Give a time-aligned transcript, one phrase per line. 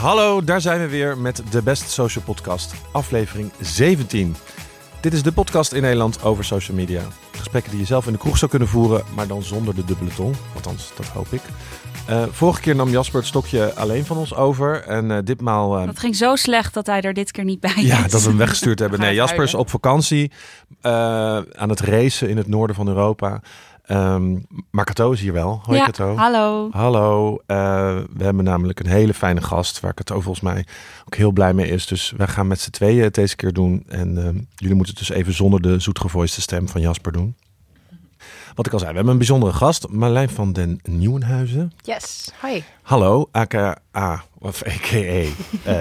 [0.00, 4.36] Ja, hallo, daar zijn we weer met de Best Social Podcast, aflevering 17.
[5.00, 7.02] Dit is de podcast in Nederland over social media.
[7.36, 10.10] Gesprekken die je zelf in de kroeg zou kunnen voeren, maar dan zonder de dubbele
[10.10, 10.34] tong.
[10.54, 11.40] Althans, dat hoop ik.
[12.10, 14.82] Uh, vorige keer nam Jasper het stokje alleen van ons over.
[14.82, 15.80] En uh, ditmaal.
[15.80, 18.10] Uh, dat ging zo slecht dat hij er dit keer niet bij ja, is.
[18.10, 19.00] dat we hem weggestuurd hebben.
[19.00, 20.30] Nee, Jasper is op vakantie
[20.80, 23.40] aan het racen in het noorden van Europa.
[23.92, 25.60] Um, maar Kato is hier wel.
[25.64, 26.16] Hoi ja, Kato.
[26.16, 26.68] Hallo.
[26.70, 27.32] Hallo.
[27.32, 27.36] Uh,
[28.12, 30.66] we hebben namelijk een hele fijne gast waar Kato volgens mij
[31.06, 31.86] ook heel blij mee is.
[31.86, 33.84] Dus wij gaan met z'n tweeën het deze keer doen.
[33.88, 37.36] En uh, jullie moeten het dus even zonder de zoetgevoiste stem van Jasper doen.
[38.54, 41.72] Wat ik al zei, we hebben een bijzondere gast, Marlijn van den Nieuwenhuizen.
[41.82, 42.62] Yes, hi.
[42.82, 43.78] Hallo, aka,
[44.38, 45.30] of aka uh,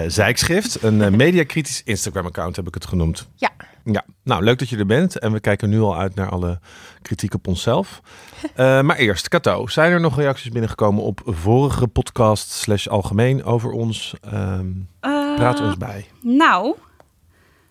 [0.08, 0.84] Zijkschrift.
[0.84, 3.28] Een uh, mediakritisch Instagram-account heb ik het genoemd.
[3.36, 3.52] Ja.
[3.92, 5.20] Ja, nou leuk dat je er bent.
[5.20, 6.60] En we kijken nu al uit naar alle
[7.02, 8.02] kritiek op onszelf.
[8.44, 13.72] Uh, maar eerst, Kato, zijn er nog reacties binnengekomen op vorige podcast slash algemeen over
[13.72, 14.14] ons?
[14.34, 14.88] Um,
[15.36, 16.06] praat ons bij.
[16.22, 16.76] Nou,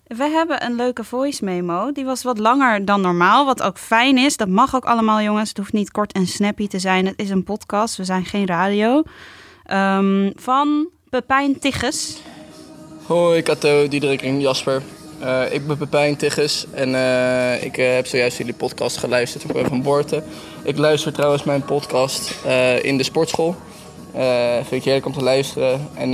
[0.07, 1.91] we hebben een leuke voice memo.
[1.91, 4.37] Die was wat langer dan normaal, wat ook fijn is.
[4.37, 5.49] Dat mag ook allemaal, jongens.
[5.49, 7.05] Het hoeft niet kort en snappy te zijn.
[7.05, 9.03] Het is een podcast, we zijn geen radio.
[9.71, 12.21] Um, van Pepijn Tigges.
[13.05, 14.81] Hoi Kato, Diederik en Jasper.
[15.23, 19.53] Uh, ik ben Pepijn Tigges en uh, ik uh, heb zojuist jullie podcast geluisterd.
[19.53, 20.23] Ben van Boorten.
[20.63, 22.35] Ik luister trouwens mijn podcast
[22.81, 23.55] in de sportschool.
[24.57, 26.11] vind ik heerlijk om te luisteren en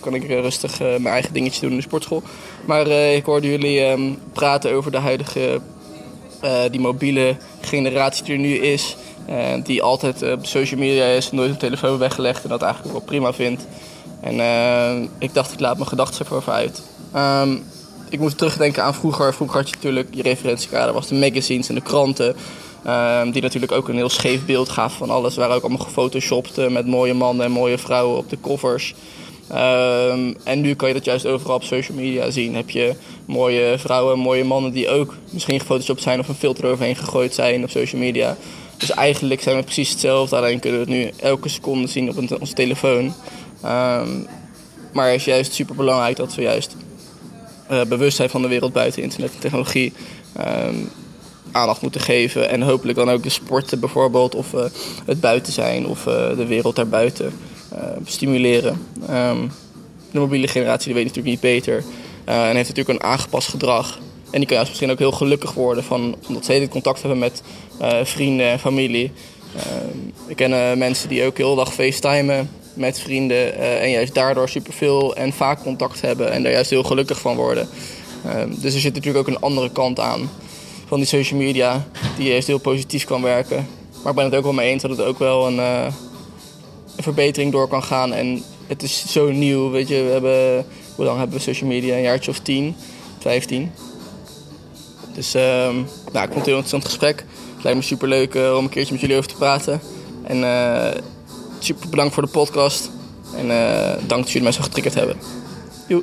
[0.00, 2.22] kan ik rustig mijn eigen dingetje doen in de sportschool.
[2.64, 5.60] Maar ik hoorde jullie um, praten over de huidige,
[6.70, 8.96] die mobiele generatie die er nu is.
[9.62, 13.32] die altijd op social media is, nooit een telefoon weggelegd en dat eigenlijk wel prima
[13.32, 13.66] vindt.
[14.20, 16.82] En ik dacht, ik laat mijn gedachten ervoor uit.
[17.16, 17.64] Um,
[18.10, 19.34] ik moest terugdenken aan vroeger.
[19.34, 22.36] Vroeger had je natuurlijk je referentiekader, was de magazines en de kranten.
[22.86, 25.36] Um, die natuurlijk ook een heel scheef beeld gaven van alles.
[25.36, 28.94] Waren ook allemaal gefotoshopt uh, met mooie mannen en mooie vrouwen op de covers.
[29.52, 32.54] Um, en nu kan je dat juist overal op social media zien.
[32.54, 36.66] Heb je mooie vrouwen en mooie mannen die ook misschien gefotoshopt zijn of een filter
[36.66, 38.36] overheen gegooid zijn op social media.
[38.76, 42.40] Dus eigenlijk zijn we precies hetzelfde, alleen kunnen we het nu elke seconde zien op
[42.40, 43.14] onze telefoon.
[43.64, 44.26] Um,
[44.92, 46.76] maar het is juist super belangrijk dat we juist
[47.88, 49.92] bewustzijn van de wereld buiten internet en technologie
[50.66, 50.88] um,
[51.52, 52.48] aandacht moeten geven.
[52.48, 54.64] En hopelijk dan ook de sporten bijvoorbeeld, of uh,
[55.04, 57.32] het buiten zijn, of uh, de wereld daarbuiten
[58.04, 58.86] stimuleren.
[59.10, 59.50] Um,
[60.10, 61.84] de mobiele generatie die weet natuurlijk niet beter
[62.24, 63.98] en heeft natuurlijk een aangepast gedrag.
[64.30, 67.18] En die kan juist misschien ook heel gelukkig worden van, omdat ze hele contact hebben
[67.18, 67.42] met
[68.02, 69.12] vrienden en familie.
[69.92, 74.48] Um, ik ken mensen die ook heel dag facetimen met vrienden uh, en juist daardoor
[74.48, 77.68] superveel en vaak contact hebben en daar juist heel gelukkig van worden.
[78.36, 80.30] Um, dus er zit natuurlijk ook een andere kant aan
[80.86, 81.86] van die social media
[82.16, 83.66] die juist heel positief kan werken.
[84.02, 85.84] Maar ik ben het ook wel mee eens dat het ook wel een, uh,
[86.96, 88.12] een verbetering door kan gaan.
[88.12, 91.94] En het is zo nieuw, weet je, we hebben, hoe lang hebben we social media?
[91.94, 92.76] Een jaartje of 10,
[93.18, 93.70] 15.
[95.14, 95.40] Dus um,
[96.12, 97.24] nou, ik vond het een heel interessant gesprek.
[97.54, 99.80] Het lijkt me super leuk uh, om een keertje met jullie over te praten.
[100.22, 100.44] En
[101.58, 102.90] super bedankt voor de podcast.
[103.36, 105.16] En uh, dank dat jullie mij zo getriggerd hebben.
[105.86, 106.02] Joe.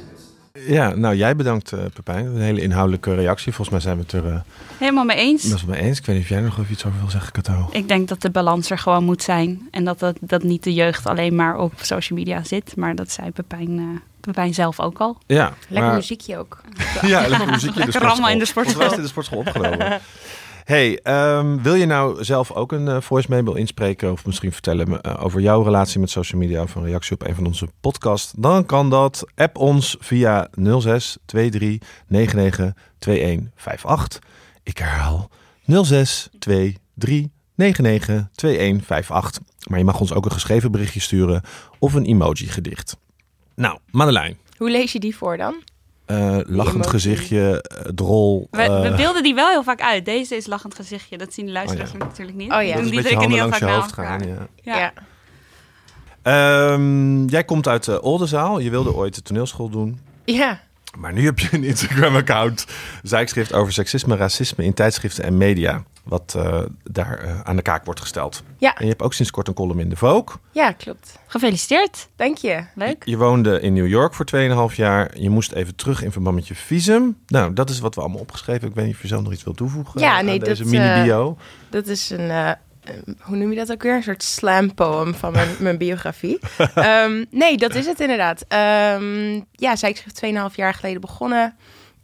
[0.67, 2.25] Ja, nou jij bedankt uh, Pepijn.
[2.25, 3.53] Een hele inhoudelijke reactie.
[3.53, 4.39] Volgens mij zijn we het er uh,
[4.77, 5.43] helemaal mee eens.
[5.43, 5.99] Dat mee eens.
[5.99, 7.69] Ik weet niet of jij er nog even iets over wil zeggen, Kato.
[7.71, 9.67] Ik denk dat de balans er gewoon moet zijn.
[9.71, 12.75] En dat, dat, dat niet de jeugd alleen maar op social media zit.
[12.75, 13.85] Maar dat zei Pepijn, uh,
[14.19, 15.17] Pepijn zelf ook al.
[15.25, 15.95] Ja, lekker maar...
[15.95, 16.61] muziekje ook.
[17.01, 18.29] ja, lekker muziekje in de sportschool.
[18.29, 18.63] in de sportschool.
[18.63, 20.01] Volgens mij is in de sportschool opgenomen.
[20.65, 20.99] Hey,
[21.37, 25.23] um, wil je nou zelf ook een uh, voice mail inspreken of misschien vertellen uh,
[25.23, 28.33] over jouw relatie met social media of een reactie op een van onze podcasts?
[28.37, 29.25] Dan kan dat.
[29.35, 30.47] App ons via
[30.79, 34.21] 06 23 99 2158.
[34.63, 35.29] Ik herhaal
[35.65, 39.41] 06 23 99 2158.
[39.69, 41.41] Maar je mag ons ook een geschreven berichtje sturen
[41.79, 42.97] of een emoji gedicht.
[43.55, 44.35] Nou, Madeleine.
[44.57, 45.55] Hoe lees je die voor dan?
[46.07, 48.47] Uh, lachend gezichtje, uh, drol.
[48.51, 50.05] We, uh, we, beelden die wel heel vaak uit.
[50.05, 51.17] Deze is lachend gezichtje.
[51.17, 52.05] Dat zien de luisteraars oh, ja.
[52.05, 52.51] natuurlijk niet.
[52.51, 52.75] Oh ja.
[52.75, 54.27] Dus die een beetje langs je hoofd gaan.
[54.27, 54.47] Ja.
[54.61, 54.91] ja.
[56.23, 56.73] ja.
[56.73, 58.59] Um, jij komt uit de Oldenzaal.
[58.59, 59.99] Je wilde ooit de toneelschool doen.
[60.25, 60.61] Ja.
[60.97, 62.65] Maar nu heb je een Instagram-account.
[63.03, 65.83] Zijkschrift over seksisme, racisme in tijdschriften en media.
[66.05, 68.43] Wat uh, daar uh, aan de kaak wordt gesteld.
[68.57, 68.75] Ja.
[68.75, 70.35] En je hebt ook sinds kort een column in de Vogue.
[70.51, 71.19] Ja, klopt.
[71.27, 72.07] Gefeliciteerd.
[72.15, 72.63] Dank je.
[72.75, 73.03] Leuk.
[73.03, 74.25] Je, je woonde in New York voor
[74.71, 75.19] 2,5 jaar.
[75.19, 77.17] Je moest even terug in verband met je visum.
[77.27, 78.67] Nou, dat is wat we allemaal opgeschreven.
[78.67, 80.71] Ik weet niet of je zelf nog iets wil toevoegen ja, nee, aan deze dat,
[80.71, 81.29] mini-bio.
[81.29, 82.55] Uh, dat is een...
[83.19, 83.95] Hoe noem je dat ook weer?
[83.95, 86.39] Een soort slam poem van mijn, mijn biografie.
[86.75, 88.45] um, nee, dat is het inderdaad.
[89.01, 91.55] Um, ja, zij schreef 2,5 jaar geleden begonnen.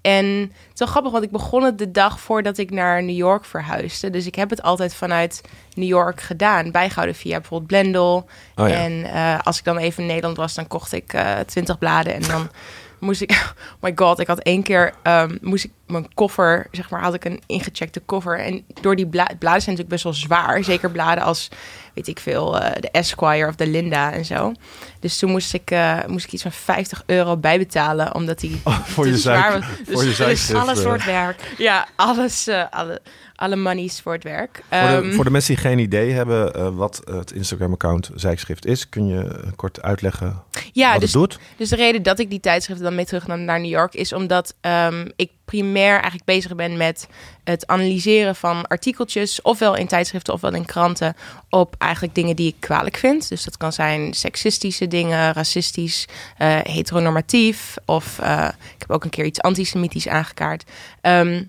[0.01, 3.15] En het is wel grappig, want ik begon het de dag voordat ik naar New
[3.15, 4.09] York verhuisde.
[4.09, 5.42] Dus ik heb het altijd vanuit
[5.74, 6.71] New York gedaan.
[6.71, 8.27] Bijgehouden via bijvoorbeeld Blendel.
[8.56, 8.75] Oh ja.
[8.75, 12.13] En eh, als ik dan even in Nederland was, dan kocht ik eh, twintig bladen.
[12.13, 12.50] En dan
[13.01, 13.31] moest ik...
[13.75, 14.94] Oh my god, ik had één keer...
[15.03, 18.39] ehm, moest ik mijn koffer, zeg maar, had ik een ingecheckte koffer.
[18.39, 20.63] En door die bla bladen zijn natuurlijk best wel zwaar.
[20.63, 21.48] Zeker bladen als,
[21.94, 24.51] weet ik veel, eh, de Esquire of de Linda en zo.
[25.00, 28.80] Dus toen moest ik, eh, moest ik iets van 50 euro bijbetalen, omdat die Oh,
[28.80, 29.65] voor je zwaar was.
[29.65, 30.86] voor Dus- je dus Alles eh.
[30.86, 31.53] wordt werk.
[31.57, 33.01] Ja, alles, eh, alle,
[33.36, 34.63] alle monies voor het werk.
[34.69, 38.65] Voor de, Ehm, voor de mensen die geen idee hebben eh, wat het Instagram-account Zijkschrift
[38.65, 41.40] is, kun je eh, kort uitleggen ja, dus doet?
[41.58, 44.14] Dus de reden dat ik die tijdschriften dan mee terug naar, naar New York is
[44.14, 47.08] omdat ehm, ik primair eigenlijk bezig ben met
[47.44, 51.16] het analyseren van artikeltjes, ofwel in tijdschriften ofwel in kranten,
[51.50, 53.30] op eigenlijk dingen die ik kwalijk vind.
[53.30, 56.08] Dus dat kan zijn seksistische dingen, racistisch,
[56.38, 60.64] eh, heteronormatief, of eh, ik heb ook een keer iets antisemitisch aangekaart.
[61.02, 61.44] Ehm,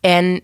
[0.00, 0.40] en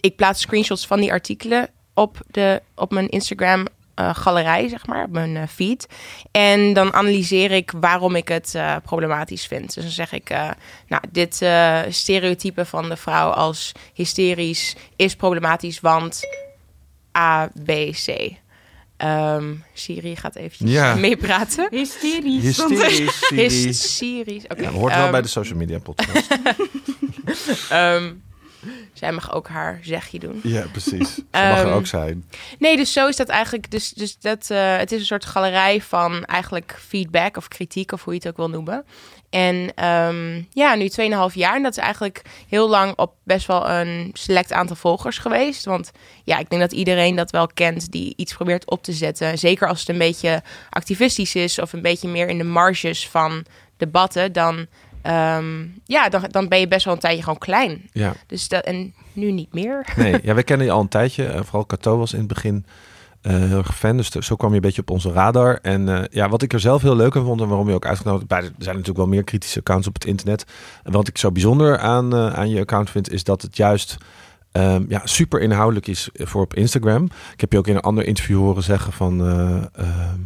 [0.00, 5.04] ik plaats screenshots van die artikelen op, de, op mijn Instagram eh, galerij, zeg maar,
[5.04, 5.86] op mijn eh, feed.
[6.30, 9.74] En dan analyseer ik waarom ik het eh, problematisch vind.
[9.74, 10.50] Dus dan zeg ik, eh,
[10.88, 16.20] nou, dit eh, stereotype van de vrouw als hysterisch is problematisch, want
[17.18, 17.70] A, B,
[18.04, 18.30] C.
[18.96, 20.94] Ehm, Siri gaat eventjes Ja.
[21.08, 21.66] meepraten.
[21.70, 22.42] Hysterisch.
[22.42, 23.42] Hysterisch, Siri.
[23.42, 24.44] Hysterisch.
[24.56, 26.26] Ja, hoort wel ehm, bij de social media podcast.
[27.68, 28.12] ehm,
[28.92, 30.40] zij mag ook haar zegje doen.
[30.42, 31.14] ja, precies.
[31.30, 32.24] Dat mag er Ehm, ook zijn.
[32.58, 33.70] Nee, dus zo is dat eigenlijk.
[33.70, 38.04] Dus, dus dat, eh, het is een soort galerij van eigenlijk feedback of kritiek, of
[38.04, 38.84] hoe je het ook wil noemen.
[39.30, 41.54] En ehm, ja, nu 2,5 jaar.
[41.56, 45.64] En dat is eigenlijk heel lang op best wel een select aantal volgers geweest.
[45.64, 45.90] Want
[46.24, 49.38] ja, ik denk dat iedereen dat wel kent die iets probeert op te zetten.
[49.38, 53.44] Zeker als het een beetje activistisch is of een beetje meer in de marges van
[53.76, 54.32] debatten.
[54.32, 54.66] Dan,
[55.02, 57.88] ehm, ja, dan, dan ben je best wel een tijdje gewoon klein.
[57.92, 58.14] Ja.
[58.26, 59.86] Dus dat, en nu niet meer.
[59.96, 61.26] Nee, ja, wij kennen je al een tijdje.
[61.26, 62.64] Eh, vooral Cato was in het begin
[63.20, 63.96] eh, heel erg fan.
[63.96, 65.58] Dus zo kwam je een beetje op onze radar.
[65.62, 67.86] En eh, ja, wat ik er zelf heel leuk aan vond en waarom je ook
[67.86, 70.44] uitgenodigd bij, er zijn natuurlijk wel meer kritische accounts op het internet.
[70.82, 73.96] En wat ik zo bijzonder aan, aan je account vind, is dat het juist
[74.52, 77.04] ehm, ja, super inhoudelijk is voor op Instagram.
[77.32, 79.20] Ik heb je ook in een ander interview horen zeggen van.
[79.26, 79.56] eh,
[79.86, 80.18] ehm,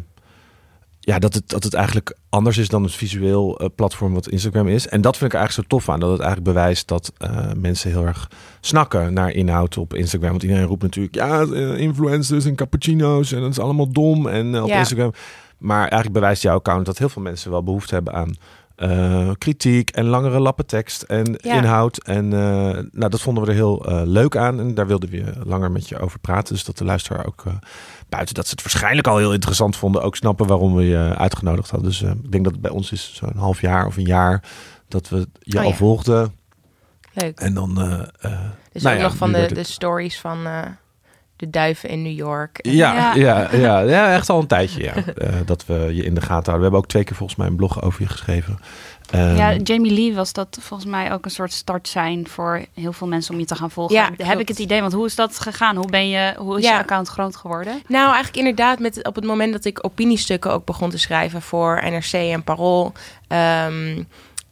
[1.07, 4.69] ja, dat het, dat het eigenlijk anders is dan het visueel eh, platform wat Instagram
[4.69, 4.89] is.
[4.89, 6.01] En dat vind ik eigenlijk zo tof aan.
[6.01, 8.31] Dat het eigenlijk bewijst dat eh, mensen heel erg
[8.61, 10.31] snakken naar inhoud op Instagram.
[10.31, 14.27] Want iedereen roept natuurlijk, ja, eh, influencers en cappuccino's en dat is allemaal dom.
[14.27, 14.79] En op Ja.
[14.79, 15.13] Instagram.
[15.59, 18.35] Maar eigenlijk bewijst jouw account dat heel veel mensen wel behoefte hebben aan
[19.39, 21.55] kritiek en langere lappen tekst en Ja.
[21.55, 22.05] inhoud.
[22.05, 24.61] En nou, dat vonden we er heel leuk aan.
[24.61, 26.55] En daar wilden we langer met je over praten.
[26.55, 27.45] Dus dat de luisteraar ook,
[28.09, 31.71] buiten dat ze het waarschijnlijk al heel interessant vonden, ook snappen waarom we je uitgenodigd
[31.71, 31.89] hadden.
[31.89, 34.43] Dus eh, ik denk dat het bij ons is zo'n half jaar of een jaar
[34.89, 35.75] dat we je Oh al ja.
[35.77, 36.35] volgden.
[37.13, 37.41] Leuk.
[37.41, 37.81] En dan.
[37.81, 38.31] eh,
[38.73, 40.45] Dus nou ook ja, nog van de, de stories van
[41.37, 42.59] de duiven in New York.
[42.63, 43.15] Ja, Ja.
[43.15, 43.57] ja.
[43.57, 44.95] Ja, ja, echt al een tijdje ja,
[45.45, 46.55] dat we je in de gaten houden.
[46.57, 48.59] We hebben ook twee keer volgens mij een blog over je geschreven.
[49.17, 52.93] Ehm, Ja, Jamie Lee was dat volgens mij ook een soort start zijn voor heel
[52.93, 53.95] veel mensen om je te gaan volgen.
[53.97, 55.77] Ja, heb ik het idee, want hoe is dat gegaan?
[55.77, 56.73] Hoe, ben je, hoe is Ja.
[56.73, 57.83] je account groot geworden?
[57.89, 61.83] Nou, eigenlijk inderdaad, met, op het moment dat ik opiniestukken ook begon te schrijven voor
[61.91, 62.93] NRC en Parool.
[63.29, 64.03] ehm,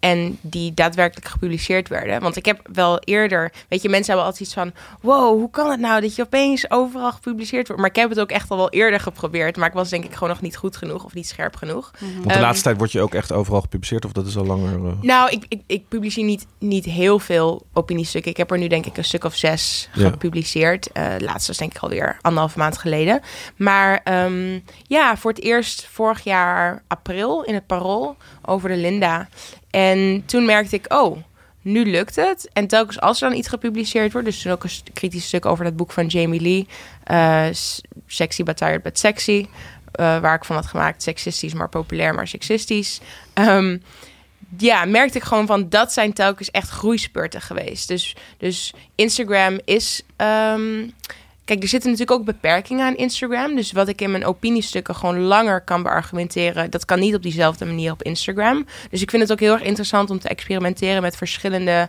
[0.04, 2.20] en die daadwerkelijk gepubliceerd werden.
[2.20, 5.70] Want ik heb wel eerder, weet je, mensen hebben altijd iets van: wow, hoe kan
[5.70, 7.82] het nou dat je opeens overal gepubliceerd wordt?
[7.82, 9.56] Maar ik heb het ook echt al wel eerder geprobeerd.
[9.56, 11.90] Maar ik was denk ik gewoon nog niet goed genoeg of niet scherp genoeg.
[12.00, 14.44] Want de Ehm, laatste tijd word je ook echt overal gepubliceerd, of dat is al
[14.44, 14.86] langer.
[14.86, 18.30] eh, Nou, ik, ik, ik publiceer niet, niet heel veel opiniestukken.
[18.30, 20.08] Ik heb er nu denk ik een stuk of zes Ja.
[20.10, 20.92] gepubliceerd.
[20.92, 23.20] Eh de laatste was denk ik alweer anderhalve maand geleden.
[23.56, 29.28] Maar ehm, ja, voor het eerst vorig jaar april in het Parool over de Linda.
[29.70, 31.18] En toen merkte ik, oh,
[31.62, 32.48] nu lukt het.
[32.52, 34.26] En telkens als er dan iets gepubliceerd wordt...
[34.26, 36.66] dus ook een kritisch stuk over dat boek van Jamie Lee...
[37.04, 37.46] eh,
[38.06, 39.46] Sexy but tired but sexy...
[39.92, 43.00] eh, waar ik van had gemaakt, seksistisch maar populair maar seksistisch...
[43.34, 43.76] Ehm,
[44.58, 47.88] ja, merkte ik gewoon van dat zijn telkens echt groeispurten geweest.
[47.88, 50.02] Dus, dus Instagram is.
[50.16, 50.88] ehm,
[51.44, 53.54] kijk, er zitten natuurlijk ook beperkingen aan Instagram.
[53.54, 57.64] Dus wat ik in mijn opiniestukken gewoon langer kan beargumenteren, dat kan niet op diezelfde
[57.64, 58.66] manier op Instagram.
[58.90, 61.88] Dus ik vind het ook heel erg interessant om te experimenteren met verschillende,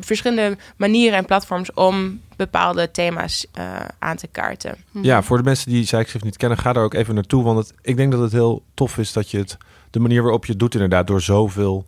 [0.00, 4.76] verschillende manieren en platforms om bepaalde thema's eh, aan te kaarten.
[4.90, 7.42] Ja, voor de mensen die Zijkschrift niet kennen, ga daar ook even naartoe.
[7.42, 9.56] Want ik denk dat het heel tof is dat je het,
[9.90, 11.86] de manier waarop je het doet, inderdaad, door zoveel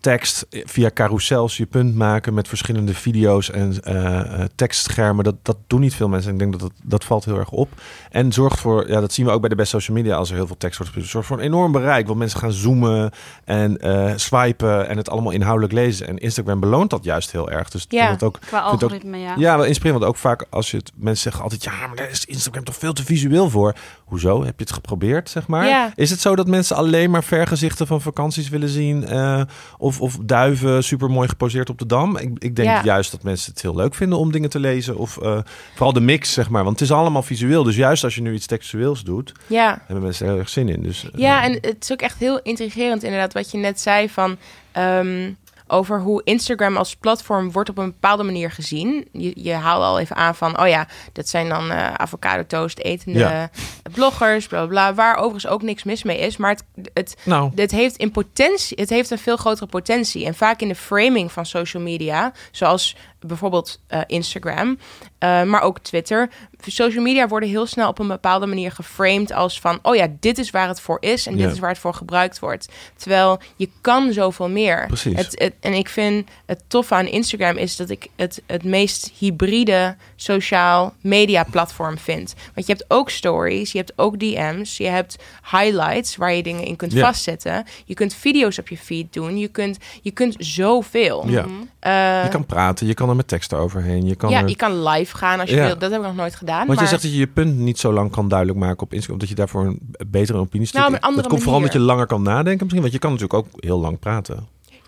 [0.00, 5.24] tekst via carousels je punt maken met verschillende video's en eh, eh, tekstschermen.
[5.24, 6.28] Dat, dat doen niet veel mensen.
[6.28, 7.68] En ik denk dat, dat dat valt heel erg op.
[8.10, 10.36] En zorgt voor, ja, dat zien we ook bij de best social media als er
[10.36, 11.08] heel veel tekst wordt.
[11.08, 12.06] Zorgt voor een enorm bereik.
[12.06, 13.10] Want mensen gaan zoomen
[13.44, 16.06] en eh, swipen en het allemaal inhoudelijk lezen.
[16.06, 17.68] En Instagram beloont dat juist heel erg.
[17.68, 18.10] Dus Ja.
[18.10, 19.34] het ook, Qua ook ja.
[19.36, 20.02] ja, wel inspirerend.
[20.04, 22.76] Want ook vaak als je het mensen zeggen altijd ja, maar daar is Instagram toch
[22.76, 23.74] veel te visueel voor.
[24.04, 24.44] Hoezo?
[24.44, 25.66] Heb je het geprobeerd, zeg maar?
[25.66, 25.92] Ja.
[25.94, 29.42] Is het zo dat mensen alleen maar vergezichten van vakanties willen zien eh,
[29.86, 32.16] of, of duiven super mooi geposeerd op de dam?
[32.16, 32.84] Ik, ik denk Ja.
[32.84, 35.38] juist dat mensen het heel leuk vinden om dingen te lezen of eh,
[35.74, 36.64] vooral de mix, zeg maar.
[36.64, 37.62] Want het is allemaal visueel.
[37.62, 39.82] Dus juist als je nu iets textueels doet, Ja.
[39.86, 40.82] hebben mensen er heel erg zin in.
[40.82, 44.08] Dus eh, Ja, en het is ook echt heel intrigerend inderdaad wat je net zei
[44.08, 44.36] van
[44.72, 45.30] ehm,
[45.68, 49.08] over hoe Instagram als platform wordt op een bepaalde manier gezien.
[49.12, 52.78] Je, je haalde al even aan van, oh ja, dat zijn dan eh, avocado toast
[52.78, 53.50] etende Ja.
[53.92, 56.36] bloggers, bla bla bla, waar overigens ook niks mis mee is.
[56.36, 60.26] Maar het, het, nou, het heeft in potentie, het heeft een veel grotere potentie.
[60.26, 64.78] En vaak in de framing van social media, zoals bijvoorbeeld eh, Instagram,
[65.18, 66.30] eh, maar ook Twitter.
[66.66, 70.38] Social media worden heel snel op een bepaalde manier geframed als van, oh ja, dit
[70.38, 72.68] is waar het voor is en dit is waar het voor gebruikt wordt.
[72.96, 74.86] Terwijl je kan zoveel meer.
[74.86, 75.16] Precies.
[75.16, 79.12] Het, het, en ik vind het toffe aan Instagram is dat ik het het meest
[79.18, 82.34] hybride sociaal media platform vind.
[82.54, 85.16] Want je hebt ook stories, je hebt ook DM's, je hebt
[85.50, 87.00] highlights waar je dingen in kunt Ja.
[87.06, 87.64] vastzetten.
[87.84, 89.38] Je kunt video's op je feed doen.
[89.38, 91.28] Je kunt, je kunt zoveel.
[91.28, 91.44] ja.
[91.78, 94.06] Eh, je kan praten, je kan er met teksten overheen.
[94.06, 95.66] Je kan ja, er- je kan live gaan als je Ja.
[95.66, 95.78] wil.
[95.78, 96.66] Dat heb ik nog nooit gedaan.
[96.66, 96.82] Want maar...
[96.82, 99.28] je zegt dat je je punt niet zo lang kan duidelijk maken op Instagram, omdat
[99.28, 102.06] je daarvoor een betere opinie Nou, op een andere Dat komt vooral omdat je langer
[102.06, 104.46] kan nadenken misschien, want je kan natuurlijk ook heel lang praten.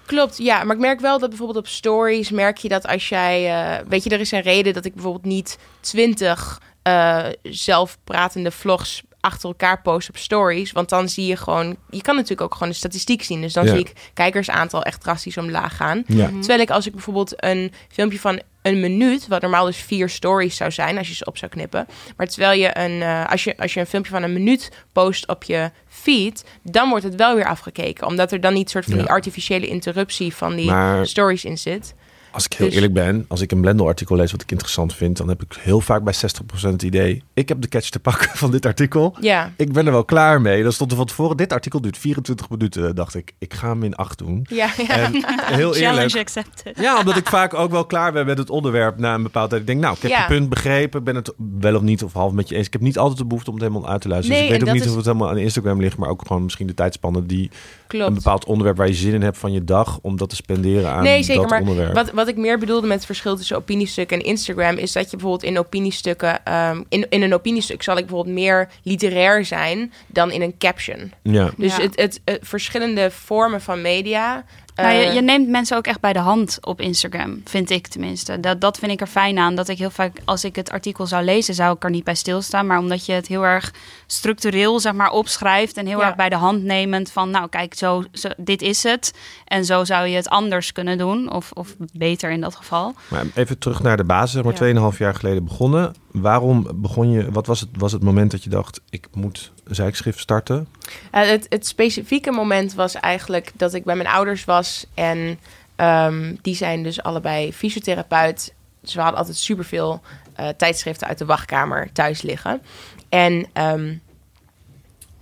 [0.08, 0.64] Klopt, ja.
[0.64, 3.46] Maar ik merk wel dat bijvoorbeeld op stories merk je dat als jij...
[3.78, 9.02] eh, weet je, er is een reden dat ik bijvoorbeeld niet twintig eh zelfpratende vlogs
[9.20, 10.72] achter elkaar post op stories.
[10.72, 11.76] Want dan zie je gewoon...
[11.90, 13.40] Je kan natuurlijk ook gewoon de statistiek zien.
[13.40, 13.70] Dus dan Ja.
[13.70, 16.02] zie ik kijkersaantal echt drastisch omlaag gaan.
[16.06, 16.26] Ja.
[16.28, 20.56] Terwijl ik als ik bijvoorbeeld een filmpje van een minuut, wat normaal dus vier stories
[20.56, 21.86] zou zijn als je ze op zou knippen.
[22.16, 25.28] Maar terwijl je een, eh, als, je, als je een filmpje van een minuut post
[25.28, 28.06] op je feed, dan wordt het wel weer afgekeken.
[28.06, 29.00] Omdat er dan niet soort van Ja.
[29.00, 31.94] die artificiële interruptie van die Maar- stories in zit.
[32.38, 35.16] Als ik heel Dus- eerlijk ben, als ik een Blendel-artikel lees wat ik interessant vind,
[35.16, 38.28] dan heb ik heel vaak bij 60% het idee, ik heb de catch te pakken
[38.38, 39.16] van dit artikel.
[39.20, 40.62] Ja, Ik ben er wel klaar mee.
[40.62, 42.94] Dan stond er van tevoren, dit artikel duurt 24 minuten.
[42.94, 44.46] Dacht ik, ik ga hem in 8 doen.
[44.50, 44.96] ja, ja.
[44.96, 45.12] En
[45.54, 46.78] heel Challenge eerlijk, accepted.
[46.80, 49.60] Ja, omdat ik vaak ook wel klaar ben met het onderwerp na een bepaald tijd.
[49.60, 50.20] Ik denk, nou, ik heb Ja.
[50.20, 50.98] je punt begrepen.
[50.98, 52.66] Ik ben het wel of niet of half met je eens.
[52.66, 54.38] Ik heb niet altijd de behoefte om het helemaal uit te luisteren.
[54.40, 56.42] Nee, dus ik weet ook niet of het helemaal aan Instagram ligt, maar ook gewoon
[56.42, 57.50] misschien de tijdspannen die een
[57.86, 58.14] klopt.
[58.14, 61.02] bepaald onderwerp waar je zin in hebt van je dag, om dat te spenderen aan
[61.02, 61.40] Nee, zeker.
[61.40, 61.94] dat Maar onderwerp.
[61.94, 64.76] wat, wat ik meer bedoelde met het verschil tussen opiniestukken en Instagram...
[64.76, 66.44] is dat je bijvoorbeeld in opiniestukken...
[66.44, 71.12] ehm, in, in een opiniestuk zal ik bijvoorbeeld meer literair zijn dan in een caption.
[71.22, 71.50] Ja.
[71.56, 71.82] Dus Ja.
[71.82, 74.44] het, het, het verschillende vormen van media...
[74.82, 77.86] Maar je, eh, je neemt mensen ook echt bij de hand op Instagram, vind ik
[77.86, 78.40] tenminste.
[78.40, 79.54] Dat, dat vind ik er fijn aan.
[79.54, 82.14] Dat ik heel vaak, als ik het artikel zou lezen, zou ik er niet bij
[82.14, 82.66] stilstaan.
[82.66, 83.72] Maar omdat je het heel erg
[84.06, 85.76] structureel, zeg maar, opschrijft.
[85.76, 86.06] En heel Ja.
[86.06, 89.14] erg bij de hand nemend van, nou kijk, zo, zo, dit is het.
[89.44, 91.32] En zo zou je het anders kunnen doen.
[91.32, 92.94] Of, of beter in dat geval.
[93.08, 94.90] Maar even terug naar de basis, zeg maar Ja.
[94.92, 95.94] 2,5 jaar geleden begonnen.
[96.12, 100.18] Waarom begon je, wat was het, was het moment dat je dacht, ik moet zijkschrift
[100.18, 100.68] starten?
[101.10, 104.86] Eh, het, het specifieke moment was eigenlijk dat ik bij mijn ouders was.
[104.94, 105.38] En
[105.76, 108.54] ehm, die zijn dus allebei fysiotherapeut.
[108.80, 110.00] Dus we hadden altijd superveel
[110.34, 112.62] eh tijdschriften uit de wachtkamer thuis liggen.
[113.08, 113.94] En ehm,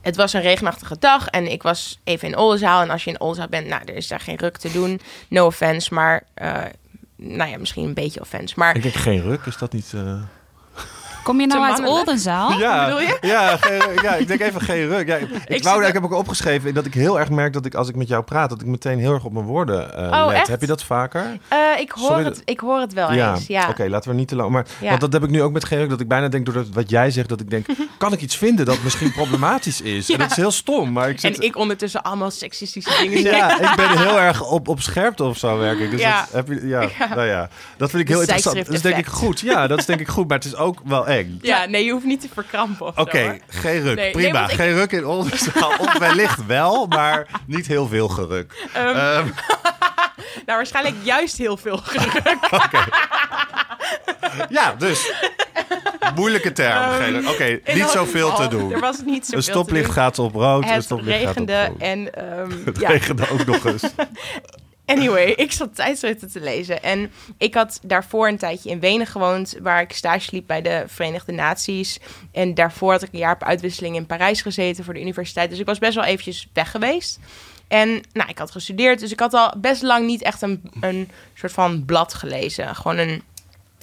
[0.01, 2.83] het was een regenachtige dag en ik was even in Oldenzaal.
[2.83, 5.01] En als je in Oldenzaal bent, nou, er is daar geen ruk te doen.
[5.29, 6.23] No offense, maar...
[6.35, 6.63] eh,
[7.17, 8.55] nou ja, misschien een beetje offense.
[8.59, 9.93] Maar Ik denk geen ruk, is dat niet...
[11.27, 11.87] Kom je nou uit.
[11.87, 12.59] Oldenzaal?
[12.59, 13.19] Ja, bedoel je?
[13.21, 15.07] Ja, geen- ja, ik denk even geen ruk.
[15.09, 15.17] Ja,
[15.47, 17.97] ik, wou, ik heb ook opgeschreven dat ik heel erg merk dat ik als ik
[17.97, 20.37] met jou praat, dat ik meteen heel erg op mijn woorden eh Oh, let.
[20.37, 20.47] echt?
[20.49, 21.39] Heb je dat vaker?
[21.49, 23.47] eh, ik, hoor Sorry het, ik hoor het wel ja, eens.
[23.47, 23.69] Ja.
[23.69, 24.51] oké, laten we niet te lang.
[24.51, 24.89] Maar Ja.
[24.89, 26.91] want dat heb ik nu ook met geen ruk, dat ik bijna denk door wat
[26.91, 27.67] jij zegt, dat ik denk,
[27.99, 30.11] kan ik iets vinden dat misschien problematisch is?
[30.11, 31.39] En dat is heel stom, maar ik zit.
[31.39, 33.37] En ik ondertussen allemaal seksistische dingen zeg.
[33.37, 35.91] ja, ik ben heel erg op, op scherpte of zo werk ik.
[35.91, 36.21] Dus Ja.
[36.21, 37.15] dat, heb je, ja, Ja.
[37.15, 38.57] Nou ja, dat vind ik heel interessant.
[38.57, 39.41] Dat is denk ik goed.
[39.41, 41.09] Ja, dat is denk ik goed, maar het is ook wel
[41.41, 43.97] Ja, nee, je hoeft niet te verkrampen Oké, geen ruk.
[43.97, 44.49] Nee, Prima.
[44.49, 45.73] ik- Geen ruk in Oldenzaal.
[45.79, 48.67] of wellicht wel, maar niet heel veel geruk.
[48.73, 49.27] Ehm, Ehm,
[50.47, 52.23] Nou, waarschijnlijk juist heel veel geluk.
[54.49, 55.13] ja, dus.
[56.15, 56.83] Moeilijke term.
[57.01, 57.27] Ehm.
[57.29, 58.73] Oké, niet zoveel te doen.
[58.73, 60.65] Er was niet zoveel Een stoplicht gaat op rood.
[60.65, 61.81] Het stoplicht gaat op regende rood.
[61.81, 62.09] en
[62.65, 62.89] Het ja.
[62.89, 63.83] regende ook nog eens.
[64.87, 66.83] Anyway, ik zat tijdschriften te lezen.
[66.83, 70.85] En ik had daarvoor een tijdje in Wenen gewoond, waar ik stage liep bij de
[70.87, 71.99] Verenigde Naties.
[72.33, 75.51] En daarvoor had ik een jaar op uitwisseling in Parijs gezeten voor de universiteit.
[75.51, 77.19] Dus ik was best wel eventjes weg geweest.
[77.69, 81.11] En nou, ik had gestudeerd, dus ik had al best lang niet echt een, een
[81.35, 82.75] soort van blad gelezen.
[82.75, 83.23] Gewoon een.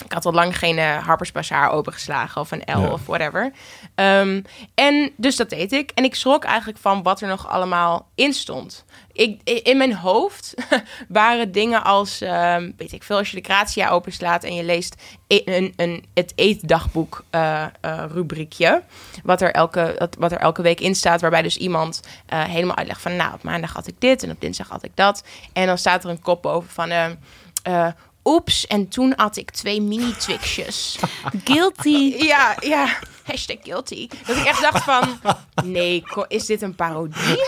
[0.05, 2.91] Ik had al lang geen uh, Harper's Bazaar opengeslagen of een L Ja.
[2.91, 3.51] of whatever.
[3.95, 4.41] Ehm,
[4.75, 5.91] en dus dat deed ik.
[5.95, 8.85] En ik schrok eigenlijk van wat er nog allemaal in stond.
[9.11, 10.53] Ik, in mijn hoofd
[11.07, 14.95] waren dingen als, ehm, weet ik veel, als je de Grazia openslaat en je leest
[15.27, 18.83] e- een, een, het eetdagboek eh, eh, rubriekje,
[19.23, 23.15] wat er, elke, wat- er elke week in staat, waarbij dus iemand helemaal uitlegt van,
[23.15, 25.23] nou, op maandag had ik dit en op dinsdag had ik dat.
[25.53, 27.87] En dan staat er een kop boven van, eh,
[28.23, 30.99] oeps, en toen had ik twee mini-twixjes.
[31.43, 32.15] Guilty.
[32.25, 32.87] Ja, ja.
[33.23, 34.07] Hashtag guilty.
[34.25, 35.19] Dat ik echt dacht van...
[35.63, 37.37] Nee, is dit een parodie?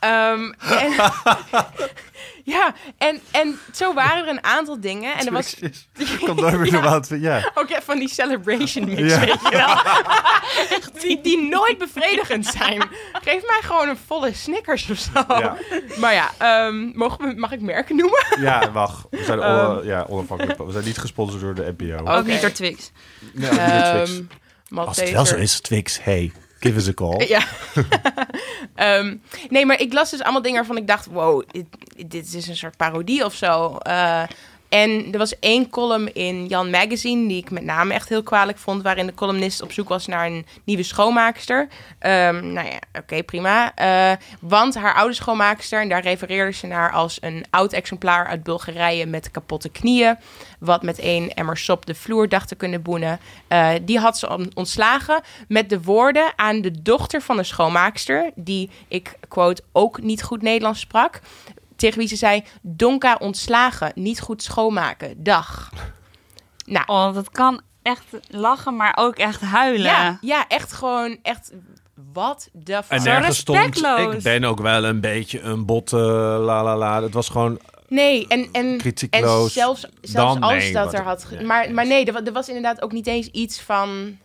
[0.00, 0.56] En,
[2.54, 5.14] ja, en, en zo waren er een aantal dingen.
[5.16, 7.50] En er was Ik kan nooit meer normaal te- Ja.
[7.54, 9.20] ook echt van die celebration mix, Ja.
[9.20, 9.76] weet je wel.
[11.02, 12.82] die, die nooit bevredigend zijn.
[13.12, 15.24] Geef mij gewoon een volle Snickers of zo.
[15.28, 15.56] Ja.
[15.98, 18.26] Maar ja, ehm, mogen we, mag ik merken noemen?
[18.40, 19.06] Ja, wacht.
[19.10, 19.70] We zijn Ehm.
[19.70, 20.58] on- ja, onafhankelijk.
[20.58, 22.10] We zijn niet gesponsord door de NPO.
[22.10, 22.90] Ook niet door Twix.
[23.32, 24.10] Nee, niet door Twix.
[24.70, 27.26] Ehm, Als het wel zo is, Twix, hey, give us a call.
[27.26, 27.42] Ja.
[28.74, 29.16] Ehm,
[29.48, 31.06] nee, maar ik las dus allemaal dingen waarvan ik dacht...
[31.06, 31.42] wow,
[32.06, 33.76] dit, is een soort parodie of zo.
[33.76, 34.22] Eh,
[34.68, 37.28] en er was één column in Jan Magazine...
[37.28, 38.82] die ik met name echt heel kwalijk vond...
[38.82, 41.68] waarin de columnist op zoek was naar een nieuwe schoonmaakster.
[41.98, 43.74] Ehm, nou ja, oké, prima.
[43.74, 45.80] Eh, want haar oude schoonmaakster...
[45.80, 49.06] en daar refereerde ze naar als een oud exemplaar uit Bulgarije...
[49.06, 50.16] met kapotte knieën...
[50.58, 53.18] wat met één emmer sop de vloer dacht te kunnen boenen...
[53.48, 58.30] Eh, die had ze on- ontslagen met de woorden aan de dochter van de schoonmaakster...
[58.34, 61.20] die, ik quote, ook niet goed Nederlands sprak...
[61.76, 65.70] tegen wie ze zei, Donka ontslagen, niet goed schoonmaken, dag.
[66.66, 69.84] Nou, Oh, dat kan echt lachen, maar ook echt huilen.
[69.90, 71.52] ja, ja, echt gewoon, echt,
[72.12, 72.98] wat de En fuck?
[73.00, 74.14] Zo nergens stond, respectloos.
[74.14, 75.96] ik ben ook wel een beetje een botte
[76.40, 77.02] la la la.
[77.02, 77.58] Het was gewoon
[77.88, 81.24] Nee, en, en, en zelfs, zelfs als nee, dat er had...
[81.24, 81.74] ge- nee, maar, nee.
[81.74, 84.18] maar nee, er, er was inderdaad ook niet eens iets van...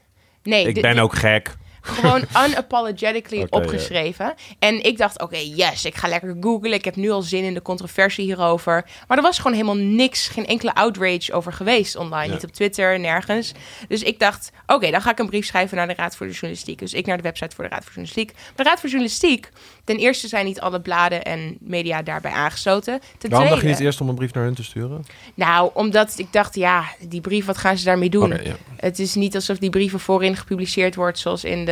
[0.44, 1.56] Nee, ik de- ben ook gek.
[1.81, 4.33] Gewoon unapologetically opgeschreven.
[4.59, 6.73] En ik dacht, oké, yes, ik ga lekker googlen.
[6.73, 8.85] Ik heb nu al zin in de controversie hierover.
[9.07, 12.33] Maar er was gewoon helemaal niks, geen enkele outrage over geweest online.
[12.33, 13.51] Niet op Twitter, nergens.
[13.87, 16.31] Dus ik dacht, oké, dan ga ik een brief schrijven naar de Raad voor de
[16.31, 16.79] Journalistiek.
[16.79, 18.33] Dus ik naar de website voor de Raad voor Journalistiek.
[18.33, 19.50] Maar de Raad voor Journalistiek,
[19.83, 23.01] ten eerste zijn niet alle bladen en media daarbij aangesloten.
[23.17, 25.05] Ten Waarom dacht je niet eerst om een brief naar hun te sturen?
[25.33, 28.39] nou, omdat ik dacht, ja, die brief, wat gaan ze daarmee doen?
[28.75, 31.71] Het is niet alsof die brieven voorin gepubliceerd wordt, zoals in de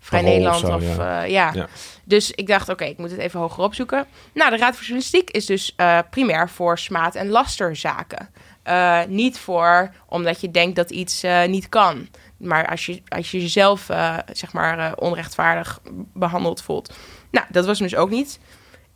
[0.00, 0.64] Vrij Parool Nederland.
[0.64, 1.22] of Of, zo, ja.
[1.22, 1.50] eh, ja.
[1.54, 1.66] Ja.
[2.04, 4.06] Dus ik dacht, oké, ik moet het even hoger opzoeken.
[4.34, 8.28] Nou, de Raad voor Journalistiek is dus eh, primair voor smaad- en lasterzaken.
[8.62, 12.08] Eh, niet voor omdat je denkt dat iets niet kan.
[12.36, 13.86] Maar als je, als je jezelf,
[14.32, 15.80] zeg maar, onrechtvaardig
[16.14, 16.94] behandeld voelt.
[17.30, 18.38] Nou, dat was dus ook niet.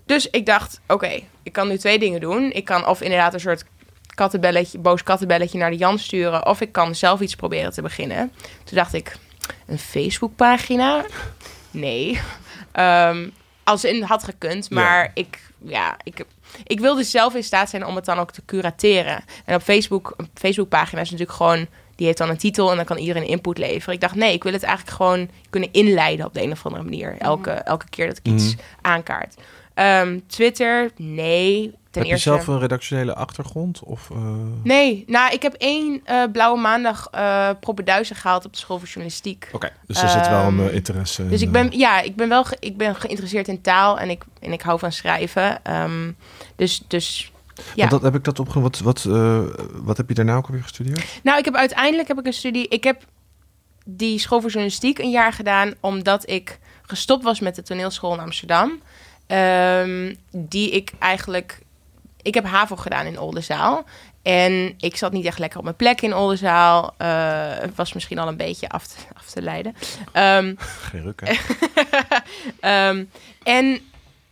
[0.06, 2.52] Dus ik dacht, oké, ik kan nu twee dingen doen.
[2.52, 3.64] Ik kan of inderdaad een soort
[4.14, 6.46] kattenbelletje, boos kattenbelletje naar de Jan sturen.
[6.46, 8.32] Of ik kan zelf iets proberen te beginnen.
[8.64, 9.16] Toen dacht ik,
[9.68, 11.04] een Facebookpagina?
[11.70, 12.20] Nee.
[12.72, 13.28] Ehm,
[13.64, 16.24] als in had gekund, maar ik, ja, ik,
[16.64, 19.24] ik wilde zelf in staat zijn om het dan ook te curateren.
[19.44, 22.84] En op Facebook, een Facebookpagina is natuurlijk gewoon, die heeft dan een titel en dan
[22.84, 23.94] kan iedereen input leveren.
[23.94, 26.84] Ik dacht, nee, ik wil het eigenlijk gewoon kunnen inleiden op de een of andere
[26.84, 27.16] manier.
[27.18, 28.62] Elke, elke keer dat ik iets Mhm.
[28.82, 29.34] aankaart.
[29.74, 31.74] Ehm, Twitter, nee.
[31.90, 32.30] Ten Heb eerste.
[32.30, 33.82] je zelf een redactionele achtergrond?
[33.82, 34.18] Of, eh,
[34.62, 38.86] Nee, nou, ik heb één eh, blauwe maandag eh propenduizen gehaald op de school voor
[38.86, 39.48] journalistiek.
[39.52, 42.16] Oké, dus er zit wel een Ehm, eh, interesse in, Dus ik ben, ja, ik
[42.16, 45.64] ben wel ge- ik ben geïnteresseerd in taal en ik, en ik hou van schrijven.
[45.64, 46.12] Ehm,
[46.56, 47.62] dus, dus ja.
[47.74, 48.60] Want dat heb ik dat opge...
[48.60, 49.02] Wat, wat,
[49.72, 51.04] wat heb je daarna ook alweer gestudeerd?
[51.22, 52.68] Nou, ik heb uiteindelijk heb ik een studie.
[52.68, 53.02] Ik heb
[53.84, 58.20] die school voor journalistiek een jaar gedaan, omdat ik gestopt was met de toneelschool in
[58.20, 58.80] Amsterdam.
[59.26, 61.58] Ehm, die ik eigenlijk.
[62.22, 63.84] Ik heb HAVO gedaan in Oldenzaal.
[64.22, 66.94] En ik zat niet echt lekker op mijn plek in Oldenzaal.
[66.96, 67.08] Eh,
[67.58, 69.74] Het was misschien al een beetje af te, af te leiden.
[70.12, 70.54] Ehm,
[70.90, 71.34] Geen ruk, hè?
[72.60, 73.04] Ehm,
[73.42, 73.80] en,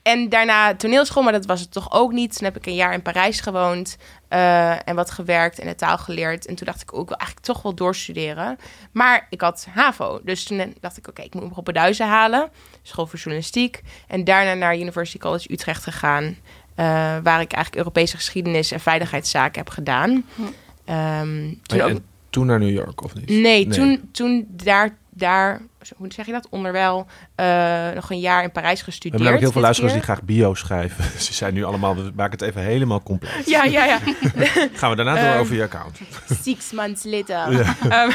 [0.02, 2.36] en daarna toneelschool, maar dat was het toch ook niet.
[2.36, 3.96] Toen heb ik een jaar in Parijs gewoond
[4.28, 6.46] eh, en wat gewerkt en de taal geleerd.
[6.46, 8.58] En toen dacht ik ook wel eigenlijk toch wel doorstuderen.
[8.92, 12.06] Maar ik had HAVO, dus toen dacht ik, oké, ik moet me op een duizen
[12.06, 12.50] halen.
[12.82, 13.82] School voor journalistiek.
[14.06, 16.36] En daarna naar University College Utrecht gegaan.
[16.76, 16.84] Eh,
[17.22, 20.24] waar ik eigenlijk Europese geschiedenis en veiligheidszaken heb gedaan.
[20.84, 23.28] Ehm, toen En- ook, en toen naar New York, of niet?
[23.28, 25.60] Nee, Toen, toen daar daar,
[25.96, 29.22] hoe zeg je dat, onderwijl eh, nog een jaar in Parijs We gestudeerd.
[29.22, 31.04] hebben namelijk heel veel luisteraars die graag bio schrijven.
[31.26, 33.46] Ze zijn nu allemaal, we maken het even helemaal compleet.
[33.46, 33.98] Ja, ja, ja.
[34.78, 35.98] Gaan we daarna door Ehm, over je account.
[36.42, 37.36] Six months later.
[37.88, 38.10] Ehm,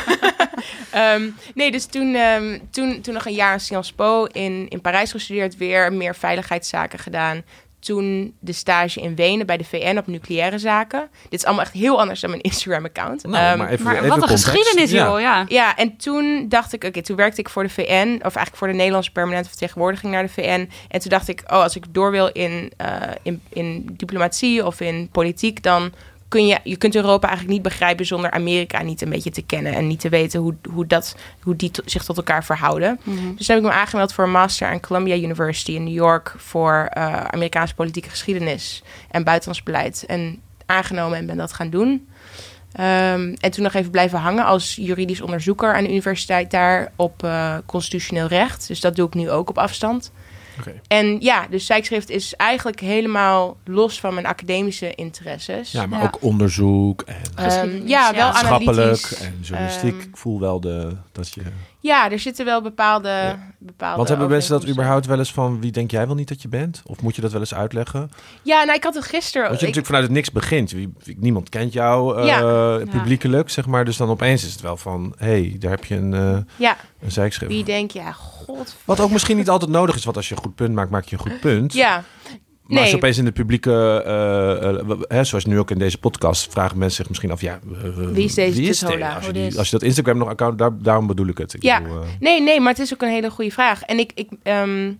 [0.92, 4.82] ehm, nee, dus toen, ehm, toen, toen nog een jaar in Sciences Po in, in
[4.82, 5.58] Parijs gestudeerd.
[5.58, 7.42] Weer meer veiligheidszaken gedaan.
[7.82, 11.10] Toen de stage in Wenen bij de VN op nucleaire zaken.
[11.30, 13.24] Dit is allemaal echt heel anders dan mijn Instagram-account.
[13.24, 14.46] Nou, Ehm, maar even, Maar even wat een context.
[14.46, 15.06] geschiedenis, Ja.
[15.06, 15.20] joh.
[15.20, 15.46] Ja.
[15.48, 18.68] Ja, en toen dacht ik, oké, toen werkte ik voor de VN, of eigenlijk voor
[18.68, 20.70] de Nederlandse permanente vertegenwoordiging naar de VN.
[20.90, 22.88] En toen dacht ik, oh, als ik door wil in, eh,
[23.24, 25.92] in, in diplomatie of in politiek, dan
[26.32, 29.74] kun je, je kunt Europa eigenlijk niet begrijpen zonder Amerika niet een beetje te kennen
[29.74, 33.00] en niet te weten hoe, hoe, dat, hoe die to- zich tot elkaar verhouden.
[33.04, 33.16] Mhm.
[33.36, 36.34] Dus toen heb ik me aangemeld voor een master aan Columbia University in New York
[36.38, 40.04] voor eh, Amerikaanse politieke geschiedenis en buitenlands beleid.
[40.08, 42.08] En aangenomen en ben dat gaan doen.
[42.72, 47.24] Ehm, en toen nog even blijven hangen als juridisch onderzoeker aan de universiteit daar op
[47.24, 48.68] eh, constitutioneel recht.
[48.68, 50.12] Dus dat doe ik nu ook op afstand.
[50.60, 50.82] Oké.
[50.88, 55.72] En ja, dus zijkschrift is eigenlijk helemaal los van mijn academische interesses.
[55.72, 56.06] Ja, maar Ja.
[56.06, 59.20] ook onderzoek en geschiedenis, ja, wel maatschappelijk analytisch.
[59.22, 59.92] en journalistiek.
[59.94, 61.42] Ehm, ik voel wel de, dat je...
[61.84, 63.54] Ja, er zitten wel bepaalde, Ja.
[63.60, 65.60] bepaalde Want hebben mensen dat überhaupt wel eens van...
[65.62, 66.82] wie denk jij wel niet dat je bent?
[66.86, 68.12] Of moet je dat wel eens uitleggen?
[68.42, 69.48] Ja, nou, ik had het gisteren...
[69.48, 70.72] Want je ik- natuurlijk vanuit het niks begint.
[70.72, 72.78] Wie, niemand kent jou eh, Ja.
[72.90, 73.86] publiekelijk, zeg maar.
[73.86, 75.14] Dus dan opeens is het wel van...
[75.18, 77.52] hé, hey, daar heb je een, eh ja, een zijkschrift.
[77.52, 78.76] wie denk je, ja, god...
[78.86, 80.04] Wat ook misschien niet altijd nodig is.
[80.04, 81.74] Want als je een goed punt maakt, maak je een goed punt.
[81.74, 82.04] Ja,
[82.72, 83.04] Maar als je nee.
[83.04, 84.04] opeens in de publieke...
[84.06, 86.52] eh, eh, hè, zoals nu ook in deze podcast...
[86.52, 87.42] vragen mensen zich misschien af...
[87.42, 87.60] Ja,
[88.12, 88.84] Wie is deze wie is?
[88.86, 89.58] Als, je die- dit?
[89.58, 90.58] als je dat Instagram nog account...
[90.58, 91.54] Daar, daarom bedoel ik het.
[91.54, 91.82] Ik Ja.
[91.82, 93.82] bedoel, eh, Nee, nee, maar het is ook een hele goede vraag.
[93.84, 94.94] En ik, ik ehm,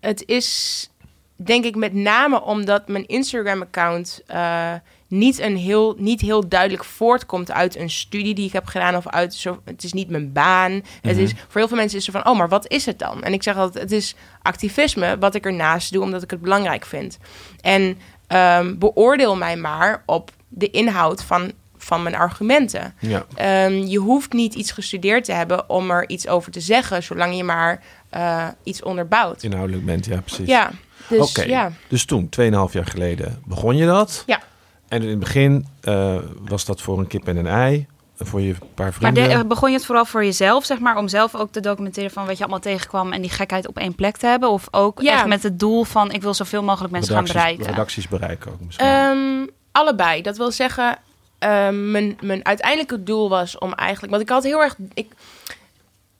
[0.00, 0.88] het is
[1.36, 4.72] denk ik met name omdat mijn Instagram-account eh,
[5.18, 9.08] niet, een heel, niet heel duidelijk voortkomt uit een studie die ik heb gedaan of
[9.08, 9.60] uit zo.
[9.64, 10.72] Het is niet mijn baan.
[10.72, 11.20] Het Mhm.
[11.20, 13.22] is voor heel veel mensen is er van, oh, maar wat is het dan?
[13.22, 16.84] En ik zeg altijd, het is activisme wat ik ernaast doe omdat ik het belangrijk
[16.86, 17.18] vind.
[17.60, 22.94] En ehm, beoordeel mij maar op de inhoud van, van mijn argumenten.
[23.00, 23.24] ja.
[23.34, 27.36] Ehm, je hoeft niet iets gestudeerd te hebben om er iets over te zeggen, zolang
[27.36, 29.42] je maar eh, iets onderbouwt.
[29.42, 30.46] Inhoudelijk bent, ja, precies.
[30.48, 30.70] Ja,
[31.08, 31.72] dus ja.
[31.88, 34.22] Dus toen, 2,5 jaar geleden, begon je dat.
[34.26, 34.40] Ja.
[34.88, 37.86] En in het begin eh, was dat voor een kip en een ei.
[38.18, 39.38] Voor je paar Maar vrienden.
[39.38, 42.26] de- begon je het vooral voor jezelf, zeg maar, om zelf ook te documenteren van
[42.26, 44.48] wat je allemaal tegenkwam en die gekheid op één plek te hebben?
[44.50, 45.12] Of ook Ja.
[45.12, 47.66] echt met het doel van ik wil zoveel mogelijk mensen gaan bereiken?
[47.66, 48.86] redacties bereiken ook misschien.
[48.86, 50.22] Ehm, allebei.
[50.22, 50.98] Dat wil zeggen,
[51.38, 54.10] ehm, mijn, mijn uiteindelijke doel was om eigenlijk...
[54.12, 54.76] Want ik had heel erg...
[54.94, 55.12] Ik,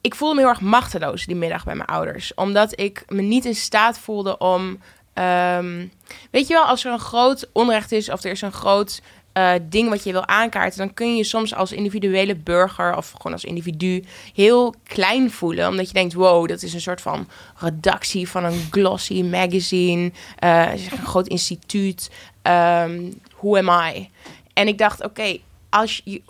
[0.00, 2.34] ik voelde me heel erg machteloos die middag bij mijn ouders.
[2.34, 4.78] Omdat ik me niet in staat voelde om...
[5.14, 5.86] ehm,
[6.30, 9.52] weet je wel, als er een groot onrecht is of er is een groot eh,
[9.62, 10.78] ding wat je wil aankaarten...
[10.78, 15.68] dan kun je soms als individuele burger of gewoon als individu heel klein voelen.
[15.68, 20.12] Omdat je denkt, wow, dat is een soort van redactie van een glossy magazine.
[20.38, 22.10] eh, een groot instituut.
[22.42, 24.08] Ehm who am I?
[24.52, 25.38] En ik dacht, oké,
[25.74, 26.22] als je,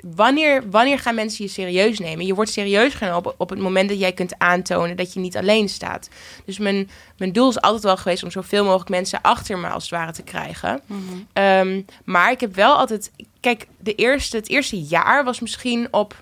[0.00, 2.26] wanneer, wanneer gaan mensen je serieus nemen?
[2.26, 5.36] Je wordt serieus genomen op, op het moment dat jij kunt aantonen dat je niet
[5.36, 6.08] alleen staat.
[6.44, 9.82] Dus mijn, mijn doel is altijd wel geweest om zoveel mogelijk mensen achter me als
[9.82, 10.80] het ware te krijgen.
[10.86, 11.00] Mhm.
[11.32, 13.10] Ehm, maar ik heb wel altijd.
[13.40, 16.14] Kijk, de eerste, het eerste jaar was misschien op.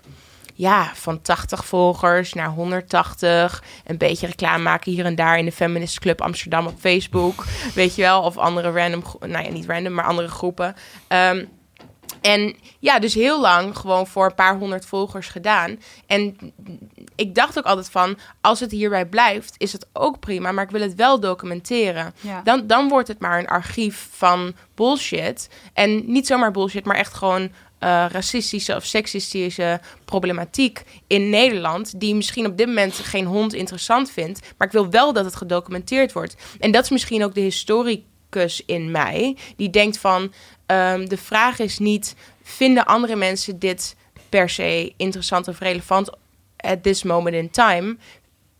[0.53, 3.63] Ja, van 80 volgers naar 180.
[3.85, 7.45] Een beetje reclame maken hier en daar in de Feminist Club Amsterdam op Facebook.
[7.73, 8.21] Weet je wel?
[8.21, 9.03] Of andere random.
[9.19, 10.75] Nou ja, niet random, maar andere groepen.
[11.07, 11.45] Ehm,
[12.21, 15.79] en ja, dus heel lang gewoon voor een paar honderd volgers gedaan.
[16.05, 16.37] En
[17.15, 20.51] ik dacht ook altijd van, als het hierbij blijft, is het ook prima.
[20.51, 22.13] Maar ik wil het wel documenteren.
[22.19, 22.41] Ja.
[22.43, 25.49] Dan, dan wordt het maar een archief van bullshit.
[25.73, 31.99] En niet zomaar bullshit, maar echt gewoon eh, racistische of seksistische problematiek in Nederland.
[31.99, 34.39] Die misschien op dit moment geen hond interessant vindt.
[34.57, 36.35] Maar ik wil wel dat het gedocumenteerd wordt.
[36.59, 38.05] En dat is misschien ook de historicus
[38.65, 39.37] in mij.
[39.55, 40.33] Die denkt van,
[40.65, 43.95] ehm, de vraag is niet, vinden andere mensen dit
[44.29, 46.09] per se interessant of relevant
[46.57, 47.97] at this moment in time?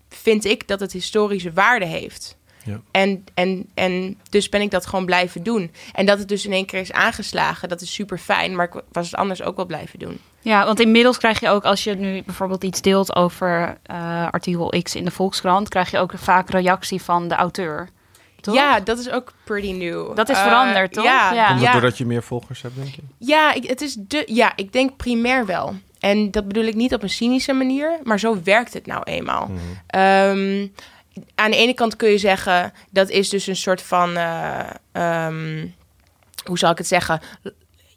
[0.09, 2.37] Vind ik dat het historische waarde heeft.
[2.63, 2.81] Ja.
[2.91, 5.71] En, en, en dus ben ik dat gewoon blijven doen.
[5.93, 8.55] En dat het dus in één keer is aangeslagen, dat is super fijn.
[8.55, 10.19] Maar ik was het anders ook wel blijven doen.
[10.41, 14.73] Ja, want inmiddels krijg je ook, als je nu bijvoorbeeld iets deelt over eh, artikel
[14.83, 17.89] X in de Volkskrant, krijg je ook vaak reactie van de auteur.
[18.47, 18.55] Toch?
[18.55, 20.15] Ja, dat is ook pretty new.
[20.15, 21.03] Dat is Eh, veranderd, toch?
[21.03, 21.47] Ja, Ja.
[21.47, 23.01] Komt dat doordat je meer volgers hebt, denk je?
[23.17, 25.75] Ja, ik, het is de, ja, ik denk primair wel.
[25.99, 29.47] En dat bedoel ik niet op een cynische manier, maar zo werkt het nou eenmaal.
[29.47, 29.59] Mhm.
[29.87, 30.67] Ehm,
[31.35, 34.59] aan de ene kant kun je zeggen, dat is dus een soort van, eh,
[34.91, 35.67] ehm,
[36.45, 37.21] hoe zal ik het zeggen?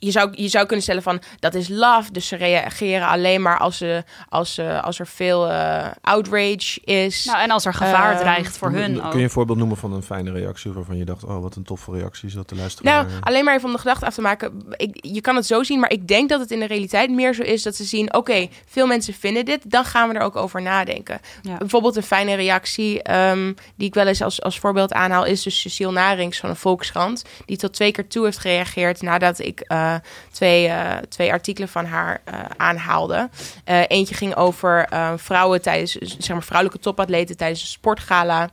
[0.01, 2.13] Je zou, je zou kunnen stellen van dat is love.
[2.13, 7.25] Dus ze reageren alleen maar als, ze, als, ze, als er veel eh, outrage is.
[7.25, 9.93] Nou, en als er gevaar Ehm, dreigt voor hun Kun je een voorbeeld noemen van
[9.93, 12.93] een fijne reactie waarvan je dacht, oh wat een toffe reactie is dat te luisteren?
[12.93, 14.65] Nou, naar- alleen maar even om de gedachte af te maken.
[14.77, 17.35] Ik, je kan het zo zien, maar ik denk dat het in de realiteit meer
[17.35, 20.37] zo is dat ze zien: oké, veel mensen vinden dit, dan gaan we er ook
[20.37, 21.21] over nadenken.
[21.43, 21.57] Ja.
[21.57, 25.61] Bijvoorbeeld een fijne reactie ehm, die ik wel eens als, als voorbeeld aanhaal, is dus
[25.61, 29.90] Cecile Narings van een Volkskrant, die tot twee keer toe heeft gereageerd nadat ik eh,
[30.33, 33.29] twee, eh, twee artikelen van haar eh, aanhaalde.
[33.65, 38.51] Eh, eentje ging over eh, vrouwen tijdens, zeg maar, vrouwelijke topatleten tijdens een sportgala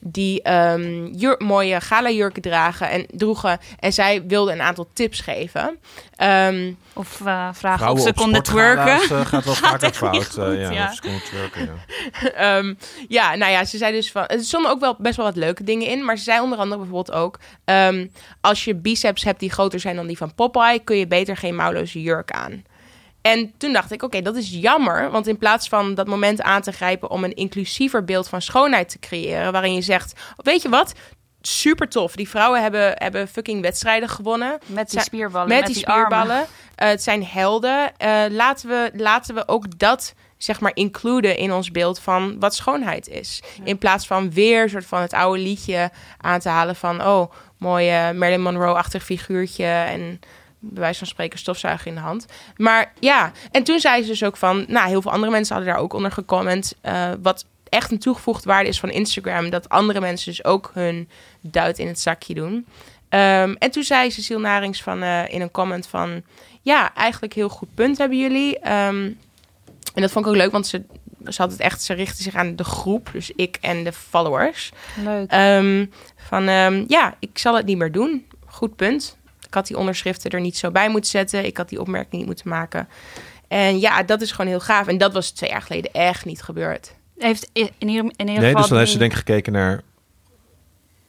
[0.00, 3.58] die ehm, jur- mooie gala-jurken dragen en droegen.
[3.78, 5.78] En zij wilde een aantal tips geven.
[6.16, 8.98] Ehm, Of eh, vragen Vrouwen of ze konden twerken.
[9.00, 10.26] gaat wel Gaat vaker fout.
[10.26, 10.86] goed, ja, ja.
[10.88, 11.72] Of ze konden twerken, ja.
[12.56, 12.74] Ehm,
[13.08, 14.26] ja, nou ja, ze zei dus van.
[14.26, 16.04] Er stonden ook wel best wel wat leuke dingen in.
[16.04, 17.38] Maar ze zei onder andere bijvoorbeeld ook.
[17.64, 18.06] ehm,
[18.40, 21.54] als je biceps hebt die groter zijn dan die van Popeye, kun je beter geen
[21.54, 22.64] mouwloze jurk aan.
[23.22, 25.10] En toen dacht ik, oké, dat is jammer.
[25.10, 28.88] Want in plaats van dat moment aan te grijpen om een inclusiever beeld van schoonheid
[28.88, 30.92] te creëren, waarin je zegt: Weet je wat?
[31.42, 32.16] Super tof.
[32.16, 34.58] Die vrouwen hebben, hebben fucking wedstrijden gewonnen.
[34.66, 35.48] Met die spierballen.
[35.48, 36.46] met, Met, die, spierballen.
[36.74, 37.96] Eh, het zijn helden.
[37.96, 42.54] Eh, laten, we, laten we ook dat zeg maar includen in ons beeld van wat
[42.54, 43.42] schoonheid is.
[43.64, 48.12] In plaats van weer soort van het oude liedje aan te halen van oh, mooie
[48.12, 50.20] Marilyn Monroe-achtig figuurtje en
[50.60, 52.26] bij wijze van spreken stofzuiger in de hand.
[52.56, 55.72] Maar ja, en toen zei ze dus ook van, nou, heel veel andere mensen hadden
[55.74, 60.00] daar ook onder gecomment, eh, wat echt een toegevoegde waarde is van Instagram, dat andere
[60.00, 61.08] mensen dus ook hun
[61.40, 62.66] duit in het zakje doen.
[63.08, 66.22] Ehm, en toen zei Cecile Narings van, eh, in een comment van...
[66.62, 68.58] Ja, eigenlijk heel goed punt hebben jullie.
[68.58, 69.10] Ehm,
[69.94, 70.82] en dat vond ik ook leuk, want ze,
[71.28, 71.82] ze had het echt...
[71.82, 74.72] Ze richtte zich aan de groep, dus ik en de followers.
[75.04, 75.30] Leuk.
[75.30, 76.44] Ehm, van,
[76.88, 78.26] ja, ik zal het niet meer doen.
[78.46, 79.18] Goed punt.
[79.50, 81.44] Ik had die onderschriften er niet zo bij moeten zetten.
[81.44, 82.88] Ik had die opmerking niet moeten maken.
[83.48, 84.86] En ja, dat is gewoon heel gaaf.
[84.86, 86.94] En dat was twee jaar geleden echt niet gebeurd.
[87.18, 88.60] Heeft in ieder, in ieder Nee, geval...
[88.60, 89.80] dus dan heeft ze denk ik gekeken naar...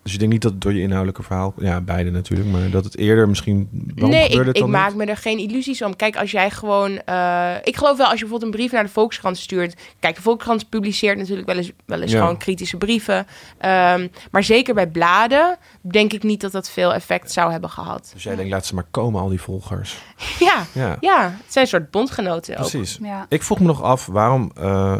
[0.03, 1.53] Dus je denkt niet dat het door je inhoudelijke verhaal...
[1.57, 2.49] Ja, beide natuurlijk.
[2.49, 3.69] Maar dat het eerder misschien...
[3.71, 5.95] Waarom nee, gebeurde ik, het ik dan maak me er geen illusies om.
[5.95, 7.01] Kijk, als jij gewoon...
[7.05, 9.75] eh, ik geloof wel, als je bijvoorbeeld een brief naar de Volkskrant stuurt...
[9.99, 12.19] Kijk, de Volkskrant publiceert natuurlijk wel eens, wel eens Ja.
[12.19, 13.27] gewoon kritische brieven.
[13.57, 18.09] Ehm, maar zeker bij bladen denk ik niet dat dat veel effect zou hebben gehad.
[18.13, 19.97] Dus jij denkt, laat ze maar komen, al die volgers.
[20.39, 22.69] Ja, Ja, ja het zijn een soort bondgenoten ook.
[22.69, 22.97] precies.
[23.01, 23.25] Ja.
[23.29, 24.99] Ik vroeg me nog af, waarom eh,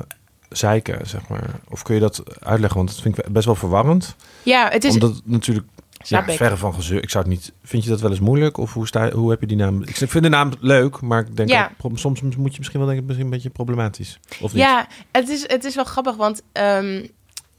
[0.52, 1.50] zeiken, zeg maar?
[1.70, 2.78] Of kun je dat uitleggen?
[2.78, 4.16] Want dat vind ik best wel verwarrend.
[4.44, 4.94] Ja, het is...
[4.94, 5.68] Omdat het natuurlijk...
[6.04, 7.04] Ja, verre van gezeur.
[7.04, 7.52] Ik zou het niet...
[7.64, 8.58] Vind je dat wel eens moeilijk?
[8.58, 9.84] Of hoe, sta, hoe heb je die naam...
[9.84, 11.72] Ik vind de naam leuk, maar ik denk Ja.
[11.82, 14.20] ook, soms moet je misschien wel denken, misschien een beetje problematisch.
[14.42, 14.62] Of niet?
[14.62, 17.06] Ja, het is, het is wel grappig, want ehm,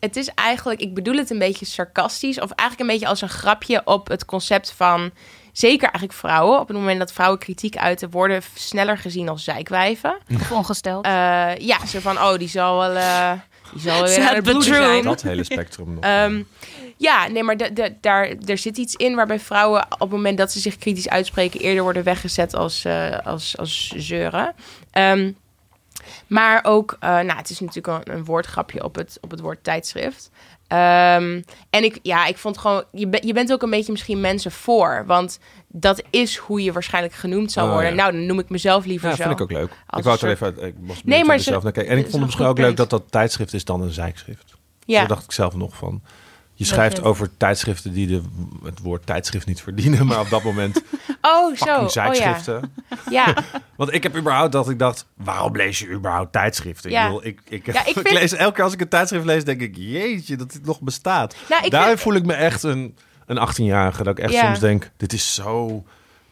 [0.00, 3.28] het is eigenlijk, ik bedoel het een beetje sarcastisch, of eigenlijk een beetje als een
[3.28, 5.10] grapje op het concept van,
[5.52, 10.16] zeker eigenlijk vrouwen, op het moment dat vrouwen kritiek uiten, worden sneller gezien als zijkwijven.
[10.40, 11.04] Of ongesteld.
[11.04, 13.32] Eh, ja, zo van, oh, die zal wel, eh,
[13.72, 15.02] die zal weer aan het zijn.
[15.02, 16.04] Dat hele spectrum nog.
[16.04, 16.42] Ehm,
[16.96, 20.38] ja, nee, maar da- da- daar, daar zit iets in waarbij vrouwen op het moment
[20.38, 24.54] dat ze zich kritisch uitspreken eerder worden weggezet als, eh, als, als zeuren.
[24.90, 25.32] Ehm,
[26.26, 29.64] maar ook, eh, nou, het is natuurlijk een, een woordgrapje op het, op het woord
[29.64, 30.30] tijdschrift.
[30.72, 34.20] Ehm, en ik, ja, ik vond gewoon, je, be- je bent ook een beetje misschien
[34.20, 35.04] mensen voor.
[35.06, 37.90] Want dat is hoe je waarschijnlijk genoemd zou Oh, worden.
[37.90, 37.96] ja.
[37.96, 39.22] Nou, dan noem ik mezelf liever ja, zo.
[39.22, 39.68] vind ik ook leuk.
[39.86, 40.74] Als ik wou het er soort- even uit.
[40.74, 41.92] Ik was Nee, maar maar ze- zelf naar kijken.
[41.92, 44.54] En ik vond het misschien ook leuk dat dat tijdschrift is dan een zeikschrift.
[44.84, 45.00] Ja.
[45.00, 46.02] Zo dacht ik zelf nog van.
[46.54, 48.22] Je schrijft je- over tijdschriften die de,
[48.64, 50.82] het woord tijdschrift niet verdienen, maar op dat moment
[51.22, 51.88] Oh, zo.
[51.88, 52.60] fucking Oh, ja.
[53.10, 53.34] ja.
[53.76, 56.90] Want ik heb überhaupt dat ik dacht, waarom lees je überhaupt tijdschriften?
[56.90, 57.00] Ja.
[57.02, 59.24] Ik, bedoel, ik, ik, Ja, ik ik, vind- lees elke keer als ik een tijdschrift
[59.24, 61.34] lees, denk ik, jeetje, dat dit nog bestaat.
[61.48, 64.90] Nou, Daar vind- voel ik me echt een, een 18-jarige, dat ik echt soms denk,
[64.96, 65.84] dit is zo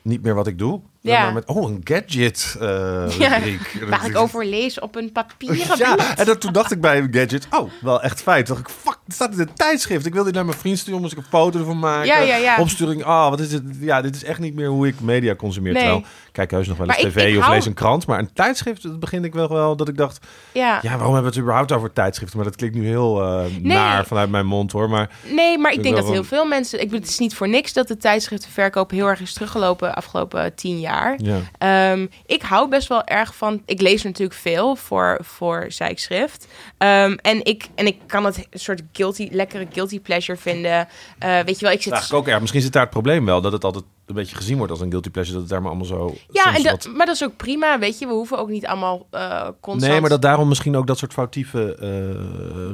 [0.02, 0.80] niet meer wat ik doe.
[1.02, 1.22] Ja.
[1.22, 3.40] Maar met, oh, een gadget eh Ja.
[3.88, 6.14] Waar ik over lees op een papieren Ja, blad.
[6.18, 8.46] en dat, toen dacht ik bij een gadget, oh, wel echt feit.
[8.46, 10.06] Toen dacht ik, fuck, het staat in een tijdschrift.
[10.06, 12.06] Ik wil dit naar mijn vriend sturen, moest ik een foto ervan maken.
[12.06, 12.56] Ja, ja, ja.
[12.58, 13.62] Opsturing, ah, wat is dit?
[13.80, 15.72] Ja, dit is echt niet meer hoe ik media consumeer.
[15.72, 15.82] Nee.
[15.82, 18.06] Terwijl, kijk heus nog wel eens Maar tv ik of hou- lees een krant.
[18.06, 20.78] Maar een tijdschrift, dat begin ik wel wel dat ik dacht, Ja.
[20.82, 22.36] ja, waarom hebben we het überhaupt over tijdschriften?
[22.38, 24.88] Maar dat klinkt nu heel eh, naar vanuit mijn mond, hoor.
[24.90, 26.78] Maar Nee, maar ik denk dat heel veel mensen...
[26.80, 29.94] Ik bedoel, het is niet voor niks dat de tijdschriftenverkoop heel erg is teruggelopen de
[29.94, 30.89] afgelopen tien jaar.
[31.16, 31.16] Ja,
[31.58, 33.62] Ehm, ik hou best wel erg van...
[33.66, 36.46] Ik lees natuurlijk veel voor, voor zijkschrift.
[36.78, 40.88] Ehm, en, ik, en ik kan het een soort guilty, lekkere guilty pleasure vinden.
[41.18, 42.12] Eh, weet je wel, ik zit...
[42.12, 42.40] ook erg.
[42.40, 44.90] Misschien zit daar het probleem wel, dat het altijd een beetje gezien wordt als een
[44.90, 45.32] guilty pleasure.
[45.34, 46.14] Dat het daar maar allemaal zo...
[46.30, 48.06] Ja, en dat, wat- maar dat is ook prima, weet je.
[48.06, 49.92] We hoeven ook niet allemaal eh constant...
[49.92, 51.88] Nee, maar dat daarom misschien ook dat soort foutieve eh,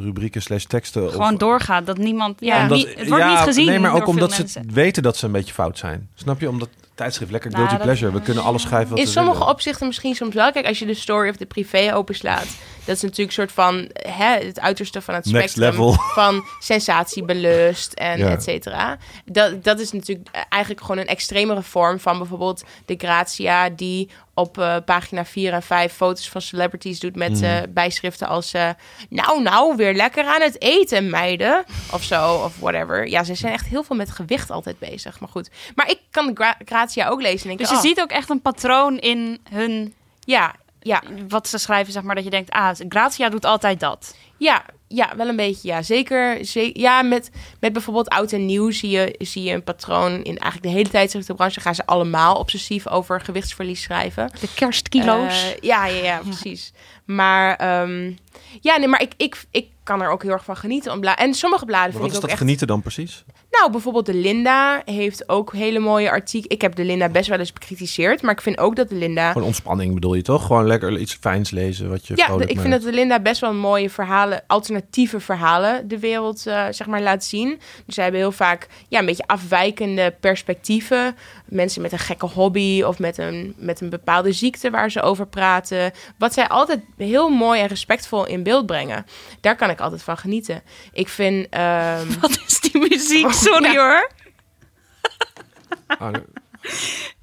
[0.04, 1.10] rubrieken slash teksten...
[1.10, 1.86] Gewoon of, doorgaat.
[1.86, 2.40] Dat niemand...
[2.40, 2.62] Ja, Ja.
[2.62, 4.72] Omdat- niet, het wordt ja, niet gezien Nee, maar ook door omdat ze mensen.
[4.72, 6.08] weten dat ze een beetje fout zijn.
[6.14, 6.48] Snap je?
[6.48, 8.12] Omdat Tijdschrift, lekker guilty pleasure.
[8.12, 9.52] We kunnen alles schrijven wat In sommige willen.
[9.52, 10.52] opzichten misschien soms wel.
[10.52, 12.46] Kijk, als je de story of de privé openslaat,
[12.86, 15.92] dat is natuurlijk een soort van hè, het uiterste van het Next spectrum level.
[16.22, 18.30] van sensatiebelust en Ja.
[18.30, 18.96] et cetera.
[19.24, 24.58] Dat, dat is natuurlijk eigenlijk gewoon een extremere vorm van bijvoorbeeld de Grazia die op
[24.58, 28.70] eh, pagina 4 en 5 foto's van celebrities doet met eh, bijschriften als eh,
[29.08, 33.08] nou nou weer lekker aan het eten meiden of zo of whatever.
[33.08, 35.20] Ja, ze zijn echt heel veel met gewicht altijd bezig.
[35.20, 37.80] Maar goed, maar ik kan de Gra- Grazia ook lezen en denk Dus je oh,
[37.82, 40.54] ziet ook echt een patroon in hun, ja,
[40.86, 44.16] ja, wat ze schrijven, zeg maar, dat je denkt, ah, Grazia doet altijd dat.
[44.38, 45.68] Ja, ja, wel een beetje.
[45.68, 46.44] Ja, zeker.
[46.44, 50.38] ze- ja, met, met bijvoorbeeld oud en nieuw zie je, zie je een patroon in
[50.38, 51.60] eigenlijk de hele tijdschriftenbranche.
[51.60, 54.30] Gaan ze allemaal obsessief over gewichtsverlies schrijven.
[54.40, 55.42] De kerstkilo's.
[55.44, 56.72] Eh, ja, ja, ja, precies.
[57.04, 58.12] Maar ehm,
[58.60, 60.92] ja, nee, maar ik, ik, ik kan er ook heel erg van genieten.
[60.92, 62.40] Om bla en sommige bladen Maar vind wat is ook dat echt...
[62.40, 63.24] genieten dan precies?
[63.58, 66.50] Nou, bijvoorbeeld de Linda heeft ook hele mooie artikelen.
[66.56, 69.32] Ik heb de Linda best wel eens bekritiseerd, maar ik vind ook dat de Linda...
[69.32, 70.46] Gewoon ontspanning bedoel je toch?
[70.46, 73.54] Gewoon lekker iets fijns lezen wat je Ja, ik vind dat de Linda best wel
[73.54, 77.60] mooie verhalen, alternatieve verhalen de wereld eh, zeg maar laat zien.
[77.86, 81.16] Dus zij hebben heel vaak ja, een beetje afwijkende perspectieven.
[81.44, 85.26] Mensen met een gekke hobby of met een, met een bepaalde ziekte waar ze over
[85.26, 85.92] praten.
[86.18, 89.06] Wat zij altijd heel mooi en respectvol in beeld brengen.
[89.40, 90.62] Daar kan ik altijd van genieten.
[90.92, 91.46] Ik vind...
[91.50, 93.32] ehm, Wat is die muziek?
[93.32, 93.74] Sorry Ja.
[93.74, 94.10] hoor.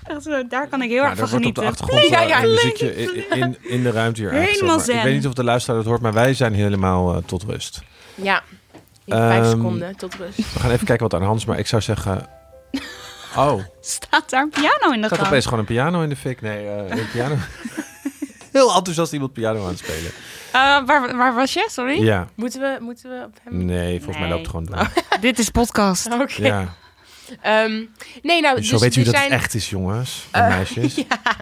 [0.03, 1.85] Echt zo, Daar kan ik heel ja, erg er van wordt op de genieten.
[1.85, 5.13] achtergrond Ja, eh, ja, een muziekje in, in, in de ruimte hier Helemaal Ik weet
[5.13, 7.81] niet of de luisteraar het hoort, maar wij zijn helemaal eh, tot rust.
[8.15, 8.43] ja,
[9.05, 10.37] in vijf Ehm, seconden tot rust.
[10.37, 12.27] We gaan even kijken wat aan de hand is, maar ik zou zeggen...
[13.37, 15.27] Oh, Staat daar een piano in de staat gang?
[15.29, 16.41] opeens gewoon een piano in de fik.
[16.41, 17.35] Nee, eh, een piano...
[18.53, 20.11] Heel enthousiast iemand piano aan het spelen.
[20.51, 21.67] Eh, waar, waar was je?
[21.71, 22.03] Sorry.
[22.03, 23.65] Ja, Moeten we, moeten we op hem...
[23.65, 24.91] nee, volgens mij loopt het gewoon door.
[25.21, 26.11] Dit is podcast.
[26.21, 26.45] Oké.
[26.45, 26.73] Ja.
[27.41, 27.83] Ehm,
[28.21, 29.31] nee, nou, Zo dus weet u dat zijn...
[29.31, 30.95] het echt is, jongens en meisjes.
[30.95, 31.35] Ja.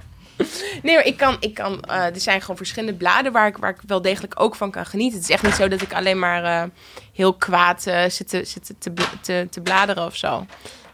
[0.83, 3.69] Nee, maar ik kan, ik kan eh, er zijn gewoon verschillende bladen waar ik, waar
[3.69, 5.19] ik wel degelijk ook van kan genieten.
[5.19, 6.69] Het is echt niet zo dat ik alleen maar eh,
[7.13, 10.45] heel kwaad eh, zit, te, zit te, te, te, te bladeren of zo.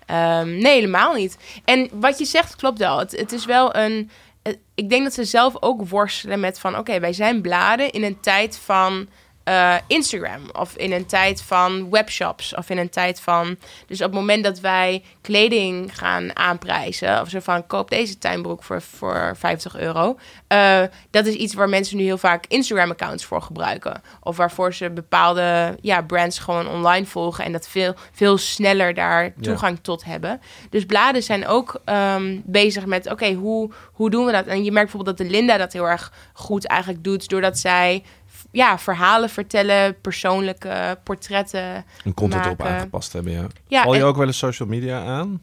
[0.06, 1.38] Ehm, nee, helemaal niet.
[1.66, 3.00] En wat je zegt klopt wel.
[3.00, 4.10] Het, het is wel een.
[4.48, 8.04] Eh, ik denk dat ze zelf ook worstelen met van: oké, wij zijn bladen in
[8.04, 9.08] een tijd van.
[9.48, 13.58] Eh, Instagram of in een tijd van webshops of in een tijd van.
[13.86, 18.64] Dus op het moment dat wij kleding gaan aanprijzen, of zo van koop deze tuinbroek
[18.64, 23.42] voor, voor 50 euro, eh, dat is iets waar mensen nu heel vaak Instagram-accounts voor
[23.42, 24.02] gebruiken.
[24.22, 29.34] Of waarvoor ze bepaalde ja, brands gewoon online volgen en dat veel, veel sneller daar
[29.42, 30.42] toegang tot hebben.
[30.70, 34.46] Dus bladen zijn ook ehm, bezig met, oké, hoe, hoe doen we dat?
[34.46, 38.04] En je merkt bijvoorbeeld dat de Linda dat heel erg goed eigenlijk doet, doordat zij
[38.52, 41.86] ja, verhalen vertellen, persoonlijke portretten.
[42.04, 42.74] Een content erop maken.
[42.76, 43.48] aangepast hebben, ja.
[43.68, 45.42] Ja, Val je en- ook wel eens social media aan?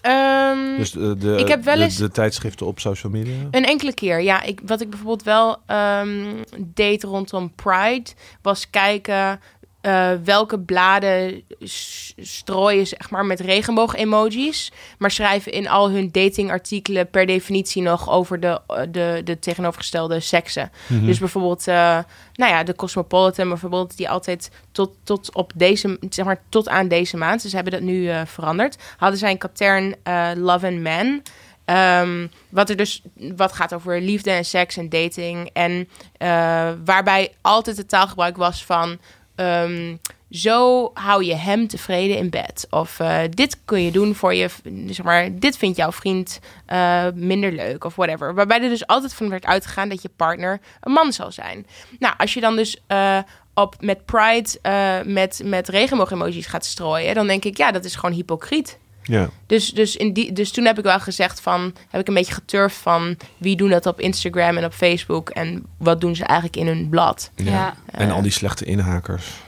[0.00, 3.34] Ehm, Dus de, de, Ik heb wel de- eens- de, tijdschriften op social media?
[3.50, 4.42] Een enkele keer, ja.
[4.42, 8.10] Ik, wat ik bijvoorbeeld wel ehm, deed rondom Pride,
[8.42, 9.40] was kijken
[9.84, 11.42] eh, welke bladen
[12.16, 18.40] strooien zeg maar met regenboog-emojis, maar schrijven in al hun datingartikelen per definitie nog over
[18.40, 20.70] de, eh, de, de tegenovergestelde seksen.
[20.86, 21.06] Mhm.
[21.06, 21.98] Dus bijvoorbeeld, eh,
[22.34, 26.88] nou ja, de Cosmopolitan bijvoorbeeld, die altijd tot, tot op deze, zeg maar, tot aan
[26.88, 29.94] deze maand, dus ze hebben dat nu veranderd, hadden zij een katern
[30.34, 31.22] Love and Man.
[31.64, 33.02] Ehm, wat er dus
[33.36, 35.50] wat gaat over liefde en seks en dating.
[35.52, 35.88] En
[36.84, 38.98] waarbij altijd het taalgebruik was van.
[39.34, 39.96] Ehm,
[40.30, 42.66] zo hou je hem tevreden in bed.
[42.70, 44.48] Of eh, dit kun je doen voor je.
[44.86, 47.84] Zeg maar, dit vindt jouw vriend eh, minder leuk.
[47.84, 48.34] Of whatever.
[48.34, 51.66] Waarbij er dus altijd van werd uitgegaan dat je partner een man zal zijn.
[51.98, 52.80] Nou, als je dan dus.
[52.86, 53.18] eh,
[53.54, 54.48] op, met Pride
[55.04, 58.78] met, met regenboog-emojis gaat strooien, dan denk ik, ja, dat is gewoon hypocriet.
[59.06, 59.28] Ja.
[59.46, 61.74] Dus, dus, in die, dus toen heb ik wel gezegd van...
[61.88, 63.16] heb ik een beetje geturfd van...
[63.38, 65.30] wie doen dat op Instagram en op Facebook...
[65.30, 67.30] en wat doen ze eigenlijk in hun blad.
[67.34, 67.44] ja.
[67.44, 67.74] Ja.
[67.86, 69.42] En al die slechte inhakers.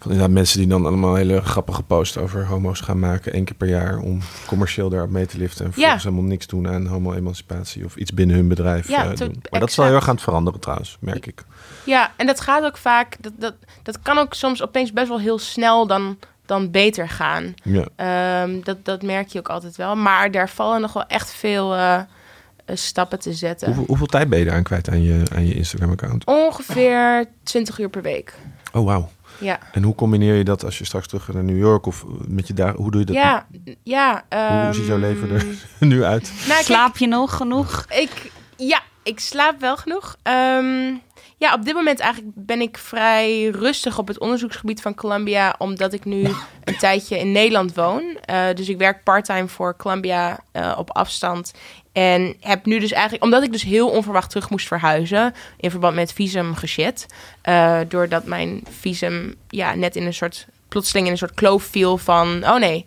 [0.00, 3.32] Van inderdaad mensen die dan allemaal hele grappige posts over homo's gaan maken.
[3.32, 5.64] één keer per jaar om commercieel daarop mee te liften.
[5.64, 7.84] En vervolgens helemaal niks doen aan homo-emancipatie.
[7.84, 9.42] Of iets binnen hun bedrijf Ja, eh, doen.
[9.50, 9.88] Maar dat is wel exact.
[9.88, 11.44] heel erg aan het veranderen trouwens, merk ik.
[11.84, 13.16] Ja, en dat gaat ook vaak...
[13.20, 17.54] dat, dat, dat kan ook soms opeens best wel heel snel dan, dan beter gaan.
[17.62, 17.84] Ja.
[17.96, 19.96] Ehm, dat, dat merk je ook altijd wel.
[19.96, 22.04] Maar daar vallen nog wel echt veel eh, eh,
[22.76, 23.66] stappen te zetten.
[23.66, 26.24] Hoeveel, hoeveel tijd ben je daaraan kwijt aan je, aan je Instagram-account?
[26.26, 28.34] Ongeveer 20 uur per week.
[28.72, 29.10] Oh, wauw.
[29.40, 31.86] Ja, En hoe combineer je dat als je straks terug gaat naar New York?
[31.86, 33.16] Of met je daar, hoe doe je dat?
[33.16, 33.46] ja,
[33.82, 34.24] ja.
[34.64, 35.44] Hoe ziet jouw leven er
[35.88, 36.32] nu uit?
[36.48, 37.84] Nou, Slaap je nog genoeg?
[37.88, 40.16] Ik, ja, ik slaap wel genoeg.
[40.22, 40.94] Ehm,
[41.38, 45.92] ja, op dit moment eigenlijk ben ik vrij rustig op het onderzoeksgebied van Columbia, omdat
[45.92, 46.24] ik nu
[46.64, 48.02] een tijdje in Nederland woon.
[48.30, 51.52] Uh, dus ik werk parttime voor Columbia uh, op afstand.
[51.92, 55.94] En heb nu dus eigenlijk, omdat ik dus heel onverwacht terug moest verhuizen in verband
[55.94, 57.06] met visum geshit.
[57.48, 61.98] Uh, doordat mijn visum ja, net in een soort, plotseling in een soort kloof viel
[61.98, 62.86] van, oh nee,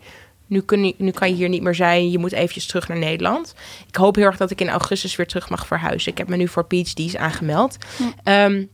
[0.51, 2.11] nu, kun je, nu kan je hier niet meer zijn.
[2.11, 3.53] Je moet eventjes terug naar Nederland.
[3.87, 6.11] Ik hoop heel erg dat ik in augustus weer terug mag verhuizen.
[6.11, 7.77] Ik heb me nu voor PhD's aangemeld.
[8.23, 8.45] Ja.
[8.45, 8.69] Um,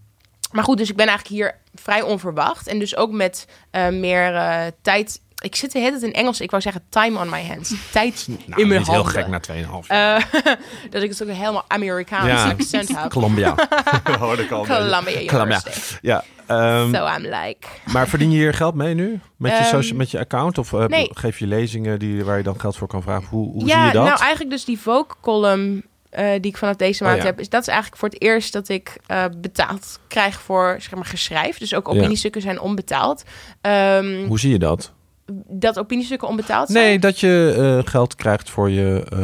[0.52, 2.68] maar goed, dus ik ben eigenlijk hier vrij onverwacht.
[2.68, 6.42] En dus ook met uh, meer uh, tijd ik zit de hele tijd in Engels.
[6.42, 7.74] Ik wou zeggen time on my hands.
[7.92, 9.12] Tijd nou, in mijn handen.
[9.14, 9.42] heel gek na
[9.84, 10.28] 2,5 jaar.
[10.44, 10.54] Uh,
[10.92, 12.50] dat ik het ook helemaal Amerikaans Ja.
[12.50, 13.10] accent heb.
[13.10, 13.56] Colombia.
[14.20, 14.66] Hoorde ik al.
[14.66, 15.42] Columbia Colombia.
[15.46, 15.98] University.
[16.02, 16.24] Ja.
[16.46, 17.68] ehm, So I'm like...
[17.86, 19.20] maar verdien je hier geld mee nu?
[19.38, 20.58] Met je, Ehm, social, met je account?
[20.58, 21.10] Of eh, nee.
[21.14, 23.28] geef je lezingen die, waar je dan geld voor kan vragen?
[23.30, 24.06] Hoe, hoe ja, zie je dat?
[24.06, 27.28] nou eigenlijk dus die Vogue-column eh, die ik vanaf deze Oh, maand ja.
[27.28, 27.40] heb...
[27.40, 31.06] Is, dat is eigenlijk voor het eerst dat ik eh, betaald krijg voor zeg maar,
[31.06, 31.58] geschrijf.
[31.58, 31.94] Dus ook Ja.
[32.00, 33.24] opiniestukken zijn onbetaald.
[33.62, 34.94] Ehm, hoe zie je dat?
[35.48, 36.84] Dat opiniestukken onbetaald zijn?
[36.84, 37.54] Nee, dat je
[37.84, 39.04] eh, geld krijgt voor je...
[39.10, 39.20] eh,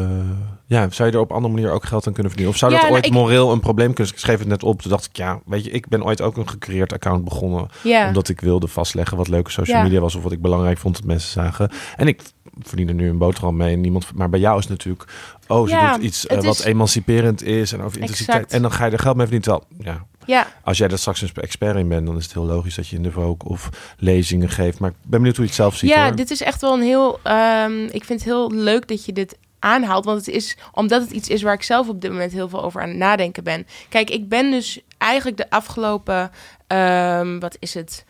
[0.65, 2.53] ja, zou je er op een andere manier ook geld aan kunnen verdienen?
[2.55, 4.13] Of zou Ja, dat nou, ooit ik- moreel een probleem kunnen?
[4.13, 6.37] Ik schreef het net op, toen dacht ik, ja, weet je, ik ben ooit ook
[6.37, 7.67] een gecreëerd account begonnen.
[7.83, 8.07] Ja.
[8.07, 9.83] Omdat ik wilde vastleggen wat leuke social Ja.
[9.83, 11.69] media was of wat ik belangrijk vond dat mensen zagen.
[11.95, 12.21] En ik
[12.59, 14.13] verdien er nu een boterham mee en niemand.
[14.15, 15.11] Maar bij jou is het natuurlijk,
[15.47, 18.37] oh, ze doet iets eh, wat is- eniemanciperend is en over intensiteit.
[18.37, 18.53] Exact.
[18.53, 19.61] En dan ga je er geld mee verdienen.
[19.77, 22.45] Terwijl, ja, ja, als jij er straks een expert in bent, dan is het heel
[22.45, 24.79] logisch dat je in de Vogue of lezingen geeft.
[24.79, 25.89] Maar ik ben benieuwd hoe je het zelf ziet.
[25.89, 26.15] ja hoor.
[26.15, 27.19] dit is echt wel een heel...
[27.23, 30.05] ehm, ik vind het heel leuk dat je dit aanhaalt.
[30.05, 32.63] Want het is omdat het iets is waar ik zelf op dit moment heel veel
[32.63, 33.67] over aan het nadenken ben.
[33.89, 36.31] Kijk, ik ben dus eigenlijk de afgelopen...
[36.67, 38.05] ehm, wat is het?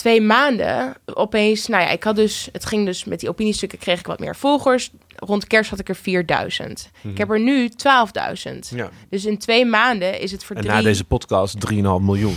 [0.00, 1.66] Twee maanden opeens...
[1.66, 2.48] Nou ja, ik had dus...
[2.52, 4.90] Het ging dus met die opiniestukken kreeg ik wat meer volgers.
[5.16, 6.90] Rond kerst had ik er 4000.
[7.02, 8.58] Ik heb er nu 12.000.
[8.74, 8.90] Ja.
[9.10, 10.74] Dus in twee maanden is het voor En drie...
[10.74, 12.36] na deze podcast 3,5 miljoen.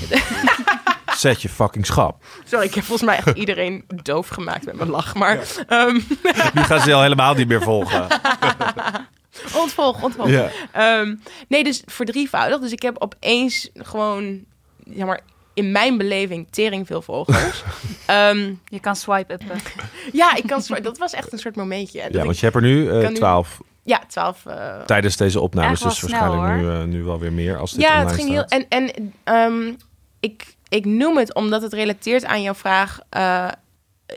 [1.17, 2.23] Zet je fucking schap.
[2.43, 5.15] Sorry, ik heb volgens mij echt iedereen doof gemaakt met mijn lach.
[5.15, 5.99] Maar ehm,
[6.53, 8.07] Die gaan ze al helemaal niet meer volgen.
[9.61, 10.29] ontvolg, ontvolg.
[10.29, 10.49] Ja.
[10.71, 11.15] Ehm,
[11.47, 12.59] nee, dus verdrievoudig.
[12.59, 14.43] Dus ik heb opeens gewoon,
[14.85, 15.21] zeg maar,
[15.53, 17.63] in mijn beleving tering veel volgers.
[18.05, 19.59] Ehm, Je kan swipe uppen.
[20.13, 21.97] ja, ik kan zwa- dat was echt een soort momentje.
[21.99, 24.45] Ja, ik- want je hebt er nu eh, kan nu- 12 ja, 12.
[24.45, 25.79] eh, tijdens deze opnames.
[25.81, 28.43] Dus snel, waarschijnlijk nu, eh, nu wel weer meer als dit ja, het ging heel.
[28.45, 28.65] staat.
[28.67, 29.73] En, en ehm,
[30.19, 32.99] ik, ik noem het omdat het relateert aan jouw vraag.
[33.09, 33.47] eh,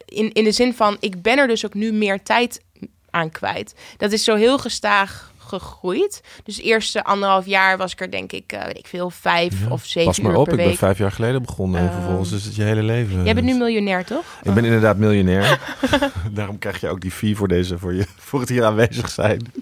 [0.04, 2.64] in, in de zin van, ik ben er dus ook nu meer tijd
[3.10, 3.74] aan kwijt.
[3.96, 6.20] Dat is zo heel gestaag gegroeid.
[6.44, 9.60] Dus de eerste anderhalf jaar was ik er denk ik, eh, weet ik veel, vijf
[9.60, 11.80] Ja, of zeven Pas maar uur op, per ik ben vijf jaar geleden begonnen.
[11.80, 13.24] en Ehm, vervolgens is het je hele leven.
[13.24, 14.24] Jij bent nu miljonair, toch?
[14.42, 15.60] Ik ben inderdaad miljonair.
[16.32, 19.52] Daarom krijg je ook die fee voor, deze, voor, je, voor het hier aanwezig zijn.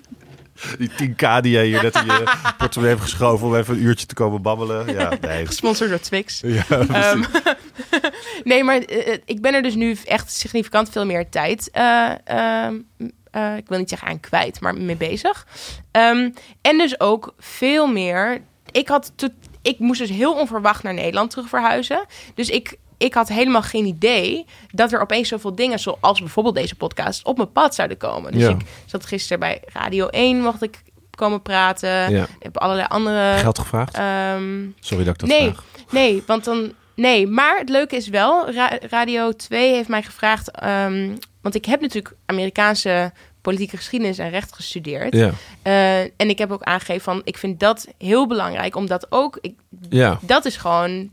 [0.78, 2.22] Die 10k die jij hier net in je
[2.58, 4.92] portemonnee hebt geschoven om even een uurtje te komen babbelen.
[4.92, 5.46] Ja, nee.
[5.46, 6.40] Gesponsord door Twix.
[6.46, 7.22] Ja, Ehm,
[8.44, 11.70] nee, maar eh, ik ben er dus nu echt significant veel meer tijd.
[11.70, 12.74] eh, ehm,
[13.34, 15.46] eh, ik wil niet zeggen aan kwijt, maar mee bezig.
[15.90, 16.30] Ehm,
[16.62, 18.42] en dus ook veel meer.
[18.70, 19.28] Ik had to-
[19.62, 22.04] ik moest dus heel onverwacht naar Nederland terug verhuizen.
[22.34, 26.74] Dus ik, ik had helemaal geen idee dat er opeens zoveel dingen, zoals bijvoorbeeld deze
[26.74, 28.32] podcast, op mijn pad zouden komen.
[28.32, 28.48] Dus Ja.
[28.48, 31.88] ik zat gisteren bij Radio 1, mocht ik komen praten.
[32.10, 32.22] Ja.
[32.22, 33.38] Ik heb allerlei andere.
[33.38, 33.94] Geld gevraagd?
[33.96, 35.64] ehm, Sorry dat ik dat nee, vraag.
[35.90, 36.72] nee, want dan.
[36.96, 40.50] Nee, maar het leuke is wel, Ra- Radio 2 heeft mij gevraagd.
[40.50, 45.14] ehm, want ik heb natuurlijk Amerikaanse politieke geschiedenis en recht gestudeerd.
[45.14, 45.30] Ja,
[45.62, 49.54] Eh, en ik heb ook aangegeven van, ik vind dat heel belangrijk, omdat ook, ik,
[49.88, 51.10] ja, dat is gewoon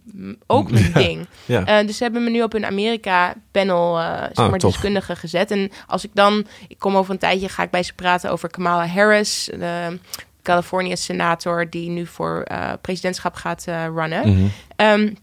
[0.48, 1.00] ook mijn Ja.
[1.00, 1.26] ding.
[1.46, 1.66] ja.
[1.66, 4.76] Eh, dus ze hebben me nu op een Amerika-panel, zeg Ah, maar, tof.
[5.02, 5.52] gezet.
[5.52, 8.50] En als ik dan, ik kom over een tijdje, ga ik bij ze praten over
[8.50, 10.00] Kamala Harris, de
[10.42, 12.48] Californië-senator die nu voor
[12.82, 13.64] presidentschap gaat
[13.94, 14.30] runnen.
[14.30, 14.46] Mhm.
[14.76, 15.14] Ehm,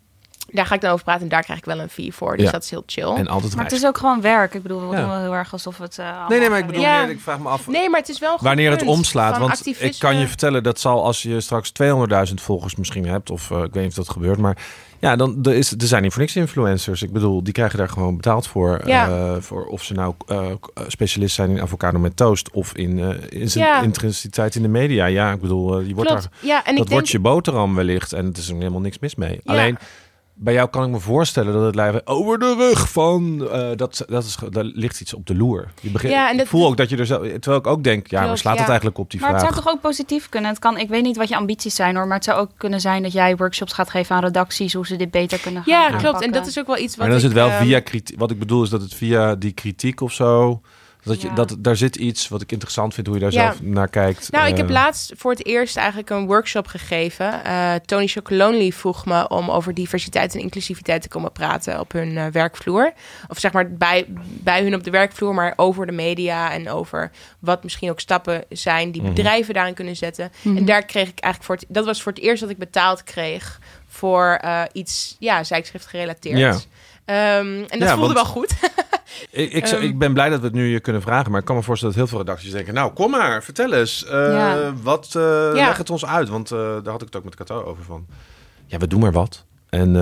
[0.53, 2.37] daar ga ik dan over praten en daar krijg ik wel een fee voor.
[2.37, 2.51] Dus Ja.
[2.53, 3.09] dat is heel chill.
[3.15, 4.55] En altijd Maar het is ook gewoon werk.
[4.55, 5.01] Ik bedoel, we Ja.
[5.01, 5.99] doen wel heel erg alsof het...
[5.99, 7.01] eh, Nee, nee, maar ik bedoel, Ja.
[7.01, 9.39] meer, ik vraag me af nee, maar het is wel wanneer het omslaat.
[9.39, 9.87] Want activisme.
[9.89, 11.73] ik kan je vertellen, dat zal als je straks
[12.29, 14.57] 200.000 volgers misschien hebt, of eh, ik weet niet of dat gebeurt, maar
[15.01, 17.03] ja, dan er, is, er zijn niet voor niks influencers.
[17.03, 18.81] Ik bedoel, die krijgen daar gewoon betaald voor.
[18.85, 19.09] Ja.
[19.09, 20.47] eh, voor of ze nou eh,
[20.87, 23.81] specialist zijn in avocado met toast of in, eh, in zijn Ja.
[23.83, 25.07] intensiteit in de media.
[25.07, 26.23] Ja, ik bedoel, je wordt Klopt.
[26.31, 26.89] daar, Ja, en dat ik denk...
[26.89, 29.41] wordt je boterham wellicht en het is er helemaal niks mis mee.
[29.45, 29.53] Ja.
[29.53, 29.79] Alleen
[30.41, 34.05] bij jou kan ik me voorstellen dat het lijkt over de rug van eh, dat,
[34.09, 35.69] dat is, daar ligt iets op de loer.
[35.81, 37.85] Je begint, Ja, en ik dat- voel ook dat je er zelf, terwijl ik ook
[37.85, 39.53] denk, ja, Klopt, slaat het eigenlijk op die Maar het vraag?
[39.53, 40.51] zou toch ook positief kunnen?
[40.51, 42.81] Het kan, ik weet niet wat je ambities zijn hoor, maar het zou ook kunnen
[42.81, 45.85] zijn dat jij workshops gaat geven aan redacties, hoe ze dit beter kunnen gaan Ja,
[45.85, 46.09] aanpakken.
[46.11, 46.25] klopt.
[46.25, 47.81] En dat is ook wel iets wat Maar dan is ik, het wel ehm, via
[47.81, 48.19] kritiek.
[48.19, 50.61] Wat ik bedoel is dat het via die kritiek of zo.
[51.09, 51.35] Dat je, Ja.
[51.35, 53.43] dat, daar zit iets wat ik interessant vind, hoe je daar Ja.
[53.43, 54.31] zelf naar kijkt.
[54.31, 57.45] Nou, ik heb Eh, laatst voor het eerst eigenlijk een workshop gegeven.
[57.45, 62.17] Eh, Tony Chocolonely vroeg me om over diversiteit en inclusiviteit te komen praten op hun
[62.17, 62.93] eh, werkvloer.
[63.29, 67.11] Of zeg maar bij, bij hun op de werkvloer, maar over de media en over
[67.39, 69.15] wat misschien ook stappen zijn die Mhm.
[69.15, 70.31] bedrijven daarin kunnen zetten.
[70.43, 70.57] Mhm.
[70.57, 73.05] En daar kreeg ik eigenlijk voor het, dat was voor het eerst dat ik betaald
[73.05, 76.39] kreeg voor eh, iets, ja, zijkschrift gerelateerd.
[76.39, 76.57] Ja.
[77.09, 78.53] Ehm, en dat Ja, voelde want- wel goed.
[79.31, 79.83] Ik, ik, Ehm.
[79.83, 81.95] ik ben blij dat we het nu je kunnen vragen, maar ik kan me voorstellen
[81.95, 84.05] dat heel veel redacties denken: Nou, kom maar, vertel eens.
[84.05, 84.73] eh, Ja.
[84.83, 86.29] Wat, eh, leg het ons uit?
[86.29, 88.07] Want eh, daar had ik het ook met Kato over van.
[88.67, 89.45] Ja, we doen maar wat.
[89.69, 89.93] En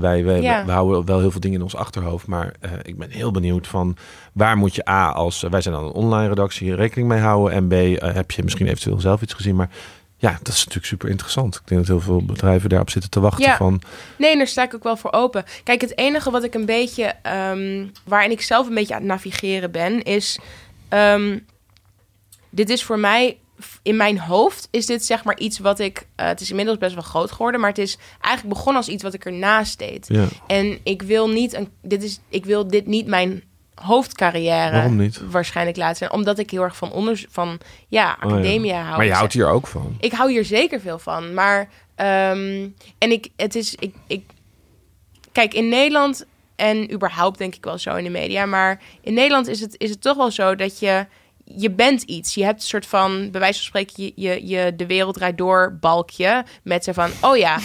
[0.00, 0.64] wij, wij, Ja.
[0.64, 2.26] we houden wel heel veel dingen in ons achterhoofd.
[2.26, 3.96] Maar ik ben heel benieuwd van
[4.32, 7.52] waar moet je A, als wij zijn dan een online redactie, rekening mee houden.
[7.52, 9.56] En B, heb je misschien eventueel zelf iets gezien.
[9.56, 9.70] Maar
[10.24, 11.54] ja, dat is natuurlijk super interessant.
[11.54, 13.44] Ik denk dat heel veel bedrijven daarop zitten te wachten.
[13.44, 13.56] Ja.
[13.56, 13.82] Van,
[14.18, 15.44] Nee, daar sta ik ook wel voor open.
[15.64, 19.08] Kijk, het enige wat ik een beetje, ehm, waarin ik zelf een beetje aan het
[19.08, 20.38] navigeren ben, is,
[20.88, 21.38] ehm,
[22.50, 23.38] dit is voor mij,
[23.82, 26.94] in mijn hoofd is dit zeg maar iets wat ik, eh, het is inmiddels best
[26.94, 30.06] wel groot geworden, maar het is eigenlijk begonnen als iets wat ik ernaast deed.
[30.08, 33.42] ja, En ik wil niet, een, dit is, ik wil dit niet mijn
[33.74, 35.20] hoofdcarrière waarom niet?
[35.30, 37.58] waarschijnlijk laten zijn, omdat ik heel erg van onderzoek, van
[37.88, 38.36] ja, Oh ja.
[38.36, 38.96] academia hou.
[38.96, 39.96] Maar je houdt hier ook van.
[40.00, 41.34] Ik hou hier zeker veel van.
[41.34, 42.68] Maar, ehm,
[42.98, 44.24] en ik, het is, ik, ik,
[45.32, 49.48] kijk, in Nederland en überhaupt denk ik wel zo in de media, maar in Nederland
[49.48, 51.06] is het, is het toch wel zo dat je,
[51.44, 52.34] je bent iets.
[52.34, 55.38] Je hebt een soort van, bij wijze van spreken, je, je, je de wereld draait
[55.38, 57.58] door balkje met zo van, oh ja,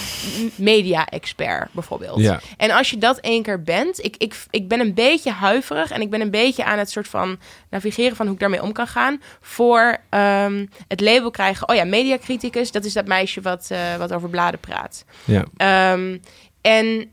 [0.55, 2.19] media-expert bijvoorbeeld.
[2.19, 2.39] Ja.
[2.57, 6.01] En als je dat één keer bent, ik, ik, ik ben een beetje huiverig en
[6.01, 8.87] ik ben een beetje aan het soort van navigeren van hoe ik daarmee om kan
[8.87, 9.21] gaan.
[9.41, 14.13] Voor ehm, het label krijgen, oh ja, mediacriticus, dat is dat meisje wat, eh, wat
[14.13, 15.05] over bladen praat.
[15.25, 15.45] Ja.
[15.57, 16.17] Ehm,
[16.61, 17.11] en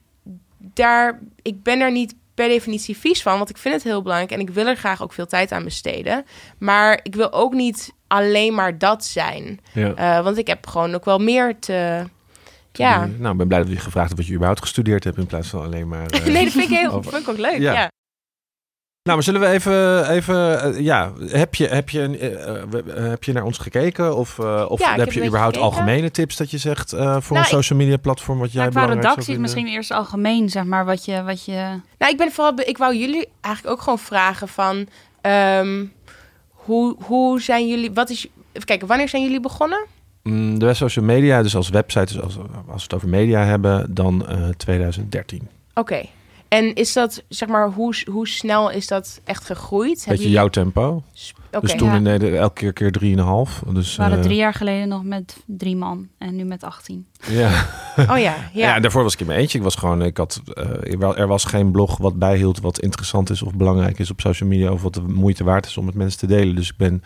[0.58, 4.30] daar, ik ben er niet per definitie vies van, want ik vind het heel belangrijk
[4.32, 6.24] en ik wil er graag ook veel tijd aan besteden.
[6.58, 9.94] Maar ik wil ook niet alleen maar dat zijn, Ja.
[9.94, 12.04] Eh, want ik heb gewoon ook wel meer te.
[12.72, 13.06] Ja.
[13.18, 15.48] Nou, ik ben blij dat je gevraagd hebt wat je überhaupt gestudeerd hebt in plaats
[15.48, 16.06] van alleen maar.
[16.10, 17.58] eh, Nee, dat vind ik heel, over- vind ik ook leuk.
[17.58, 17.72] Ja.
[17.72, 17.90] Ja.
[19.06, 23.24] Nou, maar zullen we even, even eh, ja, heb je, heb, je, eh, eh, heb
[23.24, 24.16] je naar ons gekeken?
[24.16, 25.76] Of, eh, of Ja, heb heb je überhaupt gekeken.
[25.76, 28.68] algemene tips dat je zegt eh, voor Nou, een social media platform wat jij Ja,
[28.68, 29.42] qua belangrijk redacties vinden?
[29.42, 31.22] misschien eerst algemeen, zeg maar, wat je...
[31.22, 31.52] Wat je...
[31.98, 32.54] Nou, ik ben vooral.
[32.54, 34.86] be- Ik wou jullie eigenlijk ook gewoon vragen van.
[35.20, 35.84] ehm,
[36.50, 37.92] hoe, hoe zijn jullie.
[37.92, 38.26] Wat is.
[38.52, 39.86] Even kijken, wanneer zijn jullie begonnen?
[40.22, 43.94] Mm, de social media, dus als website, dus als, als we het over media hebben,
[43.94, 45.48] dan eh 2013.
[45.74, 46.02] Oké.
[46.48, 50.04] En is dat, zeg maar, hoe, hoe snel is dat echt gegroeid?
[50.08, 51.02] Beetje jouw tempo.
[51.60, 51.94] Dus toen Ja.
[51.94, 53.62] in Nederland elke keer keer drieënhalf.
[53.72, 57.06] Dus, We waren eh, drie jaar geleden nog met drie man en nu met 18.
[57.28, 57.50] Ja.
[57.96, 58.34] Oh ja, Ja.
[58.52, 58.74] ja.
[58.74, 59.58] en daarvoor was ik in mijn eentje.
[59.58, 63.30] Ik was gewoon, ik had, eh, er er was geen blog wat bijhield wat interessant
[63.30, 65.94] is of belangrijk is op social media of wat de moeite waard is om met
[65.94, 66.54] mensen te delen.
[66.56, 67.02] Dus ik ben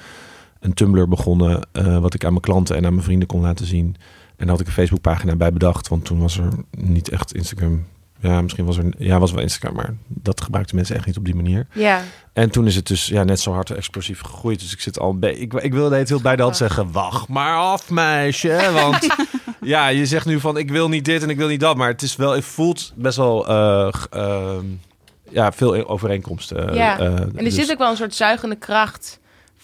[0.61, 3.67] een Tumblr begonnen, eh, wat ik aan mijn klanten en aan mijn vrienden kon laten
[3.67, 3.97] zien.
[4.37, 7.85] En daar had ik een Facebookpagina bij bedacht, want toen was er niet echt Instagram.
[8.21, 11.25] Ja, misschien was er, ja, was wel Instagram, maar dat gebruikten mensen echt niet op
[11.25, 11.67] die manier.
[11.73, 12.03] Ja.
[12.33, 14.61] En toen is het dus ja, net zo hard explosief gegroeid.
[14.61, 15.17] Dus ik zit al.
[15.21, 18.71] Ik, ik wilde het heel bij de hand zeggen: wacht maar af, meisje.
[18.73, 19.07] Want
[19.61, 21.77] ja, je zegt nu van ik wil niet dit en ik wil niet dat.
[21.77, 24.65] Maar het is wel, het voelt best wel eh, ehm,
[25.31, 26.75] ja, veel overeenkomsten.
[26.75, 26.99] Ja.
[26.99, 29.20] eh, En er dus zit ook wel een soort zuigende kracht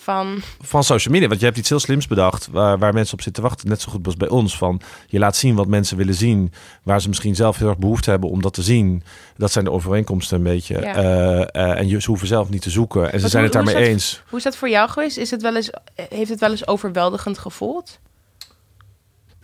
[0.06, 0.40] van.
[0.60, 1.28] van social media.
[1.28, 3.68] Want je hebt iets heel slims bedacht waar, waar mensen op zitten te wachten.
[3.68, 4.56] Net zo goed als bij ons.
[4.56, 6.52] Van je laat zien wat mensen willen zien.
[6.82, 9.02] Waar ze misschien zelf heel erg behoefte hebben om dat te zien.
[9.36, 10.80] Dat zijn de overeenkomsten een beetje.
[10.80, 10.94] Ja.
[11.52, 13.04] Eh, en je, ze hoeven zelf niet te zoeken.
[13.04, 14.22] En ze Wat- zijn het hoe- daarmee eens.
[14.28, 15.16] Hoe is dat voor jou geweest?
[15.16, 15.70] Is het wel eens,
[16.08, 17.98] heeft het wel eens overweldigend gevoeld?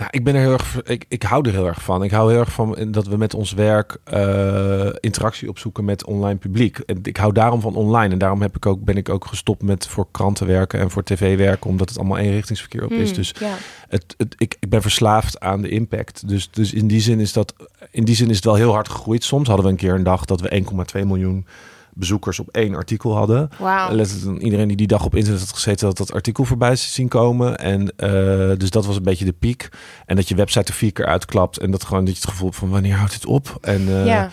[0.03, 0.83] Nou, ik ben er heel erg.
[0.83, 2.05] Ik, ik hou er heel erg van.
[2.05, 6.39] Ik hou heel erg van dat we met ons werk eh, interactie opzoeken met online
[6.39, 6.79] publiek.
[6.79, 8.13] En ik hou daarom van online.
[8.13, 11.03] En daarom heb ik ook, ben ik ook gestopt met voor kranten werken en voor
[11.03, 11.71] tv werken.
[11.71, 13.09] Omdat het allemaal eenrichtingsverkeer op is.
[13.09, 13.55] Hmm, Dus ja.
[13.89, 16.29] het, het, ik, ik ben verslaafd aan de impact.
[16.29, 17.55] Dus, dus in die zin is dat.
[17.91, 19.25] In die zin is het wel heel hard gegroeid.
[19.25, 20.65] Soms hadden we een keer een dag dat we
[21.01, 21.47] 1,2 miljoen
[21.95, 23.49] bezoekers op één artikel hadden.
[23.91, 27.59] Letterlijk iedereen die die dag op internet had gezeten, had dat artikel voorbij zien komen.
[27.59, 29.69] En eh, dus dat was een beetje de piek.
[30.07, 31.59] En dat je website er vier keer uitklapt.
[31.59, 33.59] En dat gewoon dat je het gevoel hebt van wanneer houdt dit op?
[33.61, 34.31] En, eh, ja.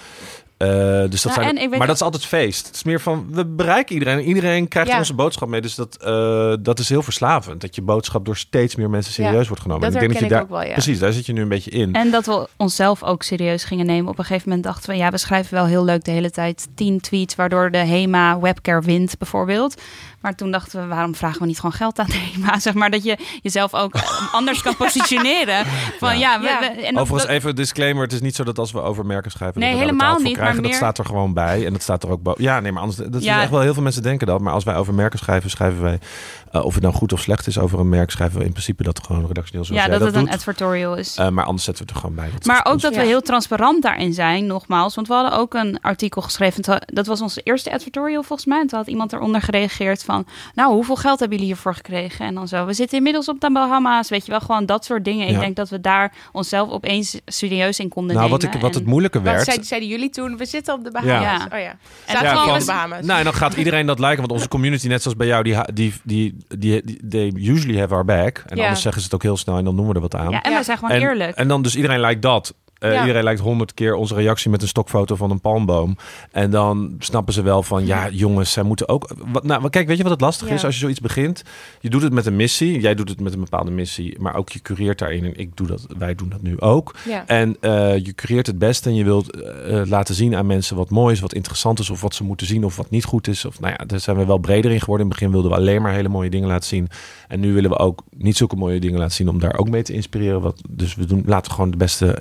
[0.60, 0.68] Eh,
[1.10, 2.68] dus dat Nou, zijn, maar dat is altijd feest.
[2.68, 4.20] Het is meer van we bereiken iedereen.
[4.20, 4.98] Iedereen krijgt Ja.
[4.98, 5.62] onze boodschap mee.
[5.62, 7.62] Dus dat, eh, dat is heel verslavend.
[7.62, 9.82] Dat je boodschap door steeds meer mensen serieus Ja, wordt genomen.
[9.92, 10.72] Dat En ik denk dat je daar, ook wel, ja.
[10.74, 11.94] Precies, daar zit je nu een beetje in.
[11.94, 14.12] En dat we onszelf ook serieus gingen nemen.
[14.12, 16.68] Op een gegeven moment dachten we, ja, we schrijven wel heel leuk de hele tijd
[16.76, 19.82] tien tweets, waardoor de HEMA webcare wint bijvoorbeeld.
[20.22, 22.60] Maar toen dachten we, waarom vragen we niet gewoon geld aan de HEMA?
[22.60, 23.94] Zeg maar dat je jezelf ook
[24.32, 25.66] anders kan positioneren.
[26.00, 26.60] Van ja, we, Ja.
[26.60, 28.04] we- en dat- Overigens dat- even een disclaimer.
[28.04, 29.60] Het is niet zo dat als we over merken schrijven...
[29.60, 30.34] Nee, dat we helemaal niet.
[30.34, 31.66] krijgen, dat meer- staat er gewoon bij.
[31.66, 32.44] En dat staat er ook boven.
[32.44, 33.10] Ja, nee, maar anders...
[33.10, 33.36] Dat Ja.
[33.36, 34.42] is echt wel heel veel mensen denken dat.
[34.42, 36.00] Maar als wij over merken schrijven, schrijven wij...
[36.52, 38.12] eh, of het nou goed of slecht is over een merk...
[38.12, 41.16] schrijven we in principe dat gewoon redactioneel zoals Ja, dat dat, het een advertorial is.
[41.16, 42.40] Eh, maar anders zetten we het er gewoon bij.
[42.46, 43.06] Maar ook dat we Ja.
[43.06, 44.96] heel transparant daarin zijn, nogmaals.
[44.96, 46.82] Want we hadden ook een artikel geschreven.
[46.86, 48.60] Dat was onze eerste editorial volgens mij.
[48.60, 50.26] En toen had iemand eronder gereageerd van...
[50.56, 52.26] Nou, hoeveel geld hebben jullie hiervoor gekregen?
[52.26, 54.10] En dan zo, we zitten inmiddels op de Bahama's.
[54.10, 55.28] Weet je wel, gewoon dat soort dingen.
[55.28, 58.56] Ik denk dat we daar onszelf opeens serieus in konden Nou, wat, nemen.
[58.56, 59.44] ik, wat En- het moeilijker Wat werd...
[59.46, 60.38] zeiden, zeiden jullie toen?
[60.38, 61.22] We zitten op de Bahamas.
[61.22, 61.48] Ja.
[61.54, 61.70] Oh ja.
[61.70, 63.06] En Zaten Ja, we van- op de Bahamas?
[63.06, 64.20] Nou, en dan gaat iedereen dat lijken.
[64.20, 67.94] Want onze community, net zoals bij jou, die, die, die, die, die they usually have
[67.94, 68.44] our back.
[68.46, 68.64] En Ja.
[68.64, 70.32] anders zeggen ze het ook heel snel en dan noemen we er wat aan.
[70.32, 71.36] Ja, en wij zijn gewoon en, eerlijk.
[71.36, 72.54] En dan dus iedereen lijkt dat.
[72.80, 73.00] Eh, Ja.
[73.02, 75.98] Iedereen lijkt honderd keer onze reactie met een stokfoto van een palmboom.
[76.32, 79.10] En dan snappen ze wel van, ja jongens, zij moeten ook...
[79.32, 80.54] Wat, nou, kijk, weet je wat het lastig Ja.
[80.54, 81.44] is als je zoiets begint?
[81.80, 82.80] Je doet het met een missie.
[82.80, 84.20] Jij doet het met een bepaalde missie.
[84.20, 85.24] Maar ook je cureert daarin.
[85.26, 86.96] En ik doe dat, wij doen dat nu ook.
[87.08, 87.28] Ja.
[87.28, 90.90] En eh, je cureert het best en je wilt eh, laten zien aan mensen wat
[90.90, 93.46] mooi is, wat interessant is, of wat ze moeten zien, of wat niet goed is.
[93.46, 95.06] Of nou ja, daar zijn we wel breder in geworden.
[95.06, 96.88] In het begin wilden we alleen maar hele mooie dingen laten zien.
[97.28, 99.84] En nu willen we ook niet zulke mooie dingen laten zien om daar ook mee
[99.84, 100.42] te inspireren.
[100.42, 102.18] Wat, dus we doen, laten gewoon de beste,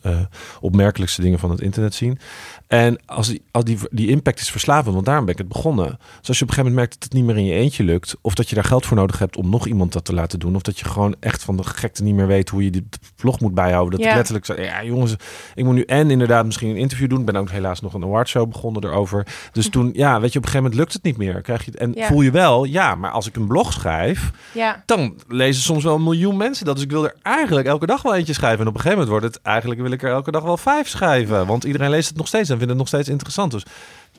[0.00, 0.20] eh,
[0.60, 2.18] opmerkelijkste dingen van het internet zien.
[2.66, 5.98] En als, die, als die, die impact is verslavend, want daarom ben ik het begonnen.
[6.20, 7.84] Dus als je op een gegeven moment merkt dat het niet meer in je eentje
[7.84, 10.38] lukt, of dat je daar geld voor nodig hebt om nog iemand dat te laten
[10.38, 12.88] doen, of dat je gewoon echt van de gekte niet meer weet hoe je die
[13.16, 13.90] vlog moet bijhouden.
[13.98, 14.08] Dat Ja.
[14.10, 15.14] ik letterlijk zei, ja jongens,
[15.54, 17.20] ik moet nu en inderdaad misschien een interview doen.
[17.20, 19.26] Ik ben ook helaas nog een awardshow begonnen erover.
[19.52, 21.40] Dus toen, ja, weet je, op een gegeven moment lukt het niet meer.
[21.40, 22.06] Krijg je, en Ja.
[22.06, 24.82] voel je wel, ja, maar als ik een blog schrijf, Ja.
[24.86, 26.74] dan lezen soms wel een miljoen mensen dat.
[26.74, 28.60] Dus ik wil er eigenlijk elke dag wel eentje schrijven.
[28.60, 30.88] En op een gegeven moment wordt het, eigenlijk wil ik er elke dag wel vijf
[30.88, 31.46] schrijven.
[31.46, 33.50] Want iedereen leest het nog steeds en vindt het nog steeds interessant.
[33.50, 33.62] Dus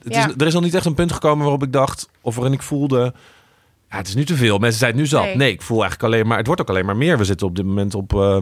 [0.03, 0.27] het Ja.
[0.27, 2.61] is, er is nog niet echt een punt gekomen waarop ik dacht, of waarin ik
[2.61, 3.13] voelde...
[3.89, 4.57] Ja, het is nu te veel.
[4.57, 5.23] Mensen zijn het nu zat.
[5.23, 5.35] Nee.
[5.35, 5.51] Nee.
[5.51, 6.37] ik voel eigenlijk alleen maar...
[6.37, 7.17] Het wordt ook alleen maar meer.
[7.17, 8.37] We zitten op dit moment op eh,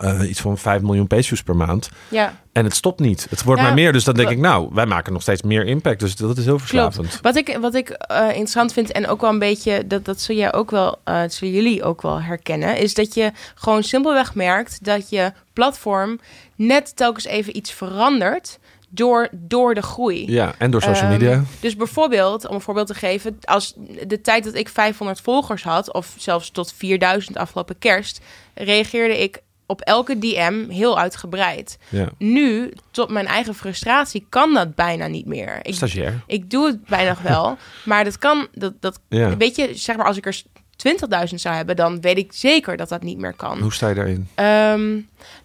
[0.00, 1.90] eh, iets van 5 miljoen pageviews per maand.
[2.08, 2.40] ja.
[2.52, 3.26] En het stopt niet.
[3.30, 3.92] Het wordt Nou, maar meer.
[3.92, 6.00] Dus dan denk ik, nou, wij maken nog steeds meer impact.
[6.00, 7.08] Dus dat is heel verslavend.
[7.08, 7.20] Klopt.
[7.22, 10.36] Wat ik, wat ik eh, interessant vind en ook wel een beetje, dat, dat zul
[10.36, 14.84] jij ook wel, dat zullen jullie ook wel herkennen, is dat je gewoon simpelweg merkt
[14.84, 16.18] dat je platform
[16.56, 18.58] net telkens even iets verandert
[18.94, 20.32] door, door de groei.
[20.32, 21.42] Ja, en door social Ehm, media.
[21.60, 23.74] Dus bijvoorbeeld, om een voorbeeld te geven, als
[24.06, 28.20] de tijd dat ik 500 volgers had, of zelfs tot 4000 afgelopen kerst,
[28.54, 31.78] reageerde ik op elke DM heel uitgebreid.
[31.88, 32.08] Ja.
[32.18, 35.58] Nu, tot mijn eigen frustratie, kan dat bijna niet meer.
[35.62, 36.22] Ik, Stagiair.
[36.26, 39.36] ik doe het bijna wel, maar dat kan, dat, dat Ja.
[39.36, 40.42] weet je, zeg maar als ik er
[40.88, 43.60] 20.000 zou hebben, dan weet ik zeker dat dat niet meer kan.
[43.60, 44.28] Hoe sta je daarin?
[44.34, 44.92] Ehm,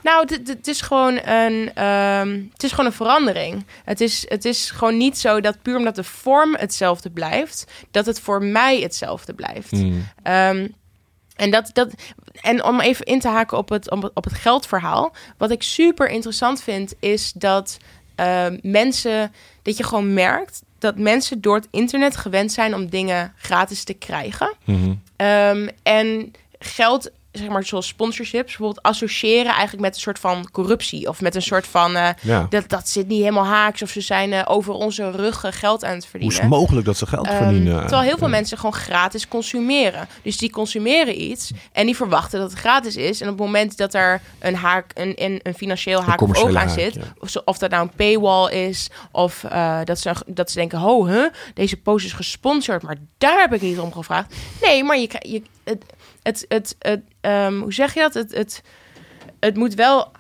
[0.02, 3.66] nou, het- is gewoon een, ehm, het is gewoon een verandering.
[3.84, 8.06] Het is, het is gewoon niet zo dat puur omdat de vorm hetzelfde blijft, dat
[8.06, 9.70] het voor mij hetzelfde blijft.
[9.72, 10.08] Hmm.
[10.24, 10.68] Ehm,
[11.36, 11.94] en, dat, dat,
[12.42, 15.16] en om even in te haken op het, op het- op het geldverhaal.
[15.38, 17.78] Wat ik super interessant vind, is dat
[18.62, 19.32] mensen,
[19.62, 23.94] dat je gewoon merkt dat mensen door het internet gewend zijn om dingen gratis te
[23.94, 24.54] krijgen.
[24.64, 24.94] Mhm.
[25.16, 31.08] Ehm, en geld, zeg maar, zoals sponsorships, bijvoorbeeld associëren eigenlijk met een soort van corruptie.
[31.10, 32.48] Of met een soort van, eh, Ja.
[32.50, 33.82] dat, dat zit niet helemaal haaks.
[33.82, 36.36] Of ze zijn eh, over onze rug eh, geld aan het Hoe verdienen.
[36.38, 37.80] is het mogelijk dat ze geld Ehm, verdienen?
[37.80, 38.34] terwijl heel veel Ja.
[38.34, 40.08] mensen gewoon gratis consumeren.
[40.22, 43.22] Dus die consumeren iets en die verwachten dat het gratis is.
[43.22, 46.56] En op het moment dat er een haak, een, een, een financieel haak of oog
[46.56, 47.02] aan zit, ja.
[47.20, 50.82] of, zo- of dat nou een paywall is, of eh, dat, ze, dat ze denken,
[50.82, 54.36] oh, huh, deze post is gesponsord, maar daar heb ik niet om gevraagd.
[54.62, 55.84] Nee, maar je, krijgt- je, het,
[56.28, 58.14] het, het, het, ehm, hoe zeg je dat?
[58.14, 58.64] Het, het,
[59.40, 60.12] het moet wel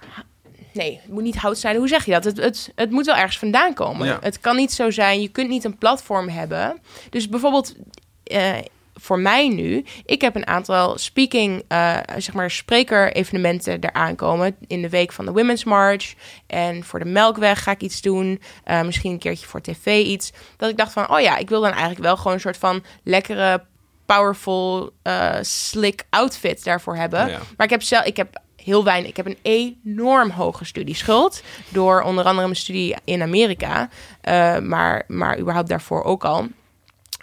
[0.73, 1.75] Nee, het moet niet hout zijn.
[1.75, 2.23] Hoe zeg je dat?
[2.23, 4.07] Het, het, het moet wel ergens vandaan komen.
[4.07, 4.17] Ja.
[4.21, 5.21] Het kan niet zo zijn.
[5.21, 6.81] Je kunt niet een platform hebben.
[7.09, 7.75] Dus bijvoorbeeld
[8.23, 8.55] eh,
[8.93, 9.85] voor mij nu.
[10.05, 14.55] Ik heb een aantal speaking, eh, zeg maar, spreker-evenementen eraan komen.
[14.67, 16.13] In de week van de Women's March.
[16.47, 18.41] En voor de Melkweg ga ik iets doen.
[18.63, 20.31] Eh, misschien een keertje voor tv iets.
[20.57, 22.83] Dat ik dacht van, oh ja, ik wil dan eigenlijk wel gewoon een soort van
[23.03, 23.63] lekkere
[24.07, 27.27] powerful, eh, slick outfit daarvoor hebben.
[27.27, 27.39] Ja.
[27.57, 29.09] Maar ik heb zelf, ik heb heel weinig.
[29.09, 33.89] Ik heb een enorm hoge studieschuld door onder andere mijn studie in Amerika,
[34.21, 36.47] Eh, maar maar überhaupt daarvoor ook al.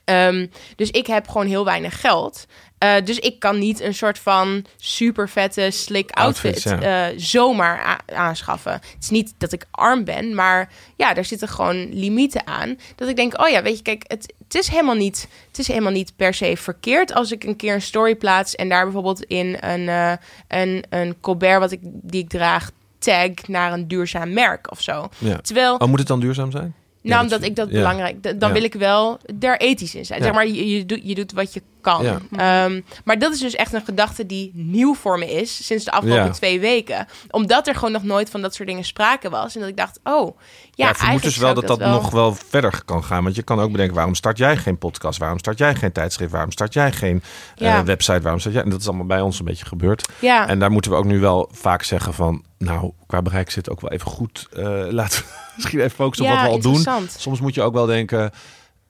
[0.05, 2.47] Ehm, dus ik heb gewoon heel weinig geld.
[2.79, 6.75] Eh, dus ik kan niet een soort van super vette, slick outfit
[7.17, 8.73] zomaar aanschaffen.
[8.73, 12.79] Het is niet dat ik arm ben, maar ja, daar zitten gewoon limieten aan.
[12.97, 15.69] Dat ik denk, oh ja, weet je, kijk, het, het, is helemaal niet, het is
[15.69, 19.23] helemaal niet per se verkeerd als ik een keer een story plaats en daar bijvoorbeeld
[19.25, 20.13] in een, eh,
[20.49, 25.09] een, een Colbert wat ik, die ik draag tag naar een duurzaam merk of zo.
[25.19, 25.37] Ja.
[25.37, 26.75] Terwijl Oh, moet het dan duurzaam zijn?
[27.03, 27.75] Nou, dat omdat vind- ik dat ja.
[27.75, 28.23] belangrijk...
[28.23, 28.53] Dan Ja.
[28.53, 30.19] wil ik wel daar ethisch in zijn.
[30.19, 30.25] Ja.
[30.25, 32.03] Zeg maar, je, je, doet, je doet wat je kan.
[32.03, 32.19] Ja.
[32.65, 35.67] Ehm, maar dat is dus echt een gedachte die nieuw voor me is...
[35.67, 36.31] sinds de afgelopen Ja.
[36.31, 37.07] twee weken.
[37.31, 39.55] Omdat er gewoon nog nooit van dat soort dingen sprake was.
[39.55, 40.39] En dat ik dacht, oh...
[40.77, 43.23] Ja, Ja, eigenlijk dus wel dat dat nog wel verder kan gaan.
[43.23, 45.19] Want je kan ook bedenken, waarom start jij geen podcast?
[45.19, 46.33] Waarom start jij geen tijdschrift?
[46.33, 47.23] Waarom start jij geen
[47.57, 48.21] eh, website?
[48.21, 48.65] Waarom start jij...
[48.65, 50.09] En dat is allemaal bij ons een beetje gebeurd.
[50.21, 52.45] Ja, En daar moeten we ook nu wel vaak zeggen van...
[52.59, 54.49] Nou, qua bereik zit ook wel even goed.
[54.53, 54.63] eh
[55.01, 55.25] laten we
[55.57, 56.85] misschien even focussen op wat we al doen.
[57.19, 58.31] Soms moet je ook wel denken...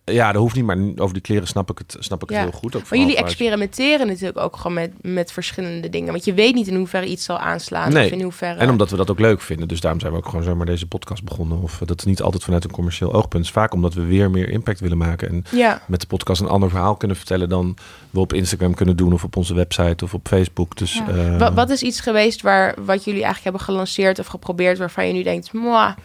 [0.04, 2.50] Ja, dat hoeft niet, maar over die kleren snap ik het, snap ik het heel
[2.50, 2.76] goed.
[2.76, 6.12] Ook Maar jullie experimenteren natuurlijk ook gewoon met, met verschillende dingen.
[6.12, 7.92] Want je weet niet in hoeverre iets zal aanslaan.
[7.92, 8.06] Nee.
[8.06, 8.58] Of in hoeverre...
[8.60, 9.68] En omdat we dat ook leuk vinden.
[9.68, 11.60] Dus daarom zijn we ook gewoon zomaar deze podcast begonnen.
[11.62, 13.50] Of eh, dat is niet altijd vanuit een commercieel oogpunt.
[13.50, 15.28] Vaak omdat we weer meer impact willen maken.
[15.28, 17.76] En Ja, met de podcast een ander verhaal kunnen vertellen dan
[18.10, 20.76] we op Instagram kunnen doen of op onze website of op Facebook.
[20.76, 21.08] Dus Ja.
[21.08, 24.78] eh, wat, wat is iets geweest waar, wat jullie eigenlijk hebben gelanceerd of geprobeerd...
[24.78, 25.96] waarvan je nu denkt, "Mwah,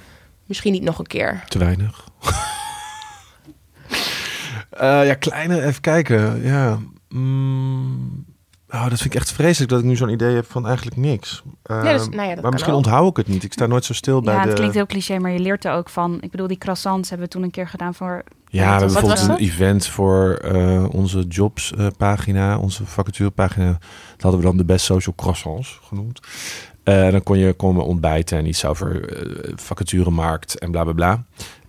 [0.46, 1.44] misschien niet nog een keer.
[1.48, 2.04] te weinig.
[4.80, 6.44] Eh, ja, kleine, even kijken.
[6.44, 6.78] Ja.
[7.10, 8.26] Mm,
[8.70, 11.44] oh, dat vind ik echt vreselijk dat ik nu zo'n idee heb van eigenlijk niks.
[11.64, 12.80] Eh, Ja, dus- nou ja, dat maar misschien ook.
[12.80, 13.44] onthoud ik het niet.
[13.44, 14.48] Ik sta nooit zo stil bij Ja, de...
[14.48, 16.18] het klinkt heel cliché, maar je leert er ook van.
[16.22, 18.24] Ik bedoel, die croissants hebben we toen een keer gedaan voor...
[18.52, 23.72] Ja, we hebben bijvoorbeeld een event voor eh, onze jobspagina, onze vacaturepagina.
[24.12, 26.20] Dat hadden we dan de best social croissants genoemd.
[26.84, 29.14] Eh, dan kon je komen ontbijten en iets over
[29.56, 31.24] vacaturemarkt en bla bla bla.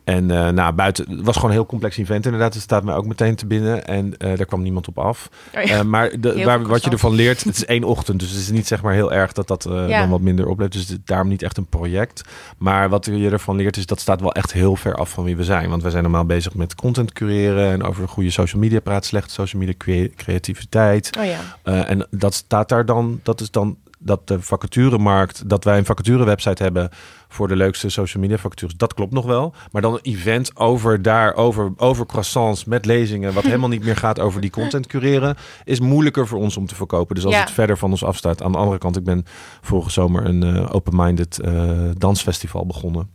[0.04, 2.54] En eh nou, buiten, het was gewoon een heel complex event inderdaad.
[2.54, 5.28] Het staat mij ook meteen te binnen en eh, daar kwam niemand op af.
[5.56, 5.78] Oh ja.
[5.78, 8.20] Eh, maar de, waar, wat je ervan leert, het is één ochtend.
[8.20, 10.00] Dus het is niet zeg maar heel erg dat dat Ja.
[10.00, 10.72] dan wat minder oplevert.
[10.72, 12.22] Dus het daarom niet echt een project.
[12.58, 15.36] Maar wat je ervan leert is, dat staat wel echt heel ver af van wie
[15.36, 15.68] we zijn.
[15.70, 19.32] Want wij zijn normaal bezig met content cureren en over goede social media praten, slechte
[19.32, 21.16] social media crea- creativiteit.
[21.18, 21.84] Oh ja.
[21.86, 26.62] En dat staat daar dan, dat is dan dat de vacaturemarkt, dat wij een vacaturewebsite
[26.62, 26.90] hebben
[27.32, 28.74] voor de leukste social media vacatures.
[28.76, 29.54] Dat klopt nog wel.
[29.72, 33.96] Maar dan een event over daar, over, over croissants met lezingen, wat helemaal niet meer
[33.96, 37.14] gaat over die content cureren, is moeilijker voor ons om te verkopen.
[37.14, 37.40] Dus als Ja.
[37.40, 38.42] het verder van ons afstaat.
[38.42, 39.24] Aan de andere kant, ik ben
[39.60, 43.10] vorige zomer een eh, open-minded eh, dansfestival begonnen.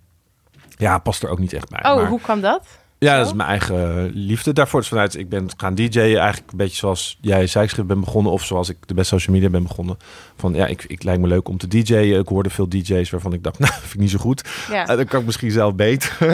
[0.77, 1.79] Ja, past er ook niet echt bij.
[1.91, 2.67] Oh, maar- hoe kwam dat?
[3.05, 4.79] Ja, dat is mijn eigen liefde daarvoor.
[4.79, 8.31] Dus vanuit, ik ben gaan DJ'en eigenlijk een beetje zoals jij Zijkschrift ben begonnen.
[8.31, 9.97] Of zoals ik de best social media ben begonnen.
[10.35, 12.19] Van ja, ik, ik lijkt me leuk om te DJ'en.
[12.19, 14.49] Ik hoorde veel DJ's waarvan ik dacht, nou, vind ik niet zo goed.
[14.69, 14.87] Ja.
[14.87, 16.15] Eh, dan kan ik misschien zelf beter.
[16.19, 16.27] toen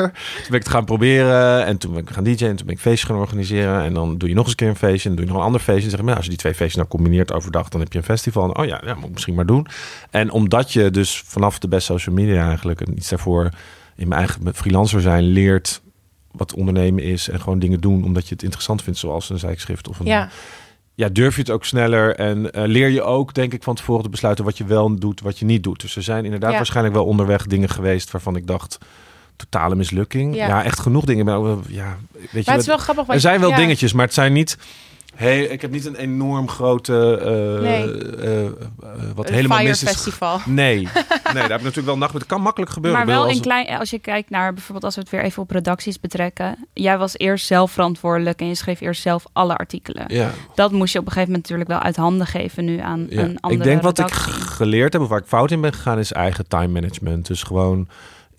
[0.50, 1.66] ben ik het gaan proberen.
[1.66, 2.50] En toen ben ik gaan DJ'en.
[2.50, 3.84] En toen ben ik feestjes gaan organiseren.
[3.84, 5.10] En dan doe je nog eens een keer een feestje.
[5.10, 5.84] En dan doe je nog een ander feestje.
[5.84, 7.98] En zeg je, nou, als je die twee feestjes nou combineert overdag, dan heb je
[7.98, 8.44] een festival.
[8.44, 9.68] En, oh ja, ja, moet ik misschien maar doen.
[10.10, 13.50] En omdat je dus vanaf de best social media eigenlijk en iets daarvoor
[13.96, 15.82] in mijn eigen freelancer zijn leert
[16.32, 19.88] wat ondernemen is en gewoon dingen doen omdat je het interessant vindt, zoals een zijkschrift
[19.88, 20.06] of een.
[20.06, 20.30] Ja.
[20.96, 24.04] Ja, durf je het ook sneller en eh, leer je ook, denk ik, van tevoren
[24.04, 25.82] te besluiten wat je wel doet, wat je niet doet.
[25.82, 26.58] Dus er zijn inderdaad Ja.
[26.58, 28.78] waarschijnlijk wel onderweg dingen geweest waarvan ik dacht
[29.36, 30.36] totale mislukking.
[30.36, 30.48] Ja.
[30.48, 31.26] Ja, echt genoeg dingen.
[31.26, 31.98] Maar, wel- ja,
[32.32, 33.08] weet je, het is wel grappig.
[33.08, 33.56] er zijn wel ja.
[33.56, 34.58] dingetjes, maar het zijn niet.
[35.22, 37.18] Hey, ik heb niet een enorm grote.
[37.18, 38.08] eh, Nee.
[38.16, 38.52] eh, eh,
[39.16, 39.90] wat Een helemaal mis is.
[39.90, 40.40] Festival.
[40.46, 40.88] Nee, nee,
[41.34, 42.14] daar heb ik natuurlijk wel nacht.
[42.14, 43.00] Het kan makkelijk gebeuren.
[43.00, 45.22] Maar wel als in het- klein, als je kijkt naar bijvoorbeeld als we het weer
[45.24, 46.68] even op redacties betrekken.
[46.74, 50.04] Jij was eerst zelf verantwoordelijk en je schreef eerst zelf alle artikelen.
[50.08, 53.06] Ja, Dat moest je op een gegeven moment natuurlijk wel uit handen geven nu aan
[53.10, 53.22] ja.
[53.22, 56.00] een andere Ik denk wat ik geleerd heb, of waar ik fout in ben gegaan,
[56.00, 57.28] is eigen time management.
[57.28, 57.88] Dus gewoon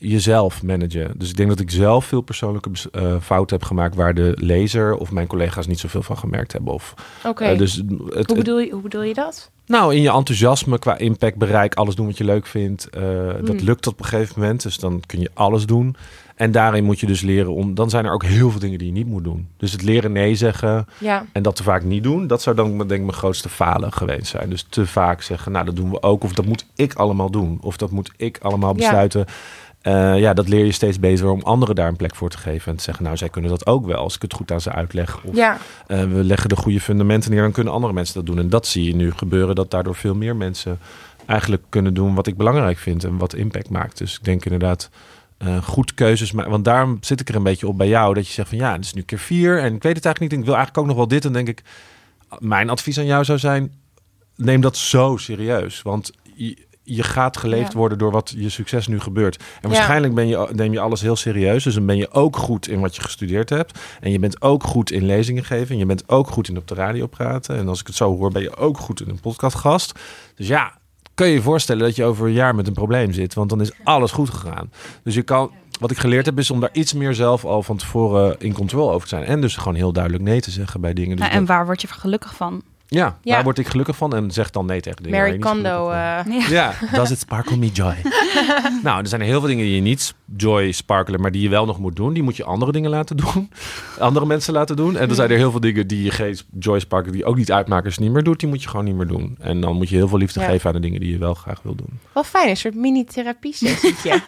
[0.02, 1.10] jezelf managen.
[1.16, 4.94] Dus ik denk dat ik zelf veel persoonlijke eh, fouten heb gemaakt waar de lezer
[4.96, 6.72] of mijn collega's niet zoveel van gemerkt hebben.
[6.74, 6.94] Of,
[7.26, 7.44] Oké.
[7.44, 9.50] eh, dus het, hoe, het- bedoel je, hoe bedoel je dat?
[9.66, 12.88] Nou, in je enthousiasme qua impact, bereik, alles doen wat je leuk vindt.
[12.90, 13.02] eh,
[13.44, 13.58] Dat Hmm.
[13.64, 14.62] lukt op een gegeven moment.
[14.62, 15.96] Dus dan kun je alles doen.
[16.36, 17.74] En daarin moet je dus leren om.
[17.74, 19.48] Dan zijn er ook heel veel dingen die je niet moet doen.
[19.56, 21.26] Dus het leren nee zeggen Ja.
[21.32, 24.26] en dat te vaak niet doen, dat zou dan denk ik mijn grootste falen geweest
[24.26, 24.50] zijn.
[24.50, 26.24] Dus te vaak zeggen, nou dat doen we ook.
[26.24, 27.58] Of dat moet ik allemaal doen.
[27.60, 29.06] Of dat moet ik allemaal Ja.
[29.82, 32.70] Eh, ja, dat leer je steeds beter om anderen daar een plek voor te geven.
[32.70, 33.96] En te zeggen, nou zij kunnen dat ook wel.
[33.96, 35.24] Als ik het goed aan ze uitleg.
[35.24, 35.58] Of Ja.
[35.86, 38.38] eh, we leggen de goede fundamenten neer, dan kunnen andere mensen dat doen.
[38.38, 40.78] En dat zie je nu gebeuren, dat daardoor veel meer mensen
[41.26, 43.98] eigenlijk kunnen doen wat ik belangrijk vind en wat impact maakt.
[43.98, 44.90] Dus ik denk inderdaad
[45.38, 46.50] eh, goed keuzes maken.
[46.50, 48.72] Want daarom zit ik er een beetje op bij jou, dat je zegt van ja,
[48.72, 50.32] het is nu keer vier en ik weet het eigenlijk niet.
[50.40, 51.24] Ik wil eigenlijk ook nog wel dit.
[51.24, 51.62] En denk ik,
[52.38, 53.72] mijn advies aan jou zou zijn,
[54.36, 55.82] neem dat zo serieus.
[55.82, 56.10] Want
[56.82, 57.78] je, gaat geleefd Ja.
[57.78, 59.36] worden door wat je succes nu gebeurt.
[59.36, 59.68] En Ja.
[59.68, 61.64] waarschijnlijk ben je, neem je alles heel serieus.
[61.64, 63.78] Dus dan ben je ook goed in wat je gestudeerd hebt.
[64.00, 65.68] En je bent ook goed in lezingen geven.
[65.70, 67.56] En je bent ook goed in op de radio praten.
[67.56, 69.98] En als ik het zo hoor, ben je ook goed in een podcastgast.
[70.34, 70.78] Dus ja,
[71.14, 73.34] kun je je voorstellen dat je over een jaar met een probleem zit.
[73.34, 74.72] Want dan is alles goed gegaan.
[75.04, 75.50] Dus je kan...
[75.80, 78.92] Wat ik geleerd heb, is om daar iets meer zelf al van tevoren in controle
[78.92, 79.24] over te zijn.
[79.26, 81.16] En dus gewoon heel duidelijk nee te zeggen bij dingen.
[81.16, 82.62] Dus Nou, en waar word je gelukkig van?
[82.92, 83.34] Ja, Ja.
[83.34, 85.18] daar word ik gelukkig van en zeg dan nee tegen dingen.
[85.20, 85.88] Mary Kondo.
[85.90, 86.48] eh, Ja.
[86.48, 87.94] Ja, does it sparkle me joy?
[88.82, 91.64] nou, er zijn heel veel dingen die je niet joy sparkelen, maar die je wel
[91.66, 92.12] nog moet doen.
[92.12, 93.50] Die moet je andere dingen laten doen.
[93.98, 94.96] Andere mensen laten doen.
[94.96, 97.52] En er zijn er heel veel dingen die je geen joy sparkelen, die ook niet
[97.52, 98.40] uitmaken als je niet meer doet.
[98.40, 99.36] Die moet je gewoon niet meer doen.
[99.40, 100.46] En dan moet je heel veel liefde Ja.
[100.46, 101.98] geven aan de dingen die je wel graag wil doen.
[102.12, 104.20] wel fijn, een soort mini-therapie-sessietje.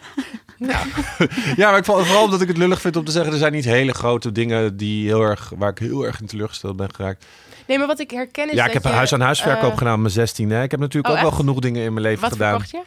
[1.55, 3.51] Ja, maar ik val vooral omdat ik het lullig vind om te zeggen, er zijn
[3.51, 7.25] niet hele grote dingen die heel erg, waar ik heel erg in teleurgesteld ben geraakt.
[7.67, 9.93] Nee, maar wat ik herken is Ja, ik heb een je, huis-aan-huis verkoop eh, gedaan
[9.93, 10.49] op mijn 16.
[10.49, 10.63] Hè.
[10.63, 12.49] Ik heb natuurlijk Oh, ook wel genoeg dingen in mijn leven Wat gedaan.
[12.49, 12.81] verkocht je?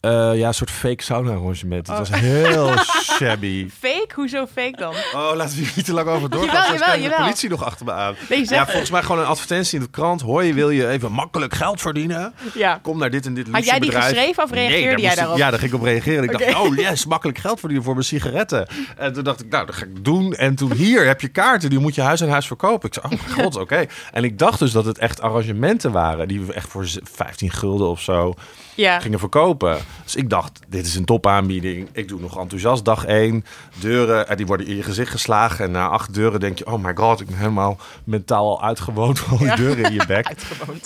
[0.00, 1.86] Eh, ja, een soort fake sauna arrangement.
[1.86, 2.08] Het Oh.
[2.08, 2.72] was heel
[3.16, 3.68] shabby.
[3.78, 4.08] Fake?
[4.14, 4.94] Hoezo fake dan?
[5.14, 6.54] Oh, laten we hier niet te lang over doorgaan.
[6.72, 7.18] Jawel, jawel, kijkt de jawel.
[7.18, 8.14] politie nog achter me aan.
[8.28, 10.20] Nee, Ja, volgens mij gewoon een advertentie in de krant.
[10.20, 12.32] Hoi, wil je even makkelijk geld verdienen?
[12.54, 12.78] Ja.
[12.82, 14.12] Kom naar dit en dit Had luxe jij die bedrijf.
[14.12, 15.36] geschreven of reageerde Nee, daar jij ik- daarop?
[15.36, 16.22] Ja, daar ging ik op reageren.
[16.24, 18.68] Ik dacht, oh yes, makkelijk geld verdienen voor mijn sigaretten.
[18.96, 20.32] En toen dacht ik, nou, dat ga ik doen.
[20.34, 22.88] En toen, hier heb je kaarten, die moet je huis aan huis verkopen.
[22.88, 23.84] Ik zei, oh mijn god, oké.
[24.12, 26.28] En ik dacht dus dat het echt arrangementen waren...
[26.28, 28.34] die we echt voor 15 gulden of zo
[28.80, 29.00] Ja.
[29.00, 29.78] gingen verkopen.
[30.04, 31.88] Dus ik dacht, dit is een topaanbieding.
[31.92, 33.44] Ik doe nog enthousiast dag één.
[33.80, 35.64] Deuren, en die worden in je gezicht geslagen.
[35.64, 39.18] En na acht deuren denk je, oh my god, ik ben helemaal mentaal al uitgewoond
[39.18, 39.56] van al die Ja.
[39.56, 40.30] deuren in je bek.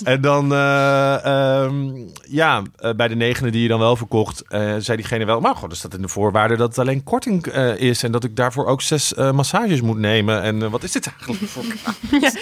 [0.03, 1.25] En dan, eh,
[1.63, 1.91] ehm,
[2.29, 5.55] ja, eh, bij de negende die je dan wel verkocht, eh, zei diegene wel, maar
[5.55, 8.35] god, er staat in de voorwaarden dat het alleen korting eh, is en dat ik
[8.35, 10.41] daarvoor ook zes eh, massages moet nemen.
[10.41, 11.63] En eh, wat is dit eigenlijk voor?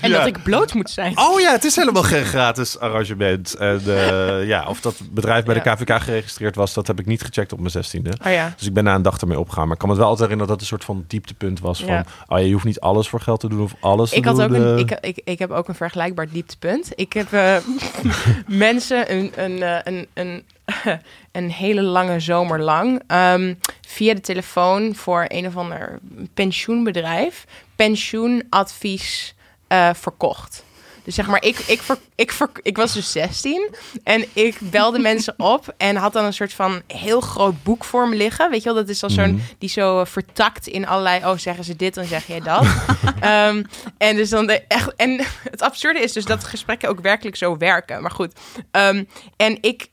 [0.00, 1.18] En dat ik bloot moet zijn.
[1.18, 3.54] Oh ja, het is helemaal geen gratis arrangement.
[3.54, 5.74] En eh, ja, of dat bedrijf bij de Ja.
[5.74, 8.12] KVK geregistreerd was, dat heb ik niet gecheckt op mijn zestiende.
[8.26, 8.52] Oh ja.
[8.56, 9.64] Dus ik ben na een dag ermee opgegaan.
[9.64, 11.78] Maar ik kan me wel altijd herinneren dat dat een soort van dieptepunt was.
[11.80, 12.04] Van, Ja.
[12.26, 14.44] oh, je hoeft niet alles voor geld te doen of alles te Ik, had doen.
[14.44, 16.92] ook een, ik, ik, ik heb ook een vergelijkbaar dieptepunt.
[16.94, 17.56] Ik heb eh,
[18.46, 20.42] mensen een, een, eh, een, een,
[21.32, 23.54] een hele lange zomer lang ehm,
[23.86, 25.98] via de telefoon voor een of ander
[26.34, 27.44] pensioenbedrijf
[27.76, 29.34] pensioenadvies
[29.66, 30.64] eh, verkocht.
[31.04, 33.74] Dus zeg maar, ik, ik, ver, ik, ver, ik was dus 16
[34.04, 38.08] en ik belde mensen op en had dan een soort van heel groot boek voor
[38.08, 38.50] me liggen.
[38.50, 39.42] Weet je wel, dat is dan zo'n, Mhm.
[39.58, 42.66] die zo eh, vertakt in allerlei, oh zeggen ze dit, dan zeg jij dat.
[43.20, 43.62] Ehm,
[43.98, 47.56] en dus dan de, echt, en het absurde is dus dat gesprekken ook werkelijk zo
[47.56, 48.02] werken.
[48.02, 48.32] Maar goed,
[48.70, 49.04] Ehm,
[49.36, 49.86] en ik,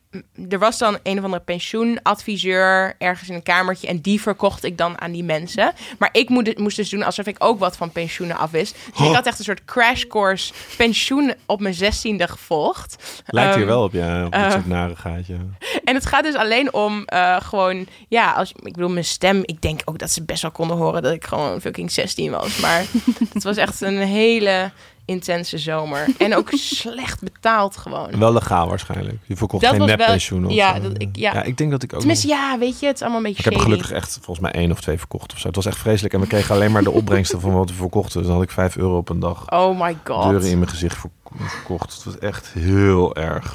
[0.49, 4.77] er was dan een of andere pensioenadviseur ergens in een kamertje en die verkocht ik
[4.77, 5.73] dan aan die mensen.
[5.97, 8.75] Maar ik moest, dus doen alsof ik ook wat van pensioenen afwist.
[8.97, 13.23] Dus ik had echt een soort crash course pensioen op mijn zestiende gevolgd.
[13.25, 15.35] Lijkt hier Ehm, wel op, ja, op eh, soort nare gaatje.
[15.83, 19.41] En het gaat dus alleen om eh, gewoon, ja, als, ik bedoel, mijn stem.
[19.45, 22.59] Ik denk ook dat ze best wel konden horen dat ik gewoon fucking 16 was.
[22.59, 22.85] Maar
[23.33, 24.71] het was echt een hele
[25.05, 26.05] intense zomer.
[26.17, 28.19] En ook slecht betaald gewoon.
[28.19, 29.17] Wel legaal waarschijnlijk.
[29.25, 30.45] Je verkocht Dat geen neppensioen.
[30.45, 31.43] of, ja, dat ik- ja.
[31.43, 33.43] ik denk dat ik ook Tenminste, nog- ja, weet je, het is allemaal een beetje
[33.43, 35.47] Ik heb gelukkig echt volgens mij één of twee verkocht of zo.
[35.47, 36.13] Het was echt vreselijk.
[36.13, 38.17] En we kregen alleen maar de opbrengsten van wat we verkochten.
[38.17, 40.29] Dus dan had ik vijf euro op een dag Oh my god.
[40.29, 41.11] deuren in mijn gezicht verk-
[41.49, 41.93] verkocht.
[41.93, 43.53] Het was echt heel erg.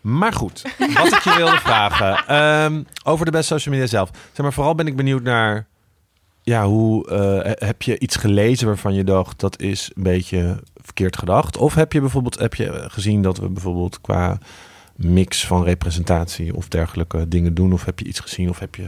[0.00, 0.62] Maar goed,
[0.94, 2.26] wat ik je wilde vragen.
[2.26, 4.10] ehm, over de best social media zelf.
[4.32, 5.66] Zeg maar, vooral ben ik benieuwd naar...
[6.42, 11.18] Ja, hoe eh, heb je iets gelezen waarvan je dacht dat is een beetje verkeerd
[11.18, 11.56] gedacht?
[11.56, 14.38] Of heb je bijvoorbeeld heb je gezien dat we bijvoorbeeld qua
[14.96, 17.72] mix van representatie of dergelijke dingen doen?
[17.72, 18.48] Of heb je iets gezien?
[18.48, 18.86] Of heb je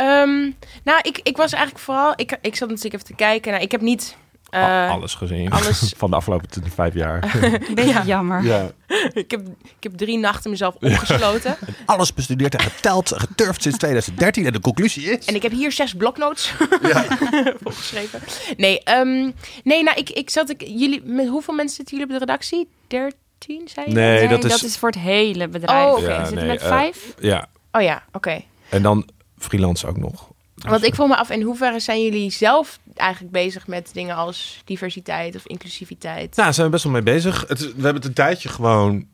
[0.00, 0.50] Ehm,
[0.84, 2.12] nou, ik, ik was eigenlijk vooral...
[2.16, 3.50] Ik, ik zat natuurlijk even te kijken.
[3.52, 4.16] Nou, ik heb niet...
[4.50, 7.20] eh, alles gezien alles- van de afgelopen vijf jaar?
[7.74, 8.02] Beetje Ja.
[8.04, 8.42] jammer.
[8.44, 8.70] ja.
[9.12, 11.56] ik, heb, ik heb drie nachten mezelf opgesloten.
[11.86, 14.46] Alles bestudeerd en geteld, geturfd sinds 2013.
[14.46, 15.24] En de conclusie is...
[15.26, 16.54] En ik heb hier zes bloknotes
[17.62, 18.20] volgeschreven.
[18.56, 19.30] Nee, ehm,
[19.64, 20.50] nee nou, ik, ik zat...
[20.50, 22.68] Ik, jullie, met hoeveel mensen zitten jullie op de redactie?
[22.88, 23.92] Dertien, zei je?
[23.94, 24.76] Nee, Nee, dat dat is- is...
[24.76, 25.86] voor het hele bedrijf.
[25.86, 26.14] Oh, oké.
[26.16, 27.14] Zitten nee, met eh, vijf.
[27.18, 28.40] Ja, Oh ja, oké.
[28.68, 30.29] en dan freelance ook nog.
[30.68, 34.62] Want ik vroeg me af, in hoeverre zijn jullie zelf eigenlijk bezig met dingen als
[34.64, 36.18] diversiteit of inclusiviteit?
[36.18, 37.44] Nou, daar zijn we best wel mee bezig.
[37.48, 39.06] Het, we hebben het een tijdje gewoon...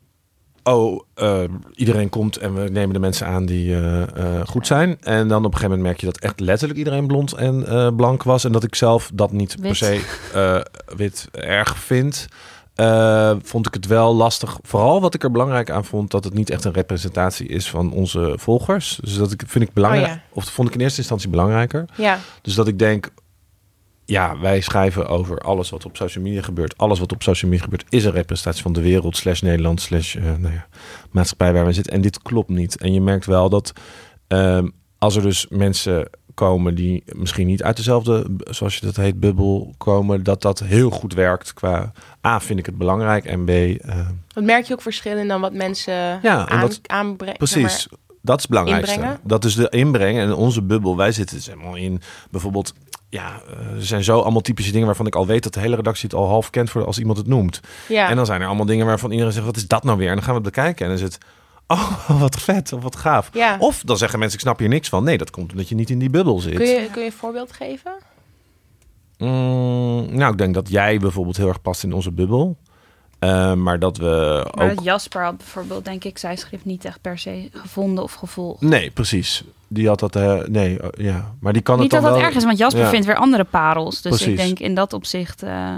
[0.63, 1.43] Oh, eh,
[1.75, 4.97] iedereen komt en we nemen de mensen aan die eh, eh, goed zijn.
[5.01, 7.87] En dan op een gegeven moment merk je dat echt letterlijk iedereen blond en eh,
[7.95, 8.43] blank was.
[8.43, 10.01] En dat ik zelf dat niet per se
[10.95, 12.27] wit erg vind.
[12.77, 14.57] Eh, vond ik het wel lastig.
[14.61, 17.91] Vooral wat ik er belangrijk aan vond, dat het niet echt een representatie is van
[17.91, 18.99] onze volgers.
[19.01, 20.05] Dus dat ik, vind ik belangrijk.
[20.05, 20.21] Oh ja.
[20.31, 21.85] Of dat vond ik in eerste instantie belangrijker.
[21.95, 23.09] Ja, Dus dat ik denk,
[24.05, 26.77] ja, wij schrijven over alles wat op social media gebeurt.
[26.77, 30.15] Alles wat op social media gebeurt is een representatie van de wereld, slash Nederland, slash
[30.15, 30.67] eh, nou ja,
[31.11, 31.93] maatschappij waar we zitten.
[31.93, 32.77] En dit klopt niet.
[32.77, 33.73] En je merkt wel dat
[34.27, 34.67] ehm,
[34.97, 39.73] als er dus mensen komen die misschien niet uit dezelfde, zoals je dat heet, bubbel
[39.77, 41.91] komen, dat dat heel goed werkt qua
[42.27, 43.51] A, vind ik het belangrijk en B,
[44.33, 47.37] wat merk je ook verschillen dan wat mensen Ja, aan, aanbrengen?
[47.37, 47.87] precies.
[48.21, 48.93] Dat is het belangrijkste.
[48.93, 49.19] Inbrengen?
[49.23, 50.97] Dat is de inbreng en onze bubbel.
[50.97, 52.73] Wij zitten dus helemaal in bijvoorbeeld.
[53.09, 55.75] Ja, eh, er zijn zo allemaal typische dingen waarvan ik al weet dat de hele
[55.75, 57.59] redactie het al half kent voor als iemand het noemt.
[57.87, 58.09] Ja.
[58.09, 60.09] En dan zijn er allemaal dingen waarvan iedereen zegt: wat is dat nou weer?
[60.09, 61.25] En dan gaan we het bekijken en dan is het.
[61.67, 63.29] Oh, wat vet of wat gaaf.
[63.33, 63.55] Ja.
[63.59, 65.03] Of dan zeggen mensen: ik snap hier niks van.
[65.03, 66.55] Nee, dat komt omdat je niet in die bubbel zit.
[66.55, 67.91] Kun je, kun je een voorbeeld geven?
[69.17, 72.57] Mm, nou, ik denk dat jij bijvoorbeeld heel erg past in onze bubbel.
[73.19, 74.79] Eh, maar dat we Maar ook.
[74.83, 78.61] Jasper had bijvoorbeeld, denk ik, zijn schrift niet echt per se gevonden of gevolgd.
[78.61, 79.43] Nee, precies.
[79.67, 80.15] Die had dat.
[80.15, 81.33] eh, nee, eh, ja.
[81.39, 82.27] Maar die kan Niet het dat dan dat wel.
[82.29, 82.89] erg is, want Jasper Ja.
[82.89, 84.01] vindt weer andere parels.
[84.01, 84.27] Dus Precies.
[84.27, 85.43] ik denk in dat opzicht...
[85.43, 85.77] eh,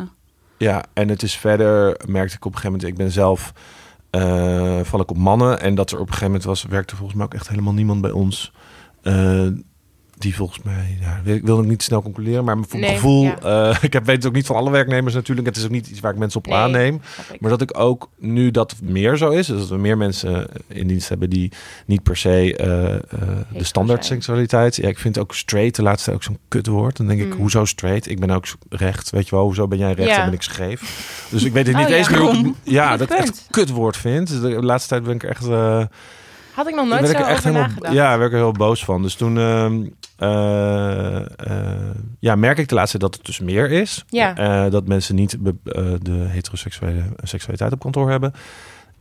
[0.57, 3.53] Ja, en het is verder, merkte ik op een gegeven moment, ik ben zelf,
[4.83, 5.59] val ik op mannen.
[5.59, 8.01] En dat er op een gegeven moment was, werkte volgens mij ook echt helemaal niemand
[8.01, 8.51] bij ons.
[10.19, 13.37] Die volgens mij, ja, wil- ik wil niet snel concluderen, maar voor mijn gevoel, ja.
[13.71, 15.47] eh, ik heb, weet het ook niet van alle werknemers natuurlijk.
[15.47, 16.55] Het is ook niet iets waar ik mensen op Nee.
[16.55, 17.01] aanneem.
[17.39, 20.87] Maar dat ik ook nu dat meer zo is, dus dat we meer mensen in
[20.87, 21.51] dienst hebben die
[21.85, 23.01] niet per se eh, eh,
[23.53, 24.75] de standaard seksualiteit.
[24.75, 26.97] Ja, ik vind ook straight de laatste tijd ook zo'n kutwoord.
[26.97, 27.39] Dan denk ik, Mm.
[27.39, 28.09] hoezo straight?
[28.09, 29.43] Ik ben ook recht, weet je wel.
[29.43, 30.17] Hoezo ben jij recht Ja.
[30.17, 30.81] en ben ik scheef?
[31.29, 32.53] Dus ik weet het Oh, niet eens meer hoe ik-?
[32.63, 34.27] Ja, dat ik echt een kutwoord vind.
[34.27, 35.45] Dus de laatste tijd ben ik er echt...
[36.53, 37.93] Had ik nog nooit zo er echt over helemaal, nagedacht.
[37.93, 39.01] ja, werd ik er heel boos van.
[39.01, 39.87] Dus toen ehm, eh, eh,
[42.19, 44.03] ja, merk ik de laatste dat het dus meer is.
[44.07, 44.35] Ja.
[44.35, 48.33] Eh, dat mensen niet eh, de heteroseksuele seksualiteit op kantoor hebben.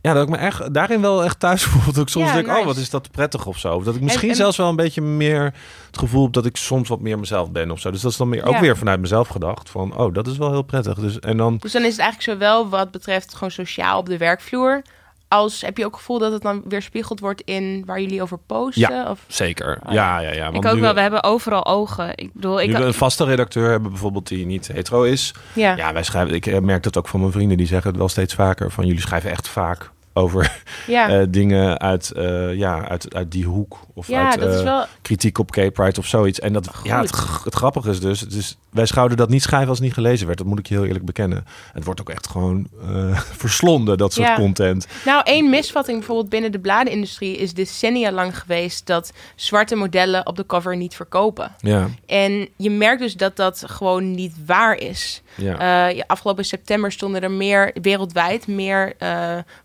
[0.01, 1.93] Ja, dat ik me echt daarin wel echt thuis voel.
[1.93, 3.73] Dat ik soms Ja, denk, oh, wat is dat prettig of zo.
[3.75, 5.43] Of dat ik misschien en- zelfs wel een beetje meer
[5.87, 7.91] het gevoel heb dat ik soms wat meer mezelf ben of zo.
[7.91, 9.69] Dus dat is dan meer, ook weer vanuit mezelf gedacht.
[9.69, 10.93] Van, oh, dat is wel heel prettig.
[10.99, 14.17] Dus, en dan, Dus dan is het eigenlijk zowel wat betreft gewoon sociaal op de
[14.17, 14.81] werkvloer...
[15.29, 18.21] als heb je ook het gevoel dat het dan weer spiegeld wordt in waar jullie
[18.21, 19.09] over posten?
[19.09, 19.23] Of...
[19.27, 19.79] zeker.
[19.85, 20.45] Oh, ja, ja, ja.
[20.47, 22.11] ik want ook nu, wel, we hebben overal ogen.
[22.15, 25.33] Ik bedoel, ik, nu we een vaste redacteur hebben bijvoorbeeld die niet hetero is.
[25.53, 25.75] Ja.
[25.75, 26.35] Ja, wij schrijven.
[26.35, 27.57] Ik eh, merk dat ook van mijn vrienden.
[27.57, 28.71] Die zeggen het wel steeds vaker.
[28.71, 31.09] Van jullie schrijven echt vaak over ja.
[31.19, 33.79] eh, dingen uit, eh, ja, uit, uit die hoek.
[33.99, 34.85] Of ja, uit dat is eh, wel...
[35.01, 36.39] kritiek op gay pride of zoiets.
[36.39, 37.11] En dat, ja, het,
[37.43, 40.37] het grappige is dus, wij zouden dat niet schrijven als het niet gelezen werd.
[40.37, 41.45] Dat moet ik je heel eerlijk bekennen.
[41.73, 44.35] Het wordt ook echt gewoon eh, verslonden, dat soort Ja.
[44.35, 44.87] content.
[45.05, 50.35] Nou, één misvatting bijvoorbeeld binnen de bladenindustrie is decennia lang geweest dat zwarte modellen op
[50.35, 51.55] de cover niet verkopen.
[51.59, 55.21] Ja, En je merkt dus dat dat gewoon niet waar is.
[55.35, 55.87] ja.
[55.89, 58.93] Eh, afgelopen september stonden er meer wereldwijd meer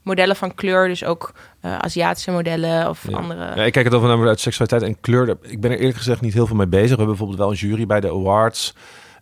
[0.02, 1.32] modellen van kleur, dus ook
[1.64, 3.16] eh, Aziatische modellen of Ja.
[3.16, 3.40] andere.
[3.40, 5.36] Ja, ik kijk het over namelijk uit seksualiteit en kleur.
[5.42, 6.88] Ik ben er eerlijk gezegd niet heel veel mee bezig.
[6.88, 8.74] We hebben bijvoorbeeld wel een jury bij de awards.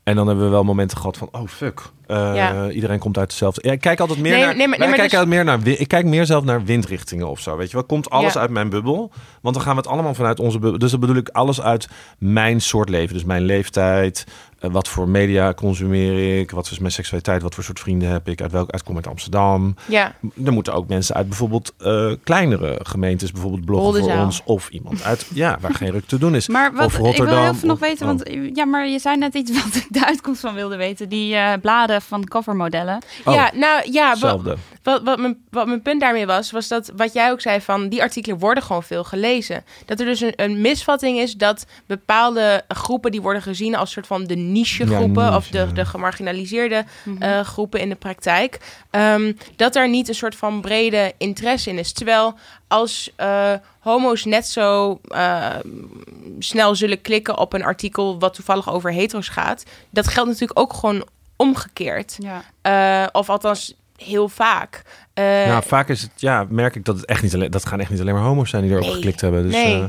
[0.02, 1.80] En dan hebben we wel momenten gehad van, oh fuck,
[2.12, 2.68] eh, Ja.
[2.70, 3.60] iedereen komt uit dezelfde.
[3.64, 4.56] Ja, ik kijk altijd meer Nee, naar.
[4.56, 5.80] nee, maar- nee, maar kijken dus- altijd meer naar.
[5.80, 7.56] Ik kijk meer zelf naar windrichtingen of zo.
[7.56, 8.40] Weet je wel, komt alles Ja.
[8.40, 9.12] uit mijn bubbel?
[9.40, 10.78] Want dan gaan we het allemaal vanuit onze bubbel.
[10.78, 11.88] Dus dan bedoel ik alles uit
[12.18, 13.14] mijn soort leven.
[13.14, 14.24] Dus mijn leeftijd.
[14.58, 16.50] eh, wat voor media consumeer ik?
[16.50, 17.42] Wat is mijn seksualiteit?
[17.42, 18.40] Wat voor soort vrienden heb ik?
[18.42, 19.74] Uit welk uitkom ik uit Amsterdam?
[19.88, 24.40] Ja, Er moeten ook mensen uit bijvoorbeeld eh, kleinere gemeentes, bijvoorbeeld bloggen voor ons.
[24.44, 26.48] Of iemand uit, ja, waar geen ruk te doen is.
[26.56, 28.14] Maar wat, Of ik wil Rotterdam, heel veel nog weten, oh.
[28.16, 31.08] want ja, maar je zei net iets wat ik de uitkomst van wilde weten.
[31.08, 33.02] Die eh, bladen van covermodellen.
[33.24, 34.56] Oh, ja nou ja, wat, hetzelfde.
[34.82, 37.88] wat, wat, mijn, wat mijn punt daarmee was, was dat wat jij ook zei van
[37.88, 39.64] die artikelen worden gewoon veel gelezen.
[39.86, 44.06] Dat er dus een, een misvatting is dat bepaalde groepen die worden gezien als soort
[44.06, 45.64] van de niche Ja, groepen niche, of de, ja.
[45.66, 47.22] de gemarginaliseerde Mhm.
[47.22, 48.58] eh, groepen in de praktijk,
[48.90, 51.92] ehm, dat daar niet een soort van brede interesse in is.
[51.92, 52.34] Terwijl
[52.68, 55.46] als eh, homo's net zo eh,
[56.38, 60.72] snel zullen klikken op een artikel wat toevallig over hetero's gaat, dat geldt natuurlijk ook
[60.72, 61.04] gewoon
[61.42, 62.18] omgekeerd.
[62.18, 62.42] Ja.
[62.62, 64.82] Eh, of althans heel vaak.
[65.14, 67.80] Eh, nou, vaak is het, ja, merk ik dat het echt niet alleen, dat gaan
[67.80, 69.42] echt niet alleen maar homo's zijn die erop Nee, geklikt hebben.
[69.42, 69.74] Dus, nee.
[69.82, 69.84] eh,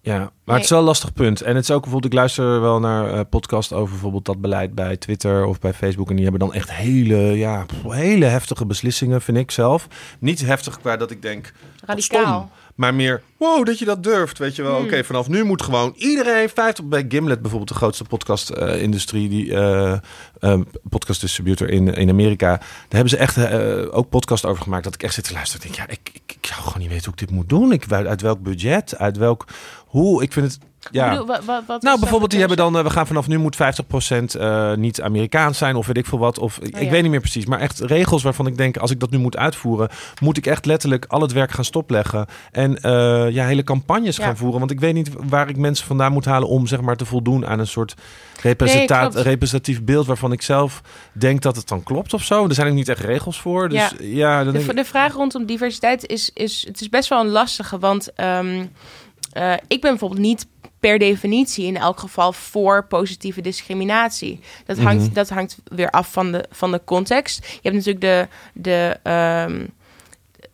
[0.00, 0.54] ja, maar Nee.
[0.54, 1.40] het is wel een lastig punt.
[1.40, 4.74] En het is ook bijvoorbeeld, ik luister wel naar eh podcast over bijvoorbeeld dat beleid
[4.74, 6.08] bij Twitter of bij Facebook.
[6.08, 9.86] En die hebben dan echt hele, ja, hele heftige beslissingen, vind ik zelf.
[10.18, 11.52] Niet heftig qua dat ik denk,
[11.84, 12.50] radicaal.
[12.76, 14.38] Maar meer, wow, dat je dat durft.
[14.38, 14.84] Weet je wel, Hmm.
[14.84, 19.98] oké, vanaf nu moet gewoon iedereen 50 bij Gimlet bijvoorbeeld, de grootste podcast-industrie, die eh
[20.40, 22.56] eh, podcast-distributor in, in Amerika.
[22.56, 24.84] Daar hebben ze echt eh, ook podcast over gemaakt.
[24.84, 25.66] Dat ik echt zit te luisteren.
[25.66, 27.72] Ik denk, ja, ik, ik, ik zou gewoon niet weten hoe ik dit moet doen.
[27.72, 29.44] Ik, uit, uit welk budget, uit welk,
[29.86, 30.22] hoe.
[30.22, 30.58] Ik vind het,
[30.90, 31.10] ja.
[31.10, 33.56] Bedoel, wat, wat, wat Nou, bijvoorbeeld, die hebben dan, eh, we gaan vanaf nu moet
[33.56, 36.38] 50% eh niet Amerikaans zijn of weet ik veel wat.
[36.38, 36.90] Of ik Oh, ja.
[36.90, 37.46] weet niet meer precies.
[37.46, 39.88] Maar echt regels waarvan ik denk, als ik dat nu moet uitvoeren,
[40.20, 42.26] moet ik echt letterlijk al het werk gaan stopleggen.
[42.52, 44.24] En eh, ja, hele campagnes Ja.
[44.24, 44.58] gaan voeren.
[44.58, 47.46] Want ik weet niet waar ik mensen vandaan moet halen om zeg maar te voldoen
[47.46, 47.94] aan een soort
[48.42, 48.54] Nee,
[49.22, 50.80] representatief beeld waarvan ik zelf
[51.12, 52.48] denk dat het dan klopt of zo.
[52.48, 53.68] Er zijn ook niet echt regels voor.
[53.68, 54.36] Dus ja, Ja.
[54.44, 57.28] dan De, denk ik, de vraag rondom diversiteit is, is, het is best wel een
[57.28, 57.78] lastige.
[57.78, 58.64] Want ehm,
[59.32, 60.46] eh, ik ben bijvoorbeeld niet
[60.80, 64.40] per definitie in elk geval voor positieve discriminatie.
[64.66, 65.12] Dat hangt, Mhm.
[65.12, 67.46] dat hangt weer af van de, van de context.
[67.46, 69.66] Je hebt natuurlijk de, de, ehm,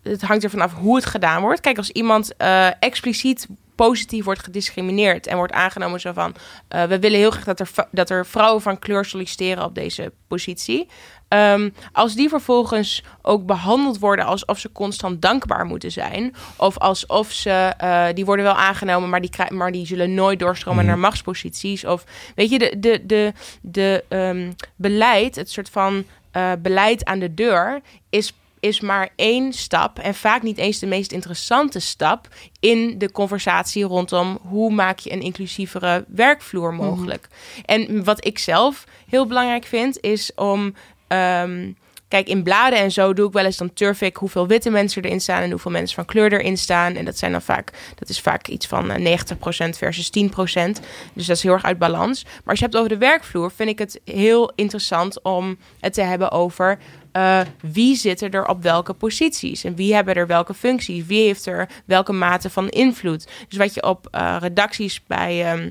[0.03, 1.61] het hangt er vanaf hoe het gedaan wordt.
[1.61, 6.35] Kijk, als iemand eh, expliciet positief wordt gediscrimineerd en wordt aangenomen zo van...
[6.69, 10.13] eh, we willen heel graag dat er, dat er vrouwen van kleur solliciteren op deze
[10.29, 10.89] positie.
[11.33, 16.35] Ehm, als die vervolgens ook behandeld worden alsof ze constant dankbaar moeten zijn...
[16.57, 20.85] of alsof ze, eh, die worden wel aangenomen, maar die, maar die zullen nooit doorstromen
[20.85, 20.93] Mhm.
[20.93, 21.85] naar machtsposities...
[21.85, 22.05] of
[22.35, 27.35] weet je, de, de, de, de ehm, beleid, het soort van eh, beleid aan de
[27.35, 27.81] deur...
[28.11, 32.29] is is maar één stap en vaak niet eens de meest interessante stap
[32.61, 37.29] in de conversatie rondom hoe maak je een inclusievere werkvloer mogelijk.
[37.65, 40.75] En wat ik zelf heel belangrijk vind is om
[41.13, 41.73] ehm,
[42.13, 45.03] Kijk, in bladen en zo doe ik wel eens, dan turf ik hoeveel witte mensen
[45.03, 46.95] erin staan en hoeveel mensen van kleur erin staan.
[46.95, 50.81] En dat zijn dan vaak, dat is vaak iets van eh, 90% versus 10%.
[51.13, 52.25] Dus dat is heel erg uit balans.
[52.25, 56.03] Maar als je het over de werkvloer, vind ik het heel interessant om het te
[56.03, 56.79] hebben over
[57.13, 61.47] eh, wie zit er op welke posities en wie hebben er welke functies, wie heeft
[61.47, 63.29] er welke mate van invloed.
[63.49, 65.71] Dus wat je op eh, redacties bij ehm,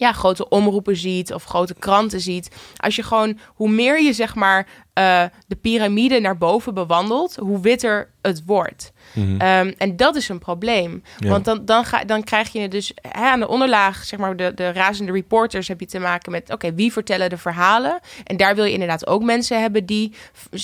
[0.00, 2.50] ja, grote omroepen ziet of grote kranten ziet.
[2.76, 7.60] Als je gewoon, hoe meer je zeg maar eh, de piramide naar boven bewandelt, hoe
[7.60, 8.92] witter het wordt.
[9.12, 9.40] Mhm.
[9.40, 11.02] Ehm, en dat is een probleem.
[11.18, 11.28] Ja.
[11.28, 14.52] Want dan, dan, ga, dan krijg je dus hè, aan de onderlaag, zeg maar, de,
[14.54, 18.00] de razende reporters heb je te maken met, oké, wie vertellen de verhalen?
[18.24, 20.12] En daar wil je inderdaad ook mensen hebben die,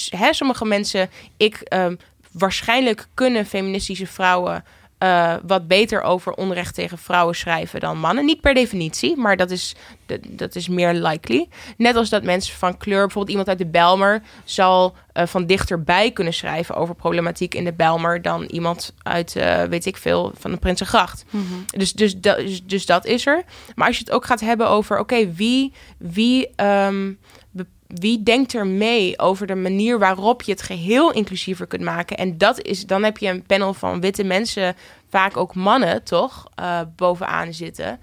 [0.09, 1.95] hè, sommige mensen, ik, ehm,
[2.33, 4.65] waarschijnlijk kunnen feministische vrouwen
[4.99, 8.25] eh, wat beter over onrecht tegen vrouwen schrijven dan mannen.
[8.25, 9.75] Niet per definitie, maar dat is,
[10.07, 11.49] dat, dat is meer likely.
[11.77, 16.11] Net als dat mensen van kleur, bijvoorbeeld iemand uit de Belmer, zal eh, van dichterbij
[16.11, 20.51] kunnen schrijven over problematiek in de Belmer dan iemand uit, eh, weet ik veel, van
[20.51, 21.25] de Prinsengracht.
[21.67, 23.43] Dus, dus, dat, dus, dus dat is er.
[23.75, 27.13] Maar als je het ook gaat hebben over, oké, wie, wie, ehm,
[27.87, 32.17] wie denkt er mee over de manier waarop je het geheel inclusiever kunt maken?
[32.17, 34.77] En dat is, dan heb je een panel van witte mensen,
[35.09, 37.99] vaak ook mannen, toch, eh, bovenaan zitten.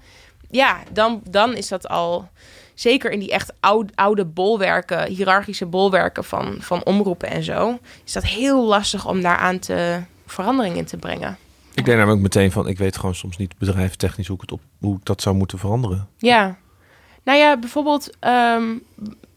[0.50, 2.28] Ja, dan, dan is dat al,
[2.74, 8.12] zeker in die echt oude, oude bolwerken, hiërarchische bolwerken van, van omroepen en zo, is
[8.12, 11.38] dat heel lastig om daaraan te verandering in te brengen.
[11.74, 14.60] Ik denk namelijk meteen van, ik weet gewoon soms niet bedrijftechnisch hoe ik, het op,
[14.78, 16.08] hoe ik dat zou moeten veranderen.
[16.18, 16.56] Ja.
[17.22, 18.64] Nou ja, bijvoorbeeld ehm,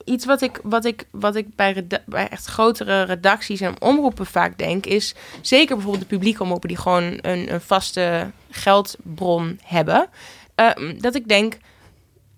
[0.08, 4.58] iets wat ik, wat ik, wat ik bij, bij echt grotere redacties en omroepen vaak
[4.58, 10.08] denk, is zeker bijvoorbeeld de publieke omroepen die gewoon een, een vaste geldbron hebben.
[10.55, 11.58] ehm, dat ik denk,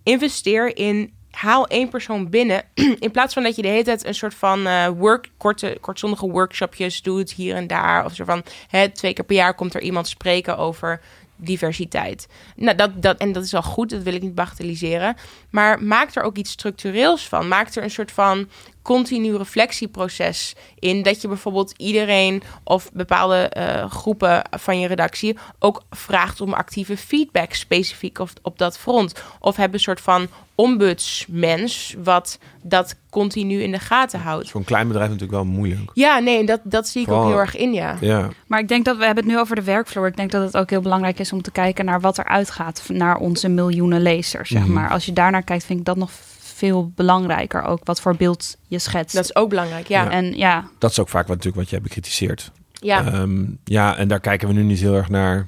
[0.04, 1.14] investeer in.
[1.30, 2.64] Haal één persoon binnen.
[3.00, 6.30] In plaats van dat je de hele tijd een soort van eh, work, korte, kortzondige
[6.30, 8.06] workshopjes doet hier en daar.
[8.06, 11.02] Of zo van hè, twee keer per jaar komt er iemand spreken over
[11.40, 12.28] diversiteit.
[12.56, 15.16] Nou, dat, dat, en dat is al goed, dat wil ik niet bagatelliseren.
[15.50, 17.48] Maar maak er ook iets structureels van.
[17.48, 18.50] Maak er een soort van
[18.82, 21.04] continu reflectieproces in.
[21.04, 26.98] Dat je bijvoorbeeld iedereen of bepaalde eh, groepen van je redactie ook vraagt om actieve
[26.98, 29.24] feedback specifiek op, op dat front.
[29.40, 30.28] Of hebben een soort van
[30.60, 34.50] ombudsmens wat dat continu in de gaten houdt.
[34.50, 35.92] Voor een klein bedrijf natuurlijk wel moeilijk.
[35.94, 37.98] Ja, nee, dat, dat zie ik ook heel erg in, ja.
[38.02, 40.08] Ja, Maar ik denk dat we hebben het nu over de werkvloer.
[40.08, 42.84] Ik denk dat het ook heel belangrijk is om te kijken naar wat er uitgaat
[42.88, 44.50] naar onze miljoenen lezers.
[44.50, 44.74] Zeg Mhm.
[44.74, 44.90] maar.
[44.90, 47.64] Als je daarnaar kijkt, vind ik dat nog veel belangrijker.
[47.64, 49.16] Ook wat voor beeld je schetst.
[49.16, 50.04] Dat is ook belangrijk, ja.
[50.04, 50.10] Ja.
[50.12, 52.52] En ja, dat is ook vaak wat, natuurlijk wat jij bekritiseerd.
[52.74, 53.06] ja.
[53.06, 55.48] Ehm, ja, en daar kijken we nu niet heel erg naar.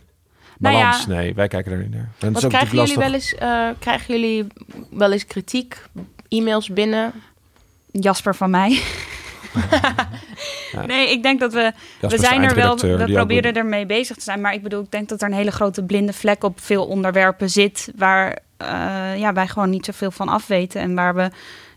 [0.61, 0.81] Nou ja.
[0.81, 2.09] Balans, nee, wij kijken daar niet naar.
[2.19, 4.47] En Wat krijgen jullie, wel eens, eh, krijgen jullie
[4.89, 5.81] wel eens kritiek,
[6.29, 7.11] e-mails binnen?
[7.91, 8.81] Jasper van mij.
[10.71, 10.85] Ja.
[10.85, 14.23] Nee, ik denk dat we Jasper we zijn er wel, we proberen ermee bezig te
[14.23, 14.41] zijn.
[14.41, 17.49] Maar ik bedoel, ik denk dat er een hele grote blinde vlek op veel onderwerpen
[17.49, 17.91] zit.
[17.95, 20.81] Waar eh, ja, wij gewoon niet zoveel van afweten.
[20.81, 21.29] En waar we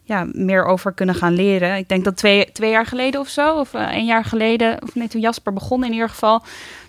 [0.03, 1.77] ja, meer over kunnen gaan leren.
[1.77, 4.95] Ik denk dat twee, twee jaar geleden of zo, of eh, een jaar geleden, of
[4.95, 6.43] nee, toen Jasper begon in ieder geval.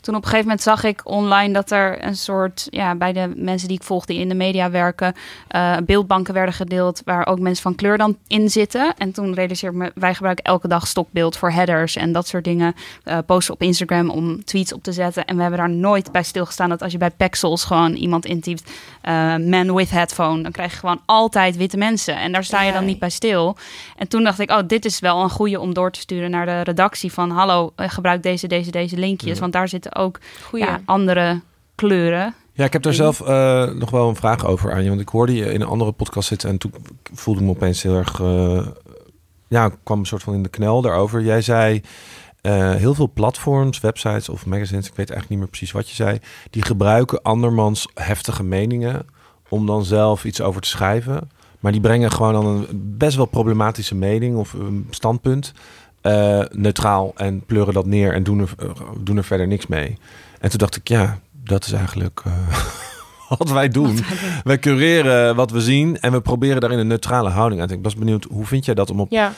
[0.06, 3.34] Toen op een gegeven moment zag ik online dat er een soort, ja, bij de
[3.36, 5.14] mensen die ik volgde die in de media werken,
[5.48, 8.94] eh, beeldbanken werden gedeeld waar ook mensen van kleur dan in zitten.
[8.98, 12.44] En toen realiseerde ik me, wij gebruiken elke dag stokbeeld voor headers en dat soort
[12.44, 12.76] dingen.
[13.04, 15.26] eh, posten op Instagram om tweets op te zetten.
[15.26, 18.72] En we hebben daar nooit bij stilgestaan dat als je bij Pexels gewoon iemand intypt,
[19.02, 22.16] eh man with headphone, dan krijg je gewoon altijd witte mensen.
[22.18, 23.58] En daar sta je dan niet bij stil.
[23.98, 26.46] En toen dacht ik, oh, dit is wel een goede om door te sturen naar
[26.46, 29.40] de redactie van, hallo, gebruik deze, deze, deze linkjes, Ja.
[29.40, 30.20] want daar zitten ook
[30.52, 31.42] ja, andere
[31.76, 32.36] kleuren.
[32.54, 34.90] Ja, ik heb daar zelf eh, nog wel een vraag over aan je.
[34.90, 36.74] Want ik hoorde je in een andere podcast zitten en toen
[37.14, 38.20] voelde ik me opeens heel erg...
[38.20, 38.68] eh,
[39.48, 41.22] ja, ik kwam een soort van in de knel daarover.
[41.22, 41.82] Jij zei
[42.42, 44.88] eh, heel veel platforms, websites of magazines...
[44.88, 46.20] ik weet eigenlijk niet meer precies wat je zei...
[46.50, 49.06] die gebruiken andermans heftige meningen
[49.50, 51.30] om dan zelf iets over te schrijven.
[51.60, 52.68] Maar die brengen gewoon dan een
[52.98, 55.54] best wel problematische mening of een standpunt...
[56.06, 58.70] eh, neutraal en pleuren dat neer en doen er, eh,
[59.00, 59.98] doen er verder niks mee.
[60.40, 62.68] En toen dacht ik, ja, dat is eigenlijk eh,
[63.38, 64.00] wat wij doen.
[64.44, 67.84] Wij cureren wat we zien en we proberen daarin een neutrale houding aan te Ik
[67.84, 69.12] was benieuwd, hoe vind jij dat om op...
[69.12, 69.34] Ja,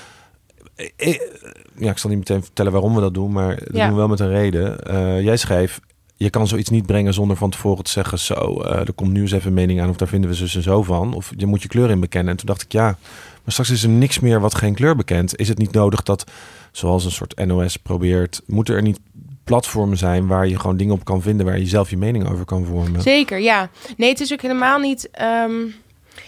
[1.75, 3.81] Ja, ik zal niet meteen vertellen waarom we dat doen, maar dat Ja.
[3.85, 4.77] doen we wel met een reden.
[5.23, 5.79] Jij schreef,
[6.15, 8.19] je kan zoiets niet brengen zonder van tevoren te zeggen...
[8.19, 10.63] zo, er komt nu eens even een mening aan of daar vinden we zus en
[10.63, 11.13] zo van.
[11.13, 12.31] Of je moet je kleur in bekennen.
[12.31, 12.97] En toen dacht ik, ja,
[13.47, 15.39] maar straks is er niks meer wat geen kleur bekent.
[15.39, 16.31] Is het niet nodig dat,
[16.71, 18.41] zoals een soort NOS probeert...
[18.45, 18.99] moeten er niet
[19.43, 21.45] platformen zijn waar je gewoon dingen op kan vinden...
[21.45, 23.01] waar je zelf je mening over kan vormen?
[23.01, 23.69] zeker, ja.
[23.97, 25.09] Nee, het is ook helemaal niet...
[25.11, 25.65] ehm,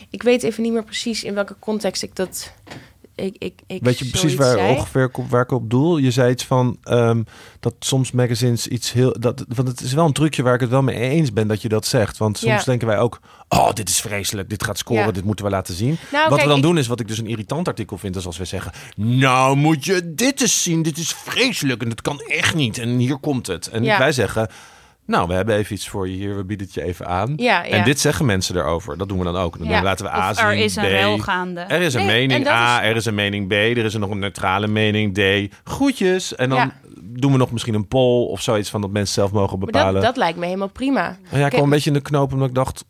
[0.10, 2.54] ik weet even niet meer precies in welke context ik dat...
[3.20, 4.76] Ik, ik, ik Weet je precies waar, zei.
[4.76, 5.98] ongeveer ik op- waar ik op doel?
[5.98, 7.24] Je zei iets van ehm,
[7.60, 9.16] dat soms magazines iets heel.
[9.20, 11.62] Dat, want het is wel een trucje waar ik het wel mee eens ben dat
[11.62, 12.18] je dat zegt.
[12.18, 12.64] Want soms Ja.
[12.64, 13.20] denken wij ook:
[13.50, 15.12] oh, dit is vreselijk, dit gaat scoren, Ja.
[15.12, 15.98] dit moeten we laten zien.
[16.12, 18.16] Nou, wat kijk, we dan ik- doen is wat ik dus een irritant artikel vind,
[18.16, 22.02] is als we zeggen: Nou, moet je dit eens zien, dit is vreselijk en dat
[22.02, 22.78] kan echt niet.
[22.78, 23.68] En hier komt het.
[23.68, 23.98] En Ja.
[23.98, 24.50] wij zeggen.
[25.10, 26.38] Nou, we hebben even iets voor je hier.
[26.38, 27.34] We bieden het je even aan.
[27.36, 27.70] Ja, ja.
[27.70, 28.98] En dit zeggen mensen erover.
[28.98, 29.58] Dat doen we dan ook.
[29.58, 29.82] Dan Ja.
[29.84, 30.88] laten we A Of zien, er is een B.
[30.88, 31.60] rel gaande.
[31.62, 34.10] Er is een Nee, mening A, is- er is een mening B, er is nog
[34.10, 35.54] een neutrale mening D.
[35.64, 36.36] Groetjes.
[36.36, 36.72] En dan
[37.02, 39.94] doen we nog misschien een poll of zoiets van dat mensen zelf mogen bepalen.
[39.94, 41.18] dat, dat lijkt me helemaal prima.
[41.32, 42.86] En ja, ik kwam een beetje in de knoop omdat ik dacht,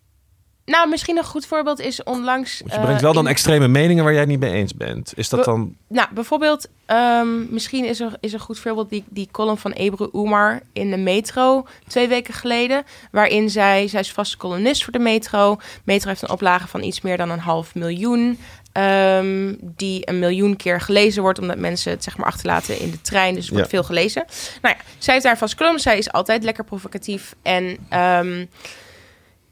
[0.69, 2.57] Nou, misschien een goed voorbeeld is onlangs...
[2.57, 5.13] je brengt wel eh, dan in- extreme meningen waar jij het niet mee eens bent.
[5.15, 5.75] Is dat dan...
[5.87, 10.09] Nou, bijvoorbeeld, ehm, misschien is er, is een goed voorbeeld die, die column van Ebru
[10.13, 12.83] Oemar in de Metro twee weken geleden.
[13.11, 15.57] Waarin zij, zij is vaste columnist voor de Metro.
[15.83, 18.37] Metro heeft een oplage van iets meer dan een half miljoen.
[18.71, 23.01] ehm, die een miljoen keer gelezen wordt, omdat mensen het zeg maar achterlaten in de
[23.01, 23.33] trein.
[23.35, 23.69] Dus wordt Ja.
[23.69, 24.25] veel gelezen.
[24.61, 25.79] Nou ja, zij heeft daar een vaste column.
[25.79, 27.35] Zij is altijd lekker provocatief.
[27.41, 28.45] En ehm,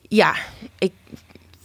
[0.07, 0.35] ja,
[0.79, 0.93] ik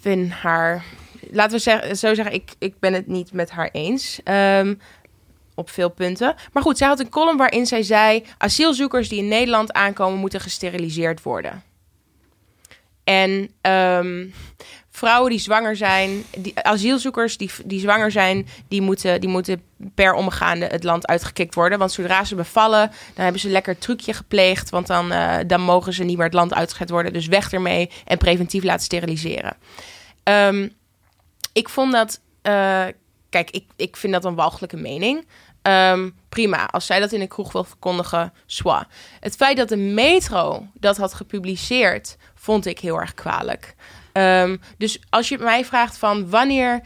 [0.00, 0.84] vind haar.
[1.30, 4.20] Laten we zeggen, zo zeggen, ik, ik ben het niet met haar eens.
[4.24, 4.74] Ehm,
[5.54, 6.34] op veel punten.
[6.52, 10.40] Maar goed, zij had een column waarin zij zei: asielzoekers die in Nederland aankomen, moeten
[10.40, 11.62] gesteriliseerd worden.
[13.04, 14.26] En ehm,
[15.02, 19.62] vrouwen die zwanger zijn, die, asielzoekers die, die zwanger zijn, die moeten, die moeten
[19.94, 21.78] per omgaande het land uitgekikt worden.
[21.78, 24.70] Want zodra ze bevallen, dan hebben ze een lekker trucje gepleegd.
[24.70, 27.12] Want dan, eh, dan mogen ze niet meer het land uitgezet worden.
[27.12, 29.56] Dus weg ermee en preventief laten steriliseren.
[30.22, 30.68] Ehm,
[31.52, 32.20] ik vond dat.
[32.42, 32.84] eh,
[33.30, 35.26] kijk, ik, ik vind dat een walgelijke mening.
[35.62, 38.86] Ehm, prima, als zij dat in een kroeg wil verkondigen, swa.
[39.20, 43.74] Het feit dat de metro dat had gepubliceerd, vond ik heel erg kwalijk.
[44.12, 46.80] Ehm, dus als je mij vraagt van wanneer,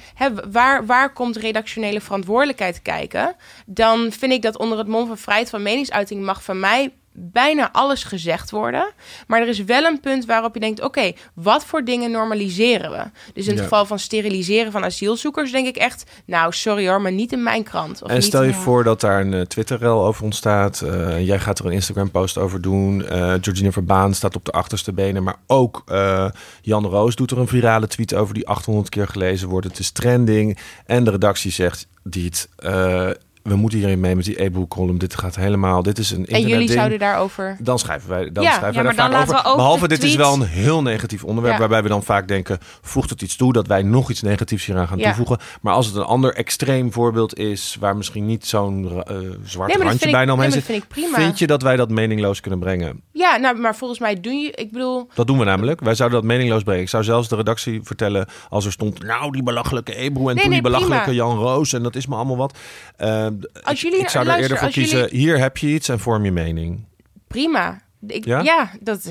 [0.51, 3.37] waar, waar komt redactionele verantwoordelijkheid kijken,
[3.67, 7.69] dan vind ik dat onder het mom van vrijheid van meningsuiting mag van mij bijna
[7.73, 8.93] alles gezegd worden.
[9.27, 13.03] Maar er is wel een punt waarop je denkt: oké, wat voor dingen normaliseren we?
[13.35, 13.63] Dus in het Ja.
[13.63, 17.63] geval van steriliseren van asielzoekers, denk ik echt: nou, sorry hoor, maar niet in mijn
[17.63, 18.03] krant.
[18.03, 20.83] Of En niet stel je in- voor dat daar een uh, Twitter-rel over ontstaat.
[20.85, 23.01] Uh, jij gaat er een Instagram-post over doen.
[23.01, 23.09] Uh,
[23.41, 25.23] Georgina Verbaan staat op de achterste benen.
[25.23, 26.29] Maar ook uh,
[26.63, 29.67] Jan Roos doet er een virale tweet over die 800 keer gelezen wordt.
[29.67, 30.59] Het is trending.
[30.87, 33.11] En de redactie zegt, Diet, uh,
[33.47, 34.99] we moeten hierin mee met die e-book-column.
[34.99, 37.57] Dit gaat helemaal, dit is een En jullie zouden daarover...
[37.61, 39.57] Dan schrijven wij, dan Ja, schrijven ja, wij maar daar dan vaak over.
[39.57, 41.55] Behalve dit is wel een heel negatief onderwerp...
[41.55, 41.61] Ja.
[41.61, 43.53] waarbij we dan vaak denken, voegt het iets toe...
[43.53, 45.39] dat wij nog iets negatiefs hieraan gaan toevoegen.
[45.61, 47.77] Maar als het een ander extreem voorbeeld is...
[47.81, 50.65] waar misschien niet zo'n eh zwart Nee, randje bijna nee, omheen maar zit...
[50.65, 51.19] vind ik prima.
[51.19, 53.01] Vind je dat wij dat meningloos kunnen brengen?
[53.13, 54.51] Ja, nou, maar volgens mij doen je...
[54.51, 55.09] Ik bedoel...
[55.15, 55.81] Dat doen we namelijk.
[55.81, 56.83] Wij zouden dat meningloos brengen.
[56.83, 59.03] Ik zou zelfs de redactie vertellen als er stond...
[59.03, 61.25] nou, die belachelijke Ebro en Nee, toen nee, die belachelijke prima.
[61.25, 61.73] Jan Roos...
[61.73, 62.59] en dat is me allemaal wat.
[62.97, 63.27] Eh,
[63.63, 64.99] Als ik- jullie- ik zou er luister, eerder voor als kiezen...
[64.99, 66.85] jullie- hier heb je iets en vorm je mening.
[67.27, 67.85] Prima.
[68.07, 68.41] Ik, Ja?
[68.41, 68.71] ja?
[68.81, 69.11] dat,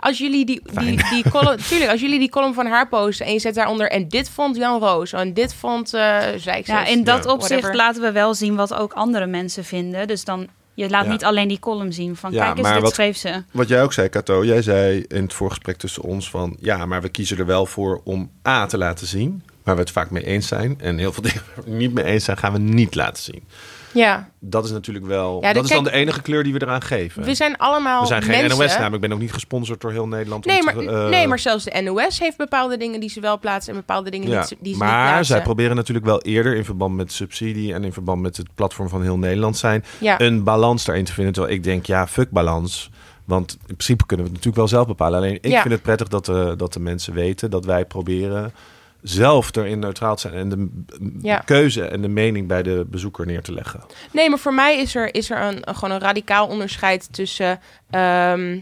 [0.00, 3.32] als jullie die, die, die column, tuurlijk, als jullie die column van haar posten en
[3.32, 6.00] je zet daaronder en dit vond Jan Roos en dit vond uh,
[6.36, 6.66] Zijkzes.
[6.74, 7.30] Ja, in dat Ja.
[7.32, 7.76] opzicht Whatever.
[7.76, 10.06] laten we wel zien wat ook andere mensen vinden.
[10.06, 11.10] Dus dan, je laat Ja.
[11.10, 13.42] niet alleen die column zien van Ja, kijk eens, dit wat- schreef ze.
[13.50, 14.44] Wat jij ook zei, Kato.
[14.44, 16.56] Jij zei in het voorgesprek tussen ons van...
[16.60, 19.42] ja, maar we kiezen er wel voor om A te laten zien...
[19.66, 20.80] waar we het vaak mee eens zijn.
[20.80, 23.42] En heel veel dingen waar we niet mee eens zijn, gaan we niet laten zien.
[23.92, 25.38] Ja, Dat is natuurlijk wel...
[25.42, 27.22] Ja, dat is dan de enige kleur die we eraan geven.
[27.24, 28.58] we zijn allemaal We zijn geen mensen.
[28.58, 28.94] NOS namelijk.
[28.94, 30.44] Ik ben ook niet gesponsord door heel Nederland.
[30.44, 33.38] Nee te- maar, eh, nee, maar zelfs de NOS heeft bepaalde dingen die ze wel
[33.38, 35.26] plaatsen en bepaalde dingen Ja, die, ze- die ze niet maar plaatsen.
[35.26, 38.88] zij proberen natuurlijk wel eerder in verband met subsidie en in verband met het platform
[38.88, 40.20] van heel Nederland zijn, Ja.
[40.20, 41.32] een balans daarin te vinden.
[41.32, 42.90] Terwijl ik denk, ja, fuck balans.
[43.24, 45.18] Want in principe kunnen we het natuurlijk wel zelf bepalen.
[45.18, 48.52] Alleen ik vind het prettig dat de, dat de mensen weten dat wij proberen
[49.08, 51.38] zelf erin neutraal te zijn en de Ja.
[51.38, 53.80] keuze en de mening bij de bezoeker neer te leggen.
[54.12, 57.60] Nee, maar voor mij is er, is er een, een- gewoon een radicaal onderscheid tussen
[57.90, 58.58] ehm,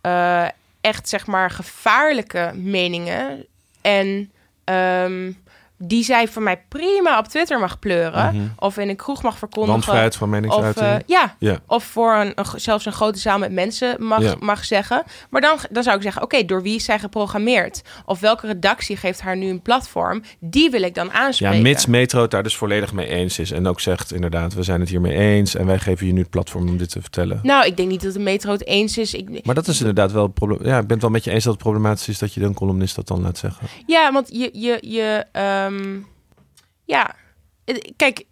[0.00, 0.46] eh,
[0.80, 3.46] echt zeg maar gevaarlijke meningen
[3.80, 4.30] en
[4.64, 5.32] ehm,
[5.78, 8.34] die zij van mij prima op Twitter mag pleuren.
[8.34, 8.44] Mhm.
[8.58, 9.72] Of in een kroeg mag verkondigen.
[9.78, 10.86] Landvrijheid van Of, meningsuiting.
[10.86, 11.58] eh, ja, ja.
[11.66, 14.34] of voor een, een- zelfs een grote zaal met mensen mag, Ja.
[14.40, 15.02] mag zeggen.
[15.30, 17.82] Maar dan, dan zou ik zeggen, oké, door wie is zij geprogrammeerd?
[18.06, 20.22] Of welke redactie geeft haar nu een platform?
[20.40, 21.62] Die wil ik dan Ja, aanspreken.
[21.62, 23.50] mits Metro het daar dus volledig mee eens is.
[23.50, 25.54] En ook zegt inderdaad, we zijn het hiermee eens.
[25.54, 27.40] En wij geven je nu het platform om dit te vertellen.
[27.42, 29.14] Nou, ik denk niet dat de metro het eens is.
[29.14, 30.26] Ik, Maar dat is inderdaad wel...
[30.28, 32.18] proble- Ja, ik ben het wel met je eens dat het problematisch is...
[32.18, 33.66] dat je de columnist dat dan laat zeggen.
[33.86, 35.24] Ja, want je, je, je,
[35.74, 36.00] ehm,
[36.84, 37.14] ja,
[37.96, 38.24] kijk,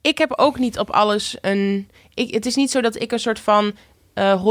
[0.00, 1.90] ik heb ook niet op alles een.
[2.14, 3.74] Ik, het is niet zo dat ik een soort van
[4.18, 4.42] eh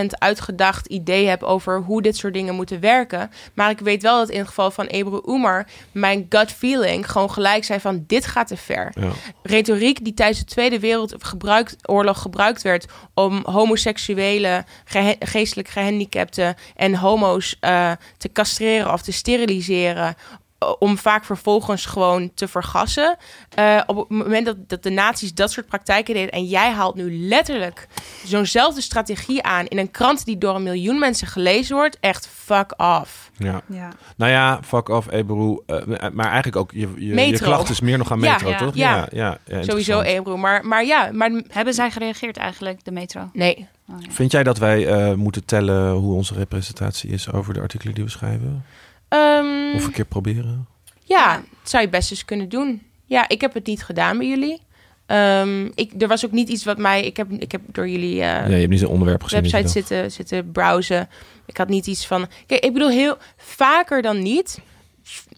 [0.00, 3.30] 100% uitgedacht idee heb over hoe dit soort dingen moeten werken.
[3.54, 7.30] Maar ik weet wel dat in het geval van Ebru Umar mijn gut feeling gewoon
[7.30, 8.92] gelijk zei van dit gaat te ver.
[9.00, 9.10] Ja.
[9.42, 14.64] Retoriek die tijdens de Tweede Wereldoorlog gebruikt werd om homoseksuele,
[15.18, 20.14] geestelijk gehandicapten en homo's eh, te castreren of te steriliseren.
[20.78, 23.16] Om vaak vervolgens gewoon te vergassen.
[23.54, 26.30] Eh, op het moment dat, dat de nazi's dat soort praktijken deden.
[26.30, 27.88] en jij haalt nu letterlijk
[28.24, 29.66] zo'nzelfde strategie aan.
[29.66, 31.96] in een krant die door een miljoen mensen gelezen wordt.
[32.00, 33.30] echt fuck off.
[33.36, 33.62] Ja.
[33.66, 33.88] Ja.
[34.16, 35.58] Nou ja, fuck off, Ebru.
[35.66, 35.82] eh,
[36.12, 38.56] maar eigenlijk ook, je, je, je klacht is meer nog aan Metro, ja.
[38.56, 38.74] toch?
[38.74, 39.08] Ja.
[39.10, 40.00] ja, ja, Sowieso.
[40.00, 40.36] Ebro.
[40.36, 43.30] Maar, maar ja, maar Hebben zij gereageerd eigenlijk, de metro?
[43.32, 43.68] nee.
[43.88, 44.10] Oh, ja.
[44.10, 48.04] Vind jij dat wij eh, moeten tellen hoe onze representatie is over de artikelen die
[48.04, 48.64] we schrijven?
[49.14, 50.66] Ehm, Of een keer proberen?
[51.04, 52.82] Ja, dat zou je best eens kunnen doen.
[53.04, 54.60] Ja, ik heb het niet gedaan bij jullie.
[55.06, 57.04] Ehm, ik, er was ook niet iets wat mij...
[57.04, 59.40] Ik heb, ik heb door jullie eh, ja, je hebt niet zo'n onderwerp gezien.
[59.42, 61.08] website zitten, zitten browsen.
[61.46, 62.28] Ik had niet iets van...
[62.46, 64.58] Kijk, ik bedoel, heel vaker dan niet.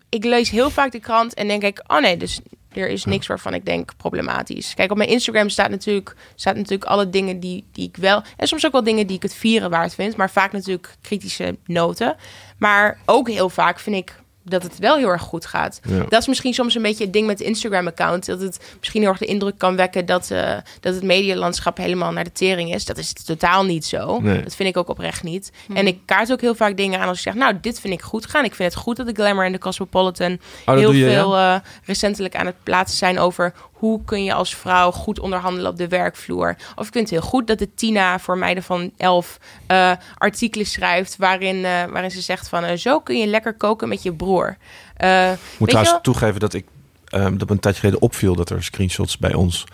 [0.08, 1.82] Ik lees heel vaak de krant en denk ik...
[1.86, 2.40] Oh nee, dus
[2.76, 4.74] er is niks waarvan ik denk problematisch.
[4.74, 8.22] Kijk, op mijn Instagram staat natuurlijk, staat natuurlijk alle dingen die, die ik wel...
[8.36, 10.16] En soms ook wel dingen die ik het vieren waard vind.
[10.16, 12.16] Maar vaak natuurlijk kritische noten.
[12.58, 14.14] Maar ook heel vaak vind ik
[14.48, 15.80] dat het wel heel erg goed gaat.
[15.88, 16.04] Ja.
[16.08, 18.26] Dat is misschien soms een beetje het ding met de Instagram-account.
[18.26, 22.12] Dat het misschien heel erg de indruk kan wekken dat, eh, dat het medialandschap helemaal
[22.12, 22.84] naar de tering is.
[22.84, 24.20] Dat is totaal niet zo.
[24.20, 24.42] Nee.
[24.42, 25.52] Dat vind ik ook oprecht niet.
[25.74, 28.02] En ik kaart ook heel vaak dingen aan als ik zeg, nou, dit vind ik
[28.02, 28.44] goed gaan.
[28.44, 31.08] Ik vind het goed dat de Glamour en de Cosmopolitan Oh, heel ja?
[31.08, 35.70] veel eh, recentelijk aan het plaatsen zijn over hoe kun je als vrouw goed onderhandelen
[35.70, 36.56] op de werkvloer.
[36.74, 40.66] Of ik vind het heel goed dat de Tina voor meiden van elf eh, artikelen
[40.66, 44.12] schrijft waarin, eh, waarin ze zegt van eh, zo kun je lekker koken met je
[44.12, 44.56] broer.
[44.96, 46.66] Ik moet trouwens toegeven dat ik
[47.04, 49.64] ehm, dat een tijdje geleden opviel dat er screenshots bij ons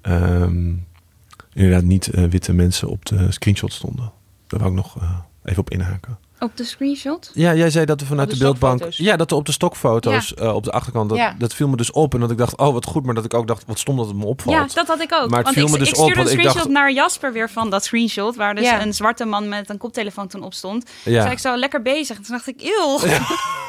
[0.00, 0.72] ehm,
[1.52, 4.12] inderdaad niet witte mensen op de screenshot stonden.
[4.46, 4.96] Daar wou ik nog
[5.44, 6.18] even op inhaken.
[6.38, 7.30] Op de screenshot?
[7.34, 8.82] Ja, jij zei dat we vanuit Op de, de beeldbank.
[8.90, 11.08] Ja, dat er op de stokfoto's eh, op de achterkant.
[11.08, 11.34] Dat, Ja.
[11.38, 12.14] dat viel me dus op.
[12.14, 13.04] En dat ik dacht, oh wat goed.
[13.04, 14.56] Maar dat ik ook dacht, wat stom dat het me opvalt.
[14.56, 15.28] Ja, dat had ik ook.
[15.30, 16.82] Maar het want viel ik, me dus ik op, stuurde want een ik screenshot dacht-
[16.84, 18.36] naar Jasper weer van dat screenshot...
[18.36, 18.82] waar dus Ja.
[18.82, 20.90] een zwarte man met een koptelefoon toen op stond.
[21.04, 21.20] Ja.
[21.20, 22.16] Zei ik zo lekker bezig.
[22.16, 23.18] Toen dacht ik, eeuw, ja.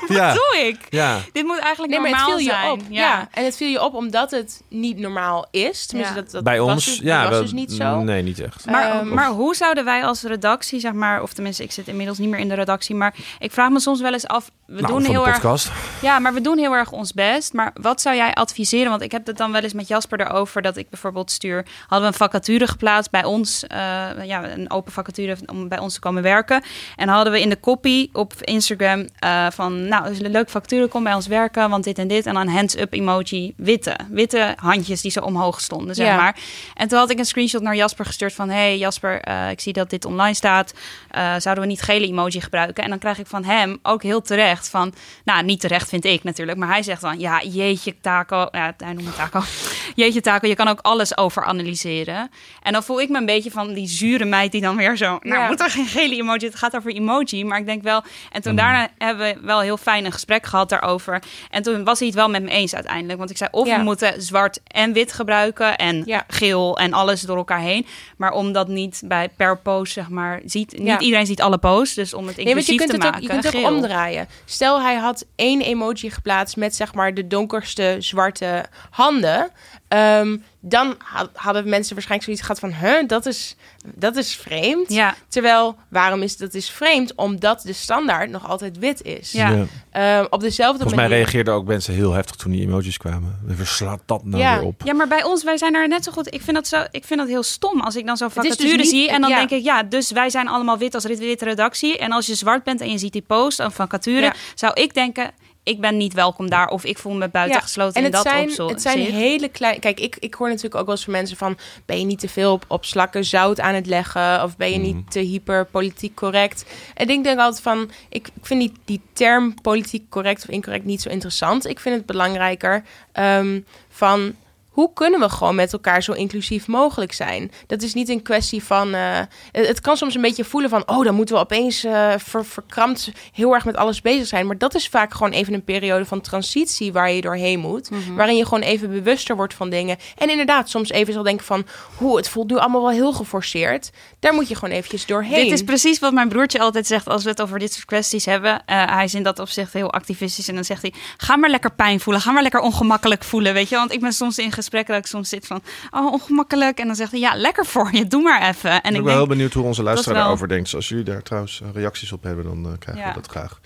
[0.27, 0.77] wat doe ik?
[0.89, 1.19] ja.
[1.34, 2.72] Dit moet eigenlijk Nee, maar het normaal viel je zijn.
[2.72, 2.81] op.
[2.89, 3.27] Ja.
[3.31, 5.85] en het viel je op omdat het niet normaal is.
[5.85, 6.22] Tenminste, Ja.
[6.22, 7.99] dat, dat Bij was ons, dus, ja, dat was dus niet zo.
[8.02, 8.65] Nee, niet echt.
[8.65, 12.18] Maar, Ehm, maar hoe zouden wij als redactie, zeg maar, of tenminste, ik zit inmiddels
[12.18, 14.52] niet meer in de redactie, maar ik vraag me soms wel eens af.
[14.65, 15.72] We nou, doen heel erg.
[16.02, 17.53] Ja, maar we doen heel erg ons best.
[17.53, 18.89] Maar wat zou jij adviseren?
[18.89, 21.65] Want ik heb het dan wel eens met Jasper erover dat ik bijvoorbeeld stuur.
[21.81, 23.77] Hadden we een vacature geplaatst bij ons, eh,
[24.23, 26.64] ja, een open vacature om bij ons te komen werken.
[26.95, 30.88] En hadden we in de copy op Instagram eh, van, nou, is een leuke vacature,
[30.88, 32.26] kom bij ons werken, want dit en dit.
[32.26, 36.15] En dan hands-up emoji, witte, witte handjes die zo omhoog stonden, zeg Ja.
[36.15, 36.35] maar.
[36.73, 39.73] En toen had ik een screenshot naar Jasper gestuurd van, hey Jasper, eh, ik zie
[39.73, 40.73] dat dit online staat.
[41.10, 42.84] Eh, zouden we niet gele emoji gebruiken?
[42.84, 44.94] En dan krijg ik van hem ook heel terecht van,
[45.24, 48.94] nou, niet terecht vind ik natuurlijk, maar hij zegt dan, ja, jeetje taco, ja, hij
[48.94, 49.41] noemt me taco,
[49.95, 52.30] jeetje taco, je kan ook alles over analyseren.
[52.61, 55.18] En dan voel ik me een beetje van die zure meid die dan weer zo,
[55.22, 55.48] nou, Ja.
[55.48, 58.52] moet er geen gele emoji, het gaat over emoji, maar ik denk wel, en toen
[58.52, 58.57] Mm.
[58.57, 61.22] daarna hebben we wel heel fijn een gesprek gehad daarover.
[61.49, 63.78] En toen was hij het wel met me eens uiteindelijk, want ik zei, of Ja.
[63.78, 66.24] we moeten zwart en wit gebruiken en Ja.
[66.28, 67.86] geel en alles door elkaar heen,
[68.18, 70.99] maar omdat niet bij per post, zeg maar, ziet, niet Ja.
[70.99, 73.22] iedereen ziet alle posts, dus om het Nee, want je inclusief kunt te het ook,
[73.22, 74.28] je kunt het ook omdraaien.
[74.46, 79.52] Stel, hij had één emoji geplaatst met zeg maar de donkerste zwarte handen.
[79.88, 83.56] Ehm, dan had- hadden mensen waarschijnlijk zoiets gehad van, huh, dat is,
[83.96, 84.94] dat is vreemd.
[84.94, 87.16] Ja, Terwijl, waarom is dat is vreemd?
[87.16, 89.32] Omdat de standaard nog altijd wit is.
[89.32, 89.66] Ja.
[89.92, 93.40] Ehm, op dezelfde Volgens mij reageerden ook mensen heel heftig toen die emojis kwamen.
[93.46, 94.58] We verslaat dat nou Ja.
[94.58, 94.82] weer op.
[94.86, 96.34] Ja, maar bij ons, wij zijn er net zo goed.
[96.34, 98.78] Ik vind dat, zo, ik vind dat heel stom als ik dan is dus vacature
[98.78, 99.10] niet- zie.
[99.10, 99.36] En dan ja.
[99.38, 101.98] denk ik, ja, dus wij zijn allemaal wit als witte redactie.
[101.98, 104.34] En als je zwart bent en je ziet die post, een vacature, Ja.
[104.56, 105.32] zou ik denken...
[105.68, 108.44] ik ben niet welkom daar of ik voel me buitengesloten en in het dat zijn,
[108.49, 109.80] opzo- het zijn hele kleine...
[109.80, 111.57] Kijk, ik, ik hoor natuurlijk ook wel eens van mensen van...
[111.85, 114.44] ben je niet te veel op, op slakken zout aan het leggen?
[114.44, 114.85] Of ben je Mhm.
[114.85, 116.65] niet te hyper politiek correct?
[116.94, 117.89] En ik denk altijd van...
[118.10, 121.65] Ik, ik vind die, die term politiek correct of incorrect niet zo interessant.
[121.68, 124.35] Ik vind het belangrijker ehm, van...
[124.78, 127.52] Hoe kunnen we gewoon met elkaar zo inclusief mogelijk zijn?
[127.68, 128.94] Dat is niet een kwestie van.
[128.94, 129.20] eh,
[129.52, 130.84] het, kan soms een beetje voelen van.
[130.86, 134.48] Oh, dan moeten we opeens eh, ver, verkrampt heel erg met alles bezig zijn.
[134.48, 137.90] Maar dat is vaak gewoon even een periode van transitie waar je doorheen moet.
[137.90, 138.16] Mhm.
[138.16, 139.98] Waarin je gewoon even bewuster wordt van dingen.
[140.18, 141.66] En inderdaad, soms even zal denken van.
[141.95, 143.91] Hoe, het voelt nu allemaal wel heel geforceerd.
[144.20, 145.44] Daar moet je gewoon eventjes doorheen.
[145.44, 148.26] Dit is precies wat mijn broertje altijd zegt als we het over dit soort kwesties
[148.26, 148.66] hebben.
[148.66, 151.72] Eh, hij is in dat opzicht heel activistisch en dan zegt hij: ga maar lekker
[151.72, 153.76] pijn voelen, ga maar lekker ongemakkelijk voelen, weet je?
[153.76, 155.61] Want ik ben soms in gesprekken dat ik soms zit van,
[155.91, 158.69] oh ongemakkelijk, en dan zegt hij: ja, lekker voor je, doe maar even.
[158.72, 160.73] En ik ben ik wel denk, heel benieuwd hoe onze luisteraar wel- daarover denkt.
[160.76, 163.10] Als jullie daar trouwens eh, reacties op hebben, dan eh, krijgen Ja.
[163.10, 163.60] we dat graag.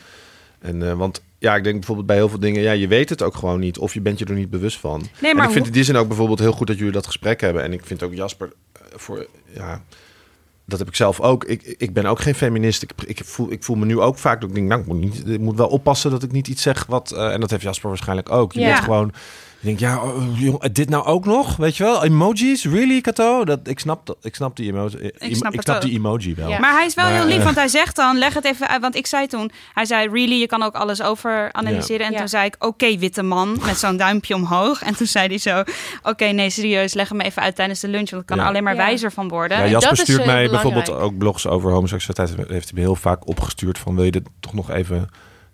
[0.60, 3.22] En, eh, want ja, ik denk bijvoorbeeld bij heel veel dingen, ja, je weet het
[3.22, 3.78] ook gewoon niet.
[3.78, 5.00] Of je bent je er niet bewust van.
[5.20, 7.06] Nee, en maar ik vind in die zin ook bijvoorbeeld heel goed dat jullie dat
[7.06, 7.64] gesprek hebben.
[7.64, 8.52] En ik vind ook Jasper
[8.96, 9.82] voor, ja,
[10.66, 11.44] dat heb ik zelf ook.
[11.44, 12.84] Ik, ik ben ook geen feminist.
[12.84, 15.00] Ik, ik, voel, ik voel me nu ook vaak dat ik denk, nou, ik moet,
[15.00, 17.12] niet, ik moet wel oppassen dat ik niet iets zeg wat...
[17.12, 18.54] en dat heeft Jasper waarschijnlijk ook.
[18.54, 18.68] Je Ja.
[18.68, 19.14] bent gewoon...
[19.62, 21.56] Je denkt, ja, oh, jong, dit nou ook nog?
[21.56, 22.04] Weet je wel?
[22.04, 22.66] Emojis?
[22.66, 23.46] Really, Kato?
[23.46, 24.98] Dat, ik, snap, dat- ik snap die emoji.
[25.18, 26.50] Ik snap ik die emoji wel.
[26.50, 26.60] Ja.
[26.60, 28.68] Maar hij is wel Maar, heel lief, eh, want hij zegt dan, leg het even
[28.68, 28.82] uit.
[28.82, 32.06] Want ik zei toen, hij zei, really, je kan ook alles over analyseren.
[32.06, 32.18] En Ja.
[32.18, 34.82] toen zei ik, oké, witte man, met zo'n duimpje omhoog.
[34.82, 35.64] En toen zei hij zo,
[36.04, 38.10] oké, nee, serieus, leg hem even uit tijdens de lunch.
[38.10, 38.80] Want ik kan er alleen maar Ja.
[38.86, 39.58] wijzer van worden.
[39.58, 40.64] Ja, Jasper stuurt eh, mij belangrijk.
[40.76, 42.50] bijvoorbeeld ook blogs over homoseksualiteit.
[42.50, 45.10] Heeft hij me heel vaak opgestuurd van wil je dit toch nog even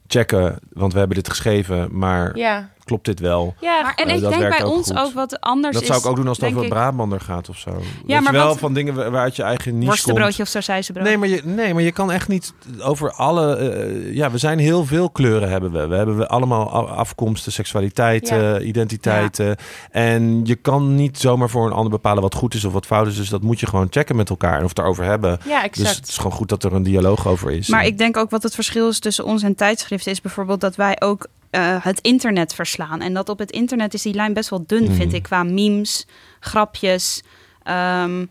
[0.07, 0.59] checken?
[0.73, 3.55] Want we hebben dit geschreven, maar Ja, klopt dit wel?
[3.61, 4.97] ja Maar, en Eh, ik dat denk bij ook ons goed.
[4.99, 5.87] ook wat anders Dat is.
[5.87, 7.69] zou ik ook doen als het over ik, Brabander gaat of zo.
[7.71, 9.87] Weet maar je wel, wat- van dingen waar- waaruit je eigen niche komt.
[9.89, 11.07] Worstenbroodje of sausijzenbrood.
[11.07, 13.55] Nee maar, je, nee, maar je kan echt niet over alle...
[13.55, 15.87] eh, ja, we zijn heel veel kleuren hebben we.
[15.87, 19.55] We hebben we allemaal afkomsten, seksualiteiten, identiteiten.
[19.91, 23.07] En je kan niet zomaar voor een ander bepalen wat goed is of wat fout
[23.07, 23.15] is.
[23.15, 25.39] Dus dat moet je gewoon checken met elkaar en of het erover hebben.
[25.45, 25.95] ja, Dus exact.
[25.95, 27.67] het is gewoon goed dat er een dialoog over is.
[27.67, 30.75] Maar ik denk ook wat het verschil is tussen ons en tijdschriften is bijvoorbeeld dat
[30.75, 33.01] wij ook eh, het internet verslaan.
[33.01, 36.07] En dat op het internet is die lijn best wel dun, vind ik, qua memes,
[36.39, 37.23] grapjes.
[37.63, 38.25] Ehm,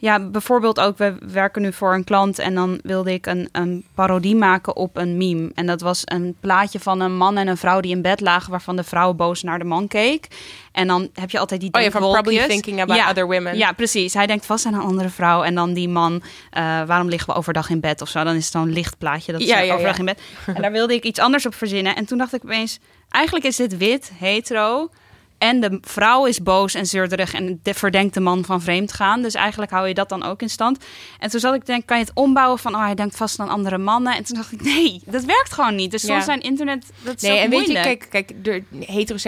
[0.00, 3.84] ja, bijvoorbeeld ook, we werken nu voor een klant en dan wilde ik een, een
[3.94, 5.50] parodie maken op een meme.
[5.54, 8.50] En dat was een plaatje van een man en een vrouw die in bed lagen,
[8.50, 10.26] waarvan de vrouw boos naar de man keek.
[10.72, 13.10] En dan heb je altijd die Oh ja, van probably thinking about Ja.
[13.10, 13.56] other women.
[13.56, 14.14] Ja, precies.
[14.14, 15.42] Hij denkt vast aan een andere vrouw.
[15.42, 18.24] En dan die man, eh, waarom liggen we overdag in bed of zo?
[18.24, 20.20] Dan is het zo'n lichtplaatje dat Ja, ze ja, overdag in bed.
[20.46, 21.96] En daar wilde ik iets anders op verzinnen.
[21.96, 24.90] En toen dacht ik opeens, eigenlijk is dit wit, hetero.
[25.38, 29.22] En de vrouw is boos en zeurderig en de verdenkt de man van vreemd gaan.
[29.22, 30.84] Dus eigenlijk hou je dat dan ook in stand.
[31.18, 32.74] En toen zat ik te denken, kan je het ombouwen van...
[32.74, 34.16] oh, hij denkt vast aan andere mannen.
[34.16, 35.90] En toen dacht ik, nee, dat werkt gewoon niet.
[35.90, 36.08] Dus Ja.
[36.12, 37.84] soms zijn internet, dat is Nee, en weet je, moeilijk.
[38.10, 38.62] kijk, kijk de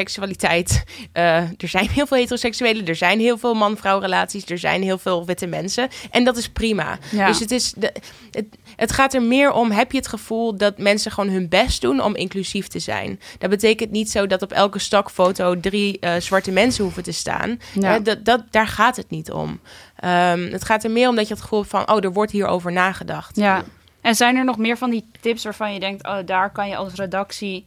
[0.01, 0.85] heteroseksualiteit.
[1.13, 4.99] eh, er zijn heel veel heteroseksuelen, er zijn heel veel man-vrouw relaties, er zijn heel
[4.99, 5.89] veel witte mensen.
[6.11, 6.99] En dat is prima.
[7.11, 7.27] Ja.
[7.27, 7.93] Dus het, is de,
[8.31, 8.47] het,
[8.81, 12.01] het gaat er meer om: heb je het gevoel dat mensen gewoon hun best doen
[12.01, 13.21] om inclusief te zijn?
[13.39, 17.59] Dat betekent niet zo dat op elke stokfoto drie eh, zwarte mensen hoeven te staan.
[17.75, 17.95] Ja.
[17.95, 19.61] Eh, dat, dat, daar gaat het niet om.
[19.97, 22.33] Ehm, het gaat er meer om dat je het gevoel hebt van: oh, er wordt
[22.33, 23.37] hierover nagedacht.
[23.37, 23.65] Ja.
[24.01, 26.07] En zijn er nog meer van die tips waarvan je denkt...
[26.07, 27.67] oh, daar kan je als redactie...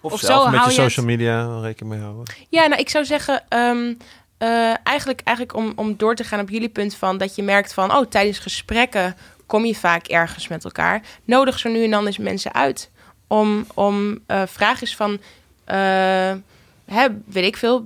[0.00, 2.34] Of, Of zelf zo met je social media rekening mee houden.
[2.48, 3.94] Ja, nou, ik zou zeggen, ehm,
[4.38, 7.74] eh, eigenlijk, eigenlijk om, om door te gaan op jullie punt van dat je merkt
[7.74, 9.16] van, oh, tijdens gesprekken
[9.54, 11.02] kom je vaak ergens met elkaar.
[11.24, 12.90] Nodig zo nu en dan eens mensen uit
[13.26, 15.18] om, om eh vraag eens van,
[15.64, 16.32] eh,
[16.84, 17.84] hè, weet ik veel,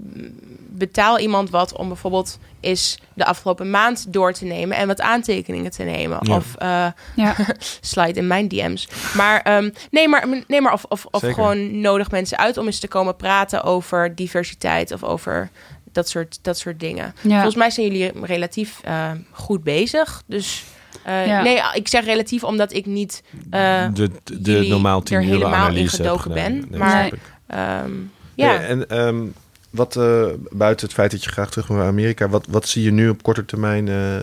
[0.68, 5.70] betaal iemand wat om bijvoorbeeld eens de afgelopen maand door te nemen en wat aantekeningen
[5.70, 6.18] te nemen.
[6.22, 6.36] Ja.
[6.36, 7.34] Of eh, Ja.
[7.80, 8.88] slide in mijn DM's.
[9.14, 11.34] Maar ehm, nee, maar, nee, maar of, of, of Zeker.
[11.34, 15.50] gewoon nodig mensen uit om eens te komen praten over diversiteit of over
[15.92, 17.14] dat soort, dat soort dingen.
[17.20, 17.34] Ja.
[17.34, 20.22] Volgens mij zijn jullie relatief eh, goed bezig.
[20.26, 20.64] Dus
[21.02, 21.42] eh, Ja.
[21.42, 25.52] nee, ik zeg relatief omdat ik niet eh, de de normaal tien er uur helemaal
[25.52, 26.34] in analyse heb gedoken gedaan.
[26.60, 27.10] ben, Nee, maar-
[27.46, 27.90] ehm,
[28.34, 28.60] ja.
[28.60, 29.24] En ehm,
[29.70, 32.82] wat eh, buiten het feit dat je graag terug wil naar Amerika, wat, wat zie
[32.82, 34.22] je nu op korte termijn eh,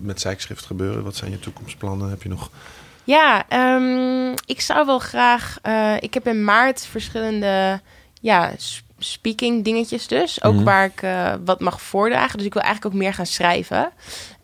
[0.00, 1.02] met zijkschrift gebeuren?
[1.04, 2.10] Wat zijn je toekomstplannen?
[2.10, 2.50] Heb je nog?
[3.04, 5.58] Ja, ehm, ik zou wel graag.
[5.62, 7.80] eh, ik heb in maart verschillende
[8.20, 8.52] ja,
[8.98, 10.42] speaking dingetjes dus.
[10.42, 10.64] Ook Mhm.
[10.64, 11.02] waar ik
[11.44, 12.36] wat mag voordragen.
[12.38, 13.90] Dus ik wil eigenlijk ook meer gaan schrijven.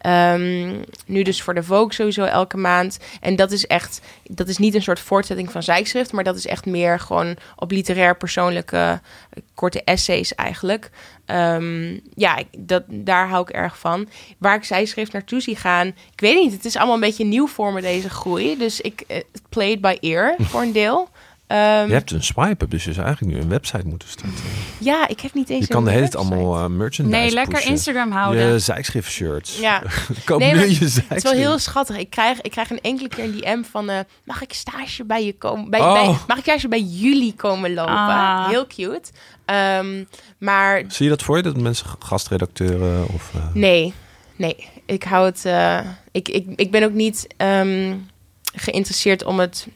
[0.01, 2.98] Ehm, nu dus voor de Vogue sowieso elke maand.
[3.20, 6.47] En dat is echt, dat is niet een soort voortzetting van zijschrift, maar dat is
[6.47, 10.90] echt meer gewoon op literair persoonlijke eh, korte essays eigenlijk.
[11.24, 14.09] Ehm, ja, dat, daar hou ik erg van.
[14.39, 16.52] Waar ik zijschrift naartoe zie gaan, ik weet niet.
[16.52, 18.56] Het is allemaal een beetje nieuw voor me deze groei.
[18.56, 21.09] Dus ik eh, play it by ear voor een deel.
[21.51, 24.39] Ehm, Je hebt een swipe-up, dus je zou eigenlijk nu een website moeten starten.
[24.78, 27.31] Ja, ik heb niet eens Je kan een de hele tijd allemaal eh, merchandise Nee,
[27.31, 27.70] lekker pushen.
[27.70, 28.52] Instagram houden.
[28.52, 29.59] Je shirts.
[29.59, 29.82] Ja,
[30.24, 30.78] Koop Nee, nu maar je
[31.09, 31.97] het is wel heel schattig.
[31.98, 33.89] Ik krijg, ik krijg een enkele keer een DM van...
[33.90, 35.70] eh, mag ik stage bij je komen?
[35.70, 35.93] Bij, Oh.
[35.93, 37.94] bij- mag ik stage bij jullie komen lopen?
[37.94, 38.48] Ah.
[38.48, 39.10] Heel cute.
[39.44, 40.05] Ehm,
[40.39, 43.31] maar Zie je dat voor je, dat mensen gastredacteuren of...
[43.35, 43.94] eh, nee,
[44.36, 44.68] nee.
[44.86, 45.44] Ik hou het...
[45.44, 45.78] eh,
[46.12, 47.94] ik, ik, ik ben ook niet ehm,
[48.55, 49.66] geïnteresseerd om het...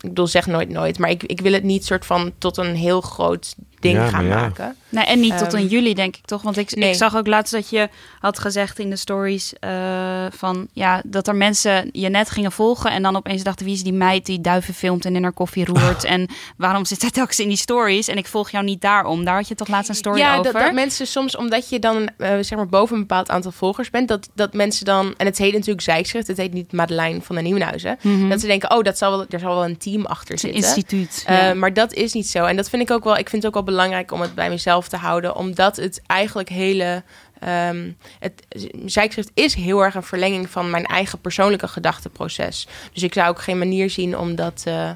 [0.00, 0.98] Ik bedoel, zeg nooit nooit.
[0.98, 4.24] Maar ik, ik wil het niet soort van tot een heel groot ding Ja, gaan
[4.24, 4.40] ja.
[4.40, 4.76] maken.
[4.88, 6.42] Nee, en niet tot Ehm, in juli, denk ik toch?
[6.42, 6.90] Want ik, nee.
[6.90, 7.88] ik zag ook laatst dat je
[8.18, 12.90] had gezegd in de stories eh, van ja, dat er mensen je net gingen volgen
[12.90, 15.64] en dan opeens dachten wie is die meid die duiven filmt en in haar koffie
[15.64, 18.08] roert en waarom zit zij telkens in die stories?
[18.08, 19.24] En ik volg jou niet daarom.
[19.24, 20.52] Daar had je toch laatst een story ja, over?
[20.52, 23.90] dat, dat mensen soms, omdat je dan eh, zeg maar boven een bepaald aantal volgers
[23.90, 27.36] bent, dat, dat mensen dan, en het heet natuurlijk zijschrift, het heet niet Madeleine van
[27.36, 28.28] de Nieuwenhuizen, Mhm.
[28.28, 30.60] dat ze denken, oh, dat zal wel, er zal wel een team achter een zitten.
[30.62, 31.22] instituut.
[31.26, 31.54] Eh, ja.
[31.54, 32.44] Maar dat is niet zo.
[32.44, 33.16] En dat vind ik ook wel.
[33.18, 36.48] Ik vind het ook wel belangrijk om het bij mezelf te houden, omdat het eigenlijk
[36.48, 37.02] hele.
[37.40, 38.42] ehm het
[38.84, 42.68] zijkschrift is heel erg een verlenging van mijn eigen persoonlijke gedachteproces.
[42.92, 44.62] Dus ik zou ook geen manier zien om dat.
[44.66, 44.90] eh,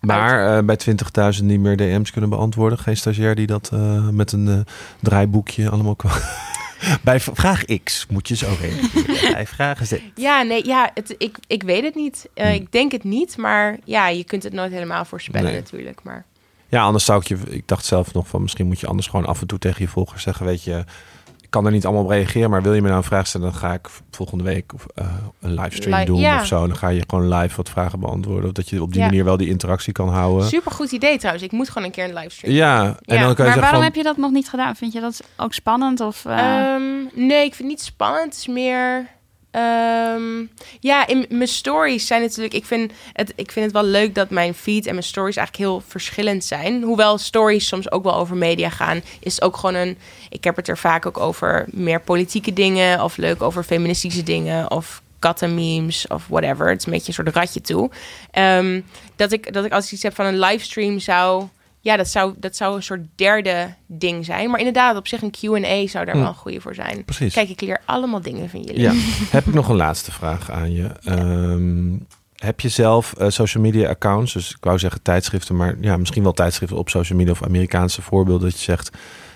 [0.00, 0.78] Maar eh, bij
[1.38, 2.78] 20.000 niet meer DM's kunnen beantwoorden.
[2.78, 4.66] Geen stagiair die dat eh, met een
[5.00, 6.10] draaiboekje allemaal kan.
[7.02, 9.32] bij vraag X moet je zo reageren.
[9.34, 9.92] bij vragen Z.
[10.14, 12.28] Ja, nee, ja, het, ik, ik weet het niet.
[12.34, 12.46] Hmm.
[12.46, 15.60] Ik denk het niet, maar ja, je kunt het nooit helemaal voorspellen Nee.
[15.60, 16.00] natuurlijk.
[16.02, 16.24] Maar
[16.70, 17.36] Ja, anders zou ik je...
[17.48, 19.88] Ik dacht zelf nog van misschien moet je anders gewoon af en toe tegen je
[19.88, 20.46] volgers zeggen.
[20.46, 20.84] Weet je,
[21.40, 22.50] ik kan er niet allemaal op reageren.
[22.50, 25.06] Maar wil je me nou een vraag stellen, dan ga ik volgende week of, eh,
[25.40, 26.40] een livestream Li- doen ja.
[26.40, 26.66] of zo.
[26.66, 28.44] Dan ga je gewoon live wat vragen beantwoorden.
[28.44, 29.06] Of dat je op die Ja.
[29.06, 30.48] manier wel die interactie kan houden.
[30.48, 31.44] super goed idee trouwens.
[31.44, 32.54] Ik moet gewoon een keer een livestream.
[32.54, 34.76] Ja, en Ja, dan kan je maar waarom van, heb je dat nog niet gedaan?
[34.76, 36.00] Vind je dat ook spannend?
[36.00, 36.38] Of, eh,
[36.74, 36.82] Ehm,
[37.14, 38.24] nee, ik vind het niet spannend.
[38.24, 39.06] Het is meer.
[39.50, 40.44] Ehm,
[40.80, 42.54] ja, in mijn stories zijn natuurlijk.
[42.54, 45.68] Ik vind, het, ik vind het wel leuk dat mijn feed en mijn stories eigenlijk
[45.68, 46.82] heel verschillend zijn.
[46.82, 49.98] Hoewel stories soms ook wel over media gaan, is het ook gewoon een.
[50.28, 53.02] Ik heb het er vaak ook over meer politieke dingen.
[53.02, 54.70] Of leuk over feministische dingen.
[54.70, 56.68] Of kattenmemes of whatever.
[56.68, 57.90] Het is een beetje een soort ratje toe.
[58.30, 58.80] Ehm,
[59.16, 61.48] dat, ik, dat ik als ik iets heb van een livestream zou.
[61.82, 64.50] Ja, dat zou, dat zou een soort derde ding zijn.
[64.50, 66.20] Maar inderdaad, op zich een Q&A zou daar Hm.
[66.20, 67.04] wel een goede voor zijn.
[67.04, 67.34] Precies.
[67.34, 68.80] Kijk, ik leer allemaal dingen van jullie.
[68.80, 68.92] Ja,
[69.36, 70.86] heb ik nog een laatste vraag aan je.
[71.04, 71.96] Ehm,
[72.36, 74.32] heb je zelf eh, social media accounts?
[74.32, 78.02] Dus ik wou zeggen tijdschriften, maar ja, misschien wel tijdschriften op social media of Amerikaanse
[78.02, 78.48] voorbeelden.
[78.48, 78.90] Dat je zegt,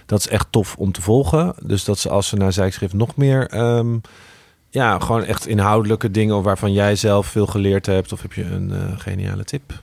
[0.07, 1.55] dat is echt tof om te volgen.
[1.63, 3.97] Dus dat ze als ze naar zijschrift nog meer, ehm,
[4.71, 8.13] ja, gewoon echt inhoudelijke dingen waarvan jij zelf veel geleerd hebt.
[8.13, 9.83] Of heb je een eh, geniale tip?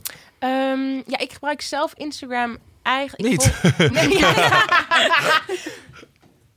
[1.02, 3.22] Ehm, ja, ik gebruik zelf Instagram eigenlijk...
[3.22, 3.50] ik Niet?
[3.52, 4.58] volg- Nee, ja.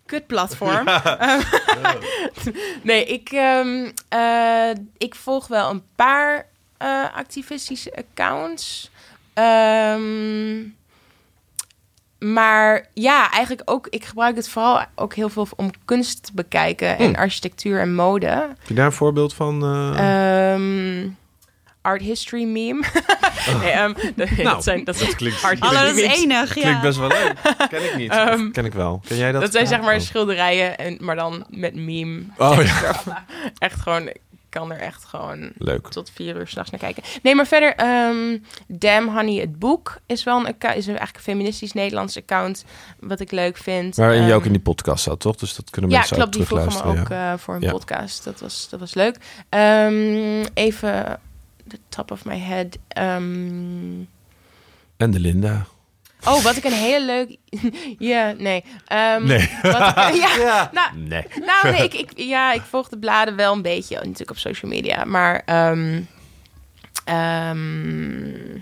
[0.06, 0.88] Kut platform.
[0.94, 1.42] Ehm,
[2.84, 6.46] nee, ik, ehm, eh, ik volg wel een paar
[6.78, 8.92] eh, activistische accounts.
[9.34, 10.62] Ehm,
[12.20, 13.88] maar ja, eigenlijk ook...
[13.90, 16.98] Ik gebruik het vooral ook heel veel om kunst te bekijken.
[16.98, 17.16] En Hmm.
[17.16, 18.28] architectuur en mode.
[18.28, 19.64] Heb je daar een voorbeeld van?
[19.64, 20.54] eh?
[20.54, 21.10] Ehm,
[21.82, 22.84] art history meme.
[23.62, 26.24] nee, ehm, Nou, dat zijn, dat, dat klinkt, Art Hallo, dat is Memes.
[26.24, 26.52] enig.
[26.52, 26.82] klinkt Ja.
[26.82, 27.34] best wel leuk.
[27.70, 28.12] Ken ik niet.
[28.12, 29.02] Of Ehm, ken ik wel.
[29.08, 29.42] Ken jij dat?
[29.42, 30.02] dat zijn zeg maar Oh.
[30.02, 32.24] schilderijen, en, maar dan met meme.
[32.38, 33.04] Oh, erop.
[33.58, 34.20] Echt gewoon, ik
[34.62, 35.88] kan er echt gewoon Leuk.
[35.88, 37.04] tot vier uur s'nachts naar kijken.
[37.24, 41.18] Nee, maar verder, ehm Damn Honey, het boek is wel een, account, is een eigenlijk
[41.28, 42.66] een feministisch Nederlands account,
[43.00, 43.96] wat ik leuk vind.
[43.96, 45.36] Waarin je ook in die podcast zat, toch?
[45.36, 46.32] Dus dat kunnen ja, mensen klopt.
[46.32, 47.20] ook Die vroegen me terugluisteren.
[47.20, 47.34] ook ja.
[47.34, 47.72] eh, voor een Ja.
[47.72, 48.24] podcast.
[48.24, 49.18] Dat was, dat was leuk.
[49.50, 51.20] Ehm, even
[51.68, 52.78] the top of my head.
[52.88, 54.02] Ehm,
[54.98, 55.66] En de Linda.
[56.26, 57.38] oh, wat ik een hele leuk...
[58.12, 58.64] ja, nee.
[58.86, 59.50] Ehm, Nee.
[59.62, 61.26] Wat ik, ja, nou, Nee.
[61.46, 64.72] nou nee, ik, ik, ja, ik volg de bladen wel een beetje, natuurlijk op social
[64.72, 65.04] media.
[65.04, 66.02] Maar ehm,
[67.06, 68.58] ehm,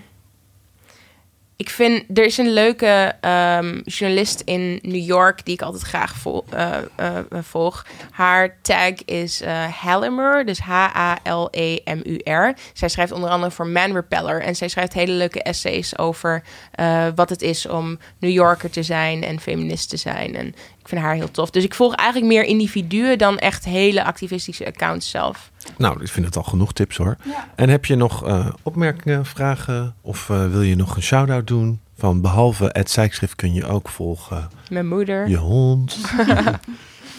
[1.64, 6.16] ik vind, er is een leuke ehm, journalist in New York die ik altijd graag
[6.16, 7.86] vol, eh, eh, volg.
[8.12, 12.54] Haar tag is eh Hallimer, dus H-A-L-E-M-U-R.
[12.74, 14.42] Zij schrijft onder andere voor Man Repeller.
[14.42, 18.84] En zij schrijft hele leuke essays over eh, wat het is om New Yorker te
[18.84, 20.36] zijn en feminist te zijn.
[20.36, 20.48] En
[20.80, 21.50] ik vind haar heel tof.
[21.50, 25.52] Dus ik volg eigenlijk meer individuen dan echt hele activistische accounts zelf.
[25.78, 27.16] Nou, ik vind het al genoeg tips hoor.
[27.56, 29.96] En heb je nog eh, opmerkingen, vragen?
[30.02, 31.82] Of eh, wil je nog een shout-out doen?
[31.98, 35.30] Van behalve het zijkschrift kun je ook volgen Mijn moeder.
[35.30, 35.98] je hond.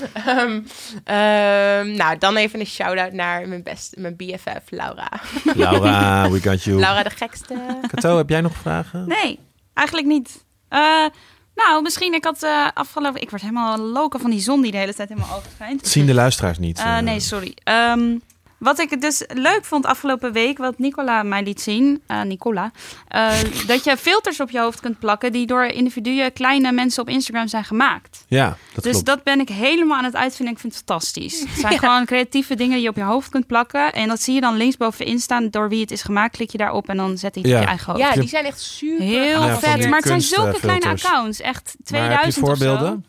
[0.27, 0.61] Ehm,
[1.05, 5.09] ehm, nou, dan even een shout-out naar mijn, best, mijn BFF, Laura.
[5.55, 6.79] Laura, we got you.
[6.79, 7.79] Laura de gekste.
[7.87, 9.09] Kato, heb jij nog vragen?
[9.09, 9.39] Nee,
[9.75, 10.45] eigenlijk niet.
[10.69, 11.07] Eh,
[11.55, 13.21] nou, misschien ik had eh, afgelopen...
[13.21, 15.87] Ik word helemaal loken van die zon die de hele tijd in mijn ogen schijnt.
[15.87, 16.85] Zien de luisteraars niet.
[17.03, 17.57] Nee, sorry.
[17.65, 18.19] Ehm,
[18.65, 22.71] Wat ik dus leuk vond afgelopen week, wat Nicola mij liet zien, eh, Nicola,
[23.09, 23.33] eh,
[23.67, 27.49] dat je filters op je hoofd kunt plakken die door individuen, kleine mensen op Instagram
[27.49, 28.25] zijn gemaakt.
[28.29, 29.07] Ja, dat dus klopt.
[29.07, 30.55] dat ben ik helemaal aan het uitvinden.
[30.55, 31.41] Ik vind het fantastisch.
[31.41, 33.93] Het zijn gewoon creatieve dingen die je op je hoofd kunt plakken.
[33.93, 36.37] En dat zie je dan linksbovenin staan door wie het is gemaakt.
[36.37, 37.57] Klik je daarop en dan zet hij het Ja.
[37.57, 38.05] op je eigen hoofd.
[38.05, 39.89] Ja, die zijn echt super Heel Ja, vet.
[39.89, 41.41] Maar het zijn zulke kleine accounts.
[41.41, 42.65] Echt Maar heb je 2000 of zo.
[42.67, 43.05] voorbeelden?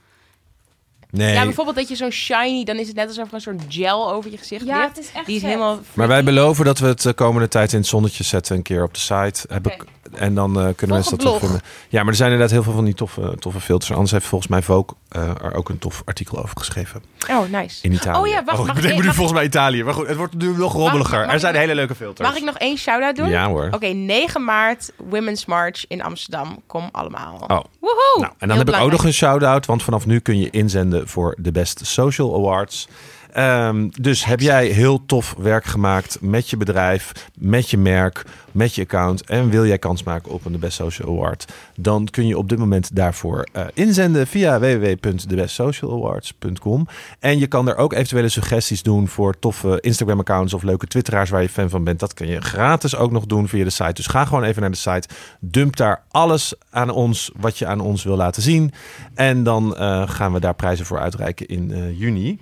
[1.15, 1.33] Nee.
[1.33, 4.11] Ja, bijvoorbeeld dat je zo shiny, dan is het net alsof er een soort gel
[4.11, 4.95] over je gezicht Ja, ligt.
[4.95, 5.79] het is echt Die is helemaal...
[5.93, 8.55] Maar wij beloven dat we het de komende tijd in het zonnetje zetten.
[8.55, 9.45] Een keer op de site.
[9.47, 9.83] Heb ik,
[10.17, 11.33] en dan eh, kunnen mensen dat blog.
[11.37, 11.61] terugvinden.
[11.89, 13.91] Ja, maar er zijn inderdaad heel veel van die toffe, toffe filters.
[13.91, 17.03] Anders heeft volgens mij Vogue eh, er ook een tof artikel over geschreven.
[17.29, 17.79] Oh, nice.
[17.83, 18.19] In Italië.
[18.19, 19.83] Oh ja, wacht, ik bedenk ik- me nu volgens mij Italië.
[19.83, 21.19] Maar goed, het wordt nu nog rommeliger.
[21.25, 22.27] mag er zijn hele leuke filters.
[22.27, 23.29] Mag ik nog één shout-out doen?
[23.29, 23.67] Ja hoor.
[23.71, 26.61] Oké, 9 maart, Women's March in Amsterdam.
[26.67, 27.33] Kom allemaal.
[27.47, 27.59] Oh.
[27.79, 28.19] Woehoe!
[28.19, 30.49] Nou, en dan heel heb ik ook nog een shout-out, want vanaf nu kun je
[30.49, 32.87] inzenden voor de Best Social Awards.
[33.35, 38.75] Ehm, dus heb jij heel tof werk gemaakt met je bedrijf, met je merk, met
[38.75, 42.27] je account en wil jij kans maken op een The Best Social Award, dan kun
[42.27, 46.87] je op dit moment daarvoor eh, inzenden via www.thebestsocialawards.com.
[47.19, 51.41] En je kan er ook eventuele suggesties doen voor toffe Instagram-accounts of leuke twitteraars waar
[51.41, 51.99] je fan van bent.
[51.99, 53.93] Dat kun je gratis ook nog doen via de site.
[53.93, 55.07] Dus ga gewoon even naar de site,
[55.39, 58.71] dump daar alles aan ons wat je aan ons wil laten zien.
[59.13, 62.39] En dan eh, gaan we daar prijzen voor uitreiken in eh, juni.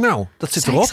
[0.00, 0.90] Nou, dat zit erop.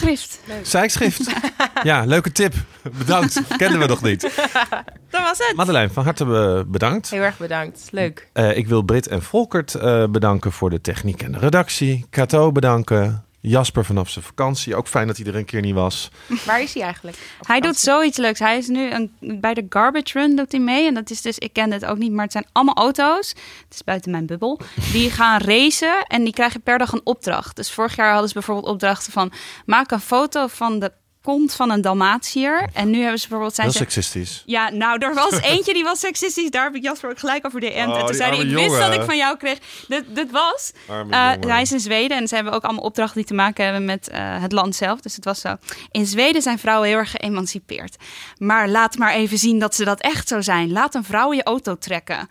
[0.62, 1.30] Zijkschrift.
[1.82, 2.54] ja, leuke tip.
[2.98, 3.42] Bedankt.
[3.56, 4.20] Kenden we nog niet.
[5.10, 5.52] Dat was het.
[5.56, 6.24] Madeleine, van harte
[6.68, 7.10] bedankt.
[7.10, 7.88] Heel erg bedankt.
[7.90, 8.28] Leuk.
[8.32, 12.06] Eh, ik wil Brit en Volkert eh, bedanken voor de techniek en de redactie.
[12.10, 13.24] Kato bedanken.
[13.40, 14.76] Jasper vanaf zijn vakantie.
[14.76, 16.10] Ook fijn dat hij er een keer niet was.
[16.46, 17.16] Waar is hij eigenlijk?
[17.40, 18.38] Hij doet zoiets leuks.
[18.38, 20.86] Hij is nu een, bij de Garbage Run doet hij mee.
[20.86, 23.28] En dat is dus, ik ken het ook niet, maar het zijn allemaal auto's.
[23.28, 24.60] Het is buiten mijn bubbel.
[24.92, 27.56] Die gaan racen en die krijgen per dag een opdracht.
[27.56, 29.32] Dus vorig jaar hadden ze bijvoorbeeld opdrachten van...
[29.66, 30.92] maak een foto van de
[31.28, 32.68] kont van een Dalmatiër.
[32.72, 33.54] En nu hebben ze bijvoorbeeld...
[33.54, 34.42] Zijn Heel ze, seksistisch.
[34.46, 36.50] ja, nou, er was eentje die was seksistisch.
[36.50, 37.92] Daar heb ik Jasper ook gelijk over de end.
[37.92, 39.58] Oh, en toen zei hij, ik wist dat ik van jou kreeg.
[39.88, 40.72] Dit, dit was...
[41.10, 43.84] Eh, hij is in Zweden en ze hebben ook allemaal opdrachten die te maken hebben
[43.84, 45.00] met eh, het land zelf.
[45.00, 45.56] Dus het was zo.
[45.90, 47.96] In Zweden zijn vrouwen heel erg geëmancipeerd.
[48.38, 50.72] Maar laat maar even zien dat ze dat echt zo zijn.
[50.72, 52.28] Laat een vrouw je auto trekken.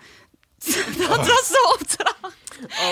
[1.10, 2.36] dat was de opdracht.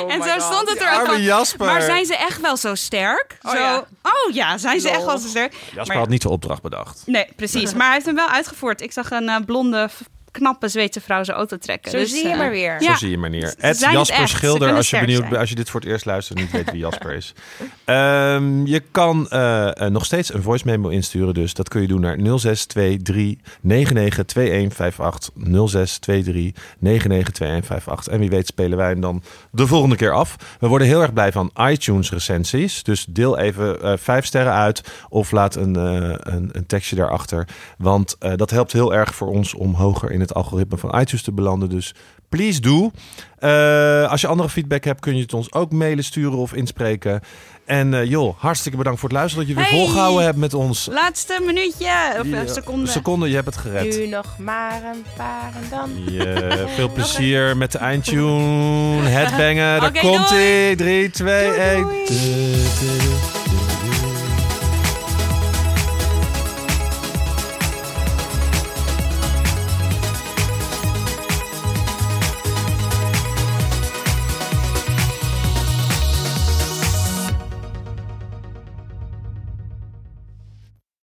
[0.08, 1.22] En zo stond het er ook van.
[1.22, 1.66] Jasper.
[1.66, 3.38] Maar zijn ze echt wel zo sterk?
[3.42, 3.86] Oh zo, ja.
[4.02, 5.54] oh ja, zijn ze echt wel zo sterk?
[5.54, 7.02] Jasper Maar- had niet de opdracht bedacht.
[7.06, 7.74] Nee, precies.
[7.76, 8.82] Maar hij heeft hem wel uitgevoerd.
[8.82, 9.90] Ik zag een eh, blonde,
[10.38, 11.92] knappe Zweedse vrouw zijn auto trekken.
[11.92, 12.82] Zo Dus, zie je eh, maar weer.
[12.82, 12.92] Ja.
[12.92, 13.54] Zo zie je maar neer.
[13.58, 15.40] Het Jasper Schilder, als je, benieuwd, zijn.
[15.40, 17.34] als je dit voor het eerst luistert en niet weet wie Jasper is.
[17.86, 21.88] Ehm, je kan eh, eh, nog steeds een voice memo insturen, dus dat kun je
[21.88, 25.30] doen naar 0623 992158
[25.68, 28.14] 0623 992158.
[28.14, 30.36] En wie weet spelen wij hem dan de volgende keer af.
[30.60, 34.84] We worden heel erg blij van iTunes recensies, dus deel even eh, vijf sterren uit
[35.10, 37.48] of laat een, eh, een, een tekstje daarachter.
[37.78, 41.24] Want eh, dat helpt heel erg voor ons om hoger in het algoritme van iTunes
[41.24, 41.70] te belanden.
[41.70, 41.94] Dus
[42.30, 42.92] please do.
[43.40, 47.22] Eh, als je andere feedback hebt, kun je het ons ook mailen, sturen of inspreken.
[47.66, 49.48] En eh, joh, hartstikke bedankt voor het luisteren.
[49.48, 49.80] Dat je weer Hey!
[49.80, 50.88] volgehouden hebt met ons.
[50.92, 51.92] Laatste minuutje.
[52.20, 52.88] Of eh, eh, seconde.
[52.88, 53.98] Seconde, je hebt het gered.
[53.98, 55.90] Nu nog maar een paar en dan...
[56.76, 59.08] Veel plezier met de eindtune.
[59.18, 60.76] Headbangen, daar Oké, komt ie.
[60.76, 61.82] 3, 2, Doei, 1.
[61.84, 63.35] doei.